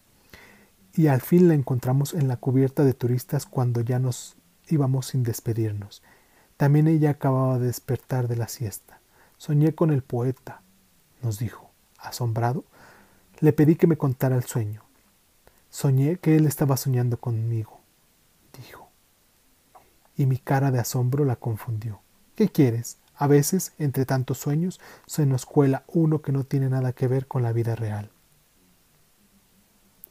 y 0.94 1.08
al 1.08 1.22
fin 1.22 1.48
la 1.48 1.56
encontramos 1.56 2.14
en 2.14 2.28
la 2.28 2.38
cubierta 2.38 2.84
de 2.84 2.94
turistas 2.94 3.48
cuando 3.48 3.82
ya 3.82 3.98
nos 3.98 4.38
íbamos 4.68 5.08
sin 5.08 5.24
despedirnos. 5.24 6.04
También 6.58 6.88
ella 6.88 7.10
acababa 7.10 7.58
de 7.58 7.66
despertar 7.66 8.28
de 8.28 8.36
la 8.36 8.50
siesta. 8.50 9.02
Soñé 9.38 9.74
con 9.74 9.90
el 9.90 10.04
poeta, 10.04 10.62
nos 11.24 11.40
dijo. 11.40 11.72
Asombrado, 11.98 12.66
le 13.40 13.54
pedí 13.54 13.76
que 13.76 13.88
me 13.88 13.98
contara 13.98 14.36
el 14.36 14.44
sueño. 14.44 14.84
Soñé 15.70 16.18
que 16.18 16.36
él 16.36 16.46
estaba 16.46 16.78
soñando 16.78 17.18
conmigo, 17.18 17.82
dijo 18.58 18.86
y 20.18 20.26
mi 20.26 20.38
cara 20.38 20.72
de 20.72 20.80
asombro 20.80 21.26
la 21.26 21.36
confundió. 21.36 22.02
¿Qué 22.36 22.50
quieres? 22.50 22.98
A 23.16 23.28
veces, 23.28 23.74
entre 23.78 24.06
tantos 24.06 24.38
sueños, 24.40 24.80
se 25.06 25.26
nos 25.26 25.46
cuela 25.46 25.84
uno 25.88 26.22
que 26.22 26.32
no 26.32 26.44
tiene 26.44 26.70
nada 26.70 26.94
que 26.94 27.08
ver 27.08 27.28
con 27.28 27.44
la 27.44 27.54
vida 27.54 27.76
real. 27.76 28.12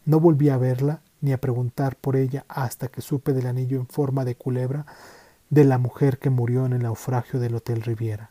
No 0.05 0.21
volví 0.21 0.49
a 0.49 0.59
verla 0.59 1.01
ni 1.21 1.33
a 1.33 1.41
preguntar 1.41 1.97
por 1.97 2.17
ella 2.17 2.45
hasta 2.49 2.89
que 2.89 3.01
supe 3.01 3.33
del 3.33 3.47
anillo 3.47 3.79
en 3.79 3.87
forma 3.87 4.25
de 4.25 4.37
culebra 4.37 4.87
de 5.51 5.65
la 5.65 5.79
mujer 5.79 6.19
que 6.19 6.31
murió 6.31 6.67
en 6.67 6.75
el 6.75 6.83
naufragio 6.83 7.41
del 7.41 7.55
Hotel 7.55 7.83
Riviera. 7.83 8.31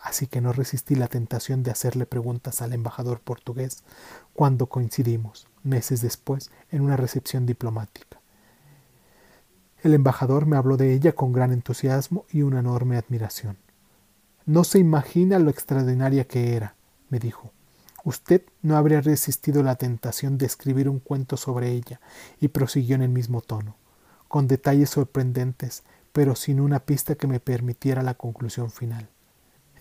Así 0.00 0.26
que 0.26 0.40
no 0.40 0.52
resistí 0.52 0.94
la 0.94 1.08
tentación 1.08 1.62
de 1.62 1.70
hacerle 1.70 2.06
preguntas 2.06 2.62
al 2.62 2.72
embajador 2.72 3.20
portugués 3.20 3.84
cuando 4.32 4.66
coincidimos, 4.66 5.46
meses 5.62 6.00
después, 6.00 6.50
en 6.70 6.80
una 6.80 6.96
recepción 6.96 7.44
diplomática. 7.44 8.20
El 9.82 9.94
embajador 9.94 10.46
me 10.46 10.56
habló 10.56 10.76
de 10.76 10.92
ella 10.94 11.12
con 11.12 11.32
gran 11.32 11.52
entusiasmo 11.52 12.24
y 12.30 12.42
una 12.42 12.60
enorme 12.60 12.96
admiración. 12.96 13.58
No 14.46 14.64
se 14.64 14.78
imagina 14.78 15.38
lo 15.38 15.50
extraordinaria 15.50 16.26
que 16.26 16.56
era, 16.56 16.74
me 17.08 17.18
dijo. 17.18 17.52
Usted 18.04 18.42
no 18.62 18.76
habría 18.76 19.02
resistido 19.02 19.62
la 19.62 19.76
tentación 19.76 20.38
de 20.38 20.46
escribir 20.46 20.88
un 20.88 21.00
cuento 21.00 21.36
sobre 21.36 21.70
ella, 21.70 22.00
y 22.40 22.48
prosiguió 22.48 22.96
en 22.96 23.02
el 23.02 23.10
mismo 23.10 23.42
tono, 23.42 23.76
con 24.28 24.48
detalles 24.48 24.90
sorprendentes, 24.90 25.82
pero 26.12 26.34
sin 26.34 26.60
una 26.60 26.80
pista 26.80 27.14
que 27.14 27.26
me 27.26 27.40
permitiera 27.40 28.02
la 28.02 28.14
conclusión 28.14 28.70
final. 28.70 29.08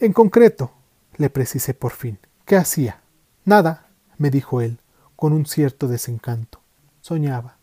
En 0.02 0.14
concreto, 0.14 0.72
le 1.18 1.30
precisé 1.30 1.74
por 1.74 1.92
fin, 1.92 2.20
¿qué 2.46 2.56
hacía? 2.56 3.02
Nada, 3.44 3.88
me 4.18 4.30
dijo 4.30 4.62
él, 4.62 4.80
con 5.18 5.34
un 5.34 5.46
cierto 5.46 5.90
desencanto. 5.90 6.62
Soñaba. 7.02 7.58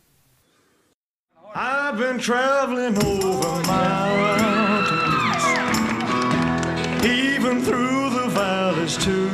I've 1.55 1.97
been 1.97 2.19
traveling 2.19 2.95
over 3.03 3.49
mountains, 3.65 5.43
even 7.03 7.63
through 7.63 8.11
the 8.11 8.29
valleys 8.29 8.97
too. 8.97 9.29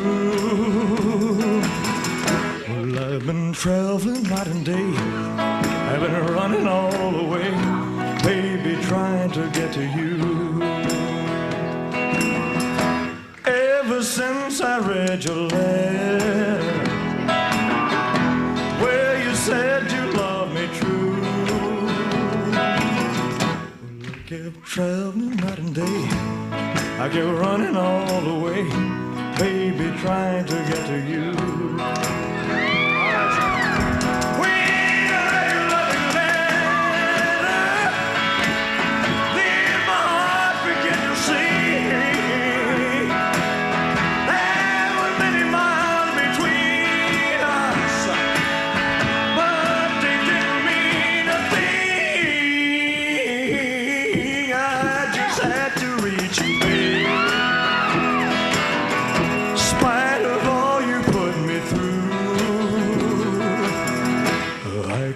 Well, 2.69 2.99
I've 2.99 3.25
been 3.25 3.51
traveling 3.51 4.23
night 4.23 4.47
and 4.47 4.63
day. 4.63 4.93
I've 5.91 5.99
been 5.99 6.33
running 6.33 6.67
all 6.67 7.11
the 7.11 7.23
way, 7.23 7.51
baby, 8.23 8.81
trying 8.83 9.31
to 9.31 9.49
get 9.49 9.73
to 9.73 9.83
you. 9.83 10.42
Ever 13.93 14.03
since 14.03 14.59
I 14.59 14.79
read 14.79 15.23
your 15.23 15.35
letter, 15.35 16.63
where 18.81 19.23
you 19.23 19.35
said 19.35 19.91
you 19.91 20.11
loved 20.13 20.55
me 20.55 20.67
true. 20.79 21.21
I 24.01 24.17
kept 24.25 24.63
traveling 24.63 25.35
night 25.35 25.59
and 25.59 25.75
day. 25.75 26.07
I 27.03 27.07
kept 27.13 27.37
running 27.37 27.77
all 27.77 28.21
the 28.21 28.33
way, 28.33 28.63
baby, 29.37 29.95
trying 29.99 30.45
to 30.47 30.55
get 30.55 30.87
to 30.87 30.97
you. 31.07 31.62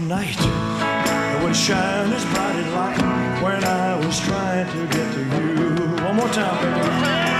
At 0.00 0.06
night. 0.08 0.36
It 0.38 1.44
would 1.44 1.56
shine 1.56 2.12
as 2.12 2.24
bright 2.26 2.66
light 2.74 3.42
when 3.42 3.64
I 3.64 3.96
was 3.96 4.20
trying 4.20 4.66
to 4.72 4.86
get 4.86 5.12
to 5.14 5.20
you. 5.20 6.04
One 6.04 6.16
more 6.16 6.28
time, 6.28 6.80
baby. 6.80 7.39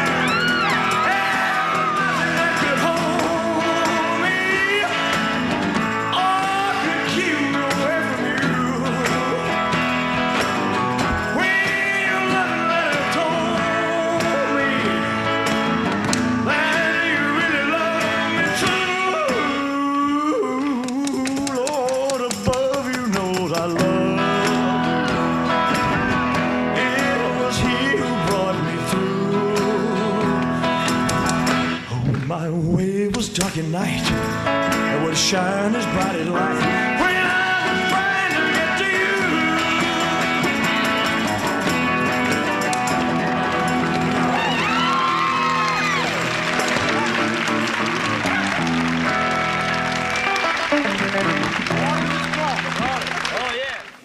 Shine. 35.14 35.76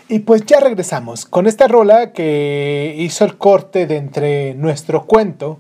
Y 0.08 0.20
pues 0.20 0.46
ya 0.46 0.60
regresamos 0.60 1.26
con 1.26 1.46
esta 1.46 1.68
rola 1.68 2.14
que 2.14 2.96
hizo 2.98 3.26
el 3.26 3.38
corte 3.38 3.86
de 3.86 3.98
entre 3.98 4.54
nuestro 4.54 5.06
cuento 5.06 5.60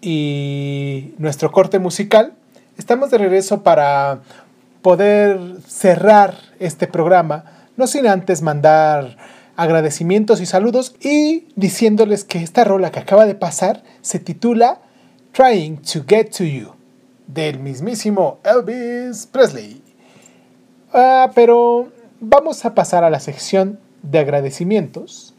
y 0.00 1.14
nuestro 1.18 1.52
corte 1.52 1.78
musical. 1.78 2.34
Estamos 2.78 3.10
de 3.10 3.18
regreso 3.18 3.62
para 3.62 4.20
poder 4.80 5.38
cerrar 5.66 6.34
este 6.58 6.86
programa, 6.86 7.44
no 7.76 7.86
sin 7.86 8.06
antes 8.06 8.40
mandar 8.40 9.18
agradecimientos 9.56 10.40
y 10.40 10.46
saludos 10.46 10.94
y 11.00 11.48
diciéndoles 11.54 12.24
que 12.24 12.42
esta 12.42 12.64
rola 12.64 12.90
que 12.90 13.00
acaba 13.00 13.26
de 13.26 13.34
pasar 13.34 13.82
se 14.00 14.18
titula 14.18 14.80
Trying 15.32 15.82
to 15.82 16.04
Get 16.08 16.30
to 16.36 16.44
You 16.44 16.72
del 17.26 17.58
mismísimo 17.58 18.38
Elvis 18.42 19.26
Presley. 19.26 19.82
Ah, 20.94 21.30
pero 21.34 21.88
vamos 22.20 22.64
a 22.64 22.74
pasar 22.74 23.04
a 23.04 23.10
la 23.10 23.20
sección 23.20 23.78
de 24.02 24.18
agradecimientos. 24.18 25.34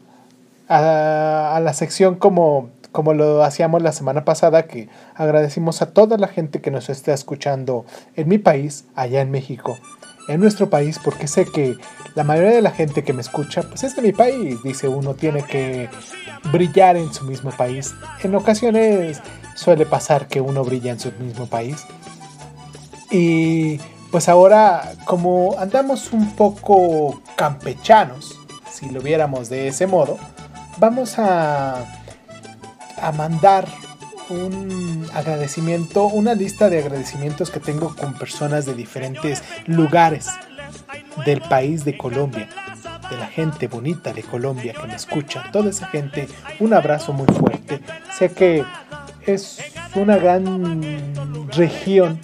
A, 0.68 1.54
a 1.54 1.60
la 1.60 1.74
sección 1.74 2.14
como, 2.14 2.70
como 2.94 3.12
lo 3.12 3.42
hacíamos 3.42 3.82
la 3.82 3.90
semana 3.90 4.24
pasada, 4.24 4.68
que 4.68 4.88
agradecimos 5.16 5.82
a 5.82 5.86
toda 5.86 6.16
la 6.16 6.28
gente 6.28 6.60
que 6.60 6.70
nos 6.70 6.88
está 6.88 7.12
escuchando 7.12 7.84
en 8.14 8.28
mi 8.28 8.38
país, 8.38 8.84
allá 8.94 9.20
en 9.20 9.32
México. 9.32 9.76
En 10.28 10.38
nuestro 10.38 10.70
país, 10.70 11.00
porque 11.02 11.26
sé 11.26 11.44
que 11.44 11.74
la 12.14 12.22
mayoría 12.22 12.52
de 12.52 12.62
la 12.62 12.70
gente 12.70 13.02
que 13.02 13.12
me 13.12 13.20
escucha, 13.20 13.62
pues 13.62 13.82
es 13.82 13.96
de 13.96 14.02
mi 14.02 14.12
país. 14.12 14.62
Dice 14.62 14.86
uno 14.86 15.14
tiene 15.14 15.42
que 15.42 15.88
brillar 16.52 16.96
en 16.96 17.12
su 17.12 17.24
mismo 17.24 17.50
país. 17.50 17.92
En 18.22 18.32
ocasiones 18.36 19.20
suele 19.56 19.86
pasar 19.86 20.28
que 20.28 20.40
uno 20.40 20.62
brilla 20.62 20.92
en 20.92 21.00
su 21.00 21.10
mismo 21.18 21.46
país. 21.46 21.84
Y 23.10 23.80
pues 24.12 24.28
ahora, 24.28 24.92
como 25.04 25.56
andamos 25.58 26.12
un 26.12 26.30
poco 26.36 27.20
campechanos, 27.34 28.38
si 28.70 28.88
lo 28.88 29.00
viéramos 29.00 29.48
de 29.48 29.66
ese 29.66 29.88
modo, 29.88 30.16
vamos 30.78 31.18
a, 31.18 32.03
a 33.00 33.12
mandar 33.12 33.66
un 34.30 35.06
agradecimiento, 35.12 36.04
una 36.06 36.34
lista 36.34 36.70
de 36.70 36.78
agradecimientos 36.78 37.50
que 37.50 37.60
tengo 37.60 37.94
con 37.94 38.14
personas 38.14 38.64
de 38.66 38.74
diferentes 38.74 39.42
lugares 39.66 40.28
del 41.26 41.40
país 41.42 41.84
de 41.84 41.96
Colombia, 41.96 42.48
de 43.10 43.16
la 43.18 43.26
gente 43.26 43.68
bonita 43.68 44.12
de 44.12 44.22
Colombia 44.22 44.72
que 44.72 44.86
me 44.86 44.94
escucha, 44.94 45.44
toda 45.52 45.70
esa 45.70 45.86
gente, 45.86 46.26
un 46.60 46.72
abrazo 46.72 47.12
muy 47.12 47.26
fuerte. 47.26 47.80
Sé 48.16 48.32
que 48.32 48.64
es 49.26 49.58
una 49.94 50.16
gran 50.16 50.82
región 51.52 52.20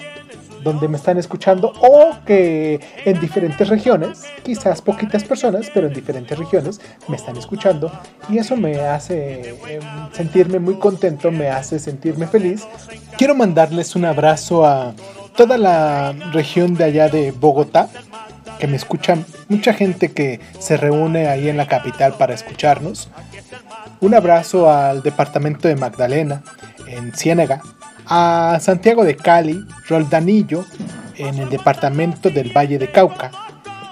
donde 0.62 0.88
me 0.88 0.96
están 0.96 1.18
escuchando 1.18 1.72
o 1.80 2.16
que 2.24 2.80
en 3.04 3.20
diferentes 3.20 3.68
regiones, 3.68 4.24
quizás 4.42 4.82
poquitas 4.82 5.24
personas, 5.24 5.70
pero 5.72 5.86
en 5.86 5.92
diferentes 5.92 6.38
regiones 6.38 6.80
me 7.08 7.16
están 7.16 7.36
escuchando 7.36 7.90
y 8.28 8.38
eso 8.38 8.56
me 8.56 8.80
hace 8.80 9.54
eh, 9.68 9.80
sentirme 10.12 10.58
muy 10.58 10.74
contento, 10.74 11.30
me 11.30 11.48
hace 11.48 11.78
sentirme 11.78 12.26
feliz. 12.26 12.66
Quiero 13.16 13.34
mandarles 13.34 13.96
un 13.96 14.04
abrazo 14.04 14.64
a 14.66 14.94
toda 15.36 15.58
la 15.58 16.12
región 16.32 16.74
de 16.74 16.84
allá 16.84 17.08
de 17.08 17.32
Bogotá, 17.32 17.88
que 18.58 18.66
me 18.66 18.76
escuchan, 18.76 19.24
mucha 19.48 19.72
gente 19.72 20.12
que 20.12 20.40
se 20.58 20.76
reúne 20.76 21.28
ahí 21.28 21.48
en 21.48 21.56
la 21.56 21.66
capital 21.66 22.14
para 22.18 22.34
escucharnos. 22.34 23.08
Un 24.00 24.14
abrazo 24.14 24.70
al 24.70 25.02
departamento 25.02 25.68
de 25.68 25.76
Magdalena, 25.76 26.42
en 26.86 27.14
Ciénaga, 27.14 27.62
a 28.10 28.58
Santiago 28.60 29.04
de 29.04 29.16
Cali, 29.16 29.64
Roldanillo, 29.88 30.64
en 31.16 31.38
el 31.38 31.48
departamento 31.48 32.28
del 32.28 32.50
Valle 32.54 32.76
de 32.76 32.90
Cauca, 32.90 33.30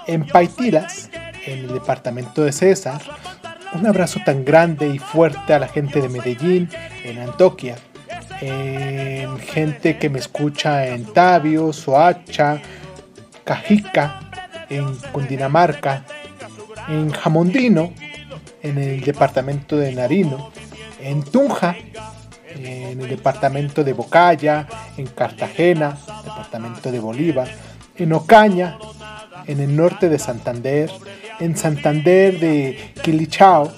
en 0.07 0.27
Paitilas, 0.27 1.09
en 1.45 1.59
el 1.59 1.73
departamento 1.73 2.43
de 2.43 2.51
César. 2.51 3.01
Un 3.73 3.87
abrazo 3.87 4.19
tan 4.25 4.43
grande 4.43 4.89
y 4.89 4.99
fuerte 4.99 5.53
a 5.53 5.59
la 5.59 5.69
gente 5.69 6.01
de 6.01 6.09
Medellín, 6.09 6.69
en 7.05 7.19
Antoquia, 7.19 7.77
en 8.41 9.39
gente 9.39 9.97
que 9.97 10.09
me 10.09 10.19
escucha 10.19 10.85
en 10.87 11.05
Tabio, 11.05 11.71
Soacha, 11.71 12.59
Cajica, 13.45 14.19
en 14.69 14.97
Cundinamarca, 15.13 16.03
en 16.89 17.09
Jamondino, 17.11 17.93
en 18.61 18.77
el 18.79 19.01
departamento 19.01 19.77
de 19.77 19.93
Narino, 19.93 20.51
en 21.01 21.23
Tunja, 21.23 21.77
en 22.55 23.01
el 23.01 23.09
departamento 23.09 23.83
de 23.83 23.93
Bocaya, 23.93 24.67
en 24.97 25.07
Cartagena, 25.07 25.97
departamento 26.23 26.91
de 26.91 26.99
Bolívar, 26.99 27.49
en 27.95 28.13
Ocaña, 28.13 28.77
en 29.45 29.59
el 29.59 29.75
norte 29.75 30.09
de 30.09 30.19
Santander, 30.19 30.91
en 31.39 31.57
Santander 31.57 32.39
de 32.39 32.93
Quilichao, 33.01 33.71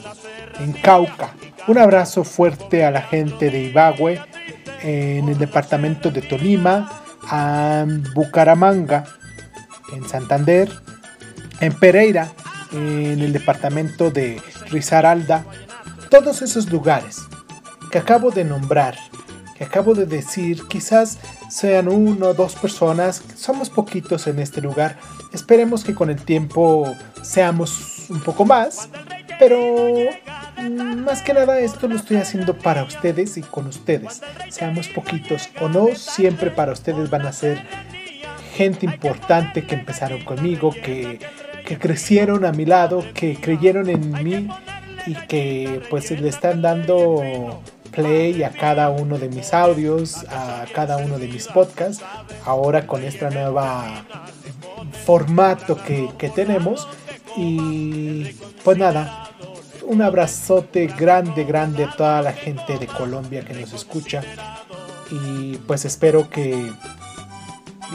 en 0.59 0.73
Cauca. 0.73 1.35
Un 1.67 1.77
abrazo 1.77 2.23
fuerte 2.23 2.85
a 2.85 2.91
la 2.91 3.01
gente 3.01 3.49
de 3.49 3.63
Ibagüe, 3.63 4.19
en 4.81 5.29
el 5.29 5.37
departamento 5.37 6.09
de 6.09 6.21
Tolima, 6.21 7.03
a 7.23 7.85
Bucaramanga, 8.15 9.03
en 9.93 10.07
Santander, 10.07 10.69
en 11.59 11.73
Pereira, 11.73 12.29
en 12.71 13.19
el 13.19 13.33
departamento 13.33 14.09
de 14.09 14.41
Risaralda, 14.71 15.45
todos 16.09 16.41
esos 16.41 16.69
lugares 16.69 17.21
que 17.91 17.97
acabo 17.97 18.31
de 18.31 18.45
nombrar, 18.45 18.95
que 19.57 19.65
acabo 19.65 19.93
de 19.93 20.05
decir, 20.05 20.63
quizás 20.67 21.19
sean 21.49 21.89
uno 21.89 22.29
o 22.29 22.33
dos 22.33 22.55
personas, 22.55 23.21
somos 23.35 23.69
poquitos 23.69 24.27
en 24.27 24.39
este 24.39 24.61
lugar, 24.61 24.97
esperemos 25.33 25.83
que 25.83 25.93
con 25.93 26.09
el 26.09 26.21
tiempo 26.23 26.95
seamos 27.21 28.09
un 28.09 28.21
poco 28.21 28.45
más, 28.45 28.89
pero 29.37 29.59
mm, 30.57 31.03
más 31.03 31.21
que 31.21 31.33
nada 31.33 31.59
esto 31.59 31.87
lo 31.89 31.95
estoy 31.97 32.17
haciendo 32.17 32.57
para 32.57 32.83
ustedes 32.83 33.37
y 33.37 33.41
con 33.41 33.67
ustedes, 33.67 34.21
seamos 34.49 34.87
poquitos 34.87 35.49
o 35.59 35.67
no, 35.67 35.87
siempre 35.95 36.49
para 36.49 36.71
ustedes 36.71 37.09
van 37.09 37.25
a 37.25 37.33
ser 37.33 37.61
gente 38.55 38.85
importante 38.85 39.65
que 39.65 39.75
empezaron 39.75 40.23
conmigo, 40.23 40.71
que, 40.71 41.19
que 41.65 41.77
crecieron 41.77 42.45
a 42.45 42.53
mi 42.53 42.65
lado, 42.65 43.03
que 43.13 43.35
creyeron 43.35 43.89
en 43.89 44.11
mí 44.23 44.47
y 45.05 45.15
que 45.27 45.81
pues 45.89 46.11
le 46.11 46.29
están 46.29 46.61
dando 46.61 47.61
play 47.91 48.43
a 48.43 48.51
cada 48.51 48.89
uno 48.89 49.17
de 49.17 49.29
mis 49.29 49.53
audios, 49.53 50.25
a 50.29 50.65
cada 50.73 50.97
uno 50.97 51.19
de 51.19 51.27
mis 51.27 51.47
podcasts, 51.47 52.03
ahora 52.45 52.87
con 52.87 53.03
esta 53.03 53.29
nueva 53.29 54.05
formato 55.05 55.75
que, 55.83 56.09
que 56.17 56.29
tenemos. 56.29 56.87
Y 57.37 58.35
pues 58.63 58.77
nada, 58.77 59.29
un 59.83 60.01
abrazote 60.01 60.87
grande, 60.87 61.43
grande 61.43 61.85
a 61.85 61.91
toda 61.95 62.21
la 62.21 62.33
gente 62.33 62.77
de 62.77 62.87
Colombia 62.87 63.43
que 63.43 63.53
nos 63.53 63.73
escucha. 63.73 64.23
Y 65.11 65.57
pues 65.67 65.85
espero 65.85 66.29
que 66.29 66.71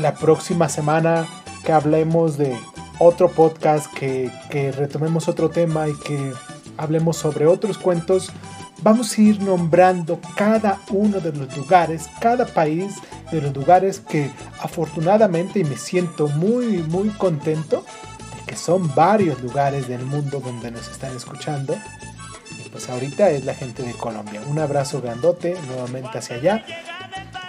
la 0.01 0.15
próxima 0.15 0.69
semana 0.69 1.27
que 1.65 1.73
hablemos 1.73 2.37
de 2.37 2.55
otro 2.99 3.31
podcast, 3.31 3.93
que, 3.93 4.31
que 4.51 4.73
retomemos 4.73 5.29
otro 5.29 5.51
tema 5.51 5.89
y 5.89 5.95
que 6.01 6.33
hablemos 6.77 7.17
sobre 7.17 7.47
otros 7.47 7.79
cuentos, 7.79 8.31
vamos 8.83 9.17
a 9.17 9.21
ir 9.21 9.41
nombrando 9.41 10.21
cada 10.37 10.81
uno 10.91 11.21
de 11.21 11.33
los 11.33 11.57
lugares, 11.57 12.09
cada 12.21 12.47
país 12.47 12.95
de 13.31 13.41
los 13.41 13.55
lugares 13.55 14.01
que 14.01 14.31
afortunadamente 14.61 15.61
y 15.61 15.65
me 15.65 15.77
siento 15.77 16.29
muy 16.29 16.79
muy 16.85 17.09
contento 17.11 17.85
de 18.37 18.47
que 18.47 18.57
son 18.57 18.95
varios 18.95 19.43
lugares 19.43 19.89
del 19.89 20.05
mundo 20.05 20.41
donde 20.41 20.71
nos 20.71 20.89
están 20.89 21.17
escuchando. 21.17 21.77
Y 22.65 22.69
pues 22.69 22.89
ahorita 22.89 23.31
es 23.31 23.45
la 23.45 23.55
gente 23.55 23.83
de 23.83 23.93
Colombia. 23.93 24.41
Un 24.47 24.59
abrazo 24.59 25.01
grandote 25.01 25.57
nuevamente 25.67 26.19
hacia 26.19 26.37
allá. 26.37 26.65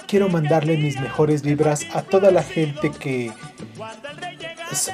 Quiero 0.07 0.29
mandarle 0.29 0.77
mis 0.77 0.99
mejores 0.99 1.41
vibras 1.41 1.85
a 1.93 2.01
toda 2.01 2.31
la 2.31 2.41
gente 2.41 2.91
que 2.91 3.31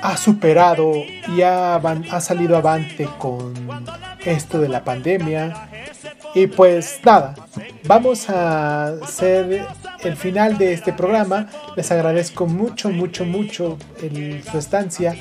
ha 0.02 0.18
superado 0.18 0.92
y 1.36 1.42
ha, 1.42 1.76
ha 1.76 2.22
salido 2.22 2.58
avante 2.58 3.08
con 3.20 3.54
esto 4.26 4.60
de 4.60 4.70
la 4.70 4.84
pandemia. 4.84 5.70
Y 6.36 6.48
pues 6.48 7.00
nada, 7.06 7.36
vamos 7.86 8.28
a 8.30 8.88
hacer 8.88 9.66
el 10.04 10.16
final 10.18 10.58
de 10.58 10.74
este 10.74 10.92
programa. 10.92 11.48
Les 11.76 11.92
agradezco 11.92 12.48
mucho, 12.48 12.90
mucho, 12.90 13.24
mucho 13.24 13.78
el- 14.02 14.44
su 14.44 14.58
estancia, 14.58 15.16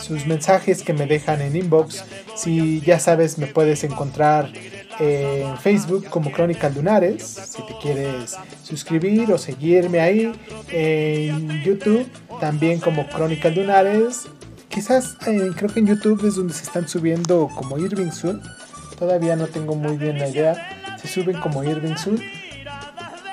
sus 0.00 0.26
mensajes 0.26 0.82
que 0.82 0.92
me 0.92 1.06
dejan 1.06 1.40
en 1.40 1.54
inbox. 1.54 2.04
Si 2.34 2.80
ya 2.80 2.98
sabes, 2.98 3.38
me 3.38 3.46
puedes 3.46 3.84
encontrar 3.84 4.50
en 4.98 5.56
Facebook 5.58 6.06
como 6.10 6.32
Crónicas 6.32 6.74
Lunares. 6.74 7.22
Si 7.24 7.62
te 7.66 7.74
quieres 7.80 8.36
suscribir 8.64 9.32
o 9.32 9.38
seguirme 9.38 10.00
ahí. 10.00 10.32
En 10.70 11.62
YouTube 11.62 12.08
también 12.40 12.80
como 12.80 13.06
Crónicas 13.08 13.54
Lunares. 13.56 14.26
Quizás 14.68 15.16
eh, 15.26 15.50
creo 15.56 15.70
que 15.72 15.80
en 15.80 15.86
YouTube 15.86 16.26
es 16.26 16.36
donde 16.36 16.54
se 16.54 16.64
están 16.64 16.88
subiendo 16.88 17.48
como 17.56 17.78
Irving 17.78 18.10
Sun. 18.10 18.40
Todavía 19.00 19.34
no 19.34 19.46
tengo 19.46 19.74
muy 19.74 19.96
bien 19.96 20.18
la 20.18 20.28
idea. 20.28 20.96
Se 21.00 21.08
suben 21.08 21.40
como 21.40 21.64
Irving 21.64 21.96
Sun. 21.96 22.20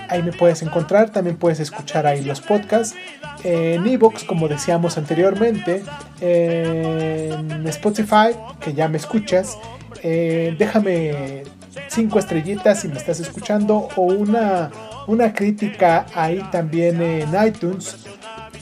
Ahí 0.07 0.24
me 0.24 0.32
puedes 0.32 0.61
encontrar. 0.61 1.09
También 1.09 1.36
puedes 1.36 1.59
escuchar 1.59 2.07
ahí 2.07 2.24
los 2.24 2.39
podcasts. 2.39 2.95
En 3.43 3.86
Evox, 3.86 4.24
como 4.24 4.47
decíamos 4.47 4.97
anteriormente. 4.97 5.84
En 6.22 7.68
Spotify, 7.68 8.30
que 8.61 8.74
ya 8.74 8.88
me 8.88 8.95
escuchas. 8.95 9.57
Eh, 10.03 10.55
déjame 10.57 11.43
cinco 11.89 12.18
estrellitas 12.18 12.80
si 12.80 12.88
me 12.88 12.95
estás 12.95 13.20
escuchando. 13.20 13.89
O 13.97 14.03
una, 14.03 14.72
una 15.05 15.34
crítica 15.34 16.05
ahí 16.15 16.41
también 16.49 17.01
en 17.01 17.30
iTunes. 17.45 18.07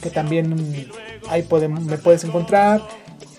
Que 0.02 0.10
también 0.10 0.90
ahí 1.30 1.46
me 1.68 1.98
puedes 1.98 2.24
encontrar. 2.24 2.82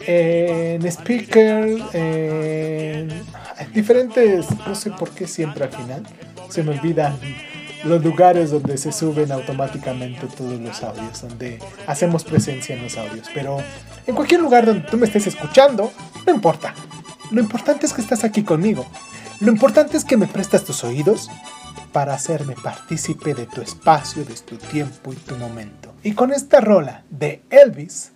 En 0.05 0.87
Speaker. 0.87 1.79
En 1.91 3.36
diferentes. 3.73 4.47
No 4.65 4.75
sé 4.75 4.91
por 4.91 5.11
qué 5.11 5.27
siempre 5.27 5.65
al 5.65 5.71
final. 5.71 6.03
Se 6.49 6.63
me 6.63 6.77
olvidan 6.77 7.17
los 7.83 8.03
lugares 8.03 8.51
donde 8.51 8.77
se 8.77 8.91
suben 8.91 9.31
automáticamente 9.31 10.27
todos 10.27 10.59
los 10.59 10.83
audios, 10.83 11.21
donde 11.21 11.59
hacemos 11.85 12.23
presencia 12.23 12.75
en 12.75 12.83
los 12.83 12.97
audios. 12.97 13.29
Pero 13.33 13.57
en 14.05 14.15
cualquier 14.15 14.41
lugar 14.41 14.65
donde 14.65 14.87
tú 14.89 14.97
me 14.97 15.05
estés 15.05 15.27
escuchando, 15.27 15.91
no 16.25 16.33
importa. 16.33 16.73
Lo 17.31 17.41
importante 17.41 17.85
es 17.85 17.93
que 17.93 18.01
estás 18.01 18.23
aquí 18.23 18.43
conmigo. 18.43 18.85
Lo 19.39 19.51
importante 19.51 19.97
es 19.97 20.05
que 20.05 20.17
me 20.17 20.27
prestas 20.27 20.63
tus 20.63 20.83
oídos 20.83 21.29
para 21.91 22.13
hacerme 22.13 22.55
partícipe 22.55 23.33
de 23.33 23.45
tu 23.45 23.61
espacio, 23.61 24.23
de 24.23 24.33
tu 24.35 24.57
tiempo 24.57 25.13
y 25.13 25.15
tu 25.15 25.35
momento. 25.35 25.93
Y 26.03 26.13
con 26.13 26.31
esta 26.31 26.61
rola 26.61 27.03
de 27.09 27.41
Elvis, 27.49 28.11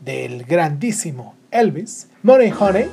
del 0.00 0.44
grandísimo 0.44 1.34
Elvis, 1.50 2.08
Money 2.22 2.52
Honey, 2.58 2.88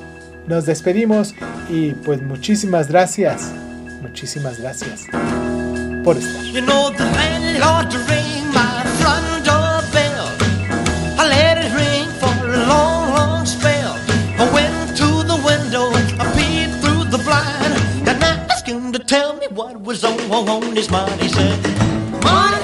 nos 0.47 0.65
despedimos 0.65 1.35
y 1.69 1.91
pues 1.91 2.21
muchísimas 2.21 2.87
gracias, 2.87 3.51
muchísimas 4.01 4.59
gracias 4.59 5.05
por 6.03 6.17
estar. 6.17 6.43
You 6.45 6.61
know 6.61 6.89
the 6.91 7.03
landlord 7.03 7.93
ring 8.09 8.47
my 8.53 8.83
front 8.99 9.45
door 9.45 9.83
bell. 9.91 10.27
I 11.19 11.27
let 11.27 11.57
it 11.57 11.73
ring 11.75 12.09
for 12.19 12.47
a 12.47 12.65
long, 12.65 13.13
long 13.13 13.45
spell. 13.45 13.95
I 14.39 14.49
went 14.53 14.95
to 14.97 15.23
the 15.23 15.35
window, 15.45 15.91
I 16.17 16.25
peeped 16.33 16.81
through 16.81 17.05
the 17.11 17.17
blind, 17.23 18.07
and 18.07 18.23
I 18.23 18.37
asked 18.49 18.67
him 18.67 18.93
to 18.93 18.99
tell 18.99 19.35
me 19.35 19.47
what 19.49 19.81
was 19.81 20.03
on, 20.03 20.19
on 20.31 20.75
his 20.75 20.89
mind. 20.89 21.19
He 21.21 21.27
said, 21.27 21.59
Money, 22.23 22.56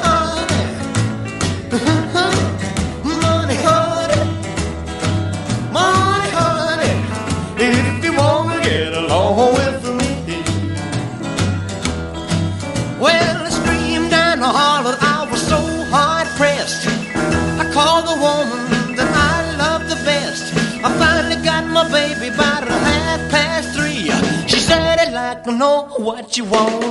you 26.37 26.45
want 26.45 26.82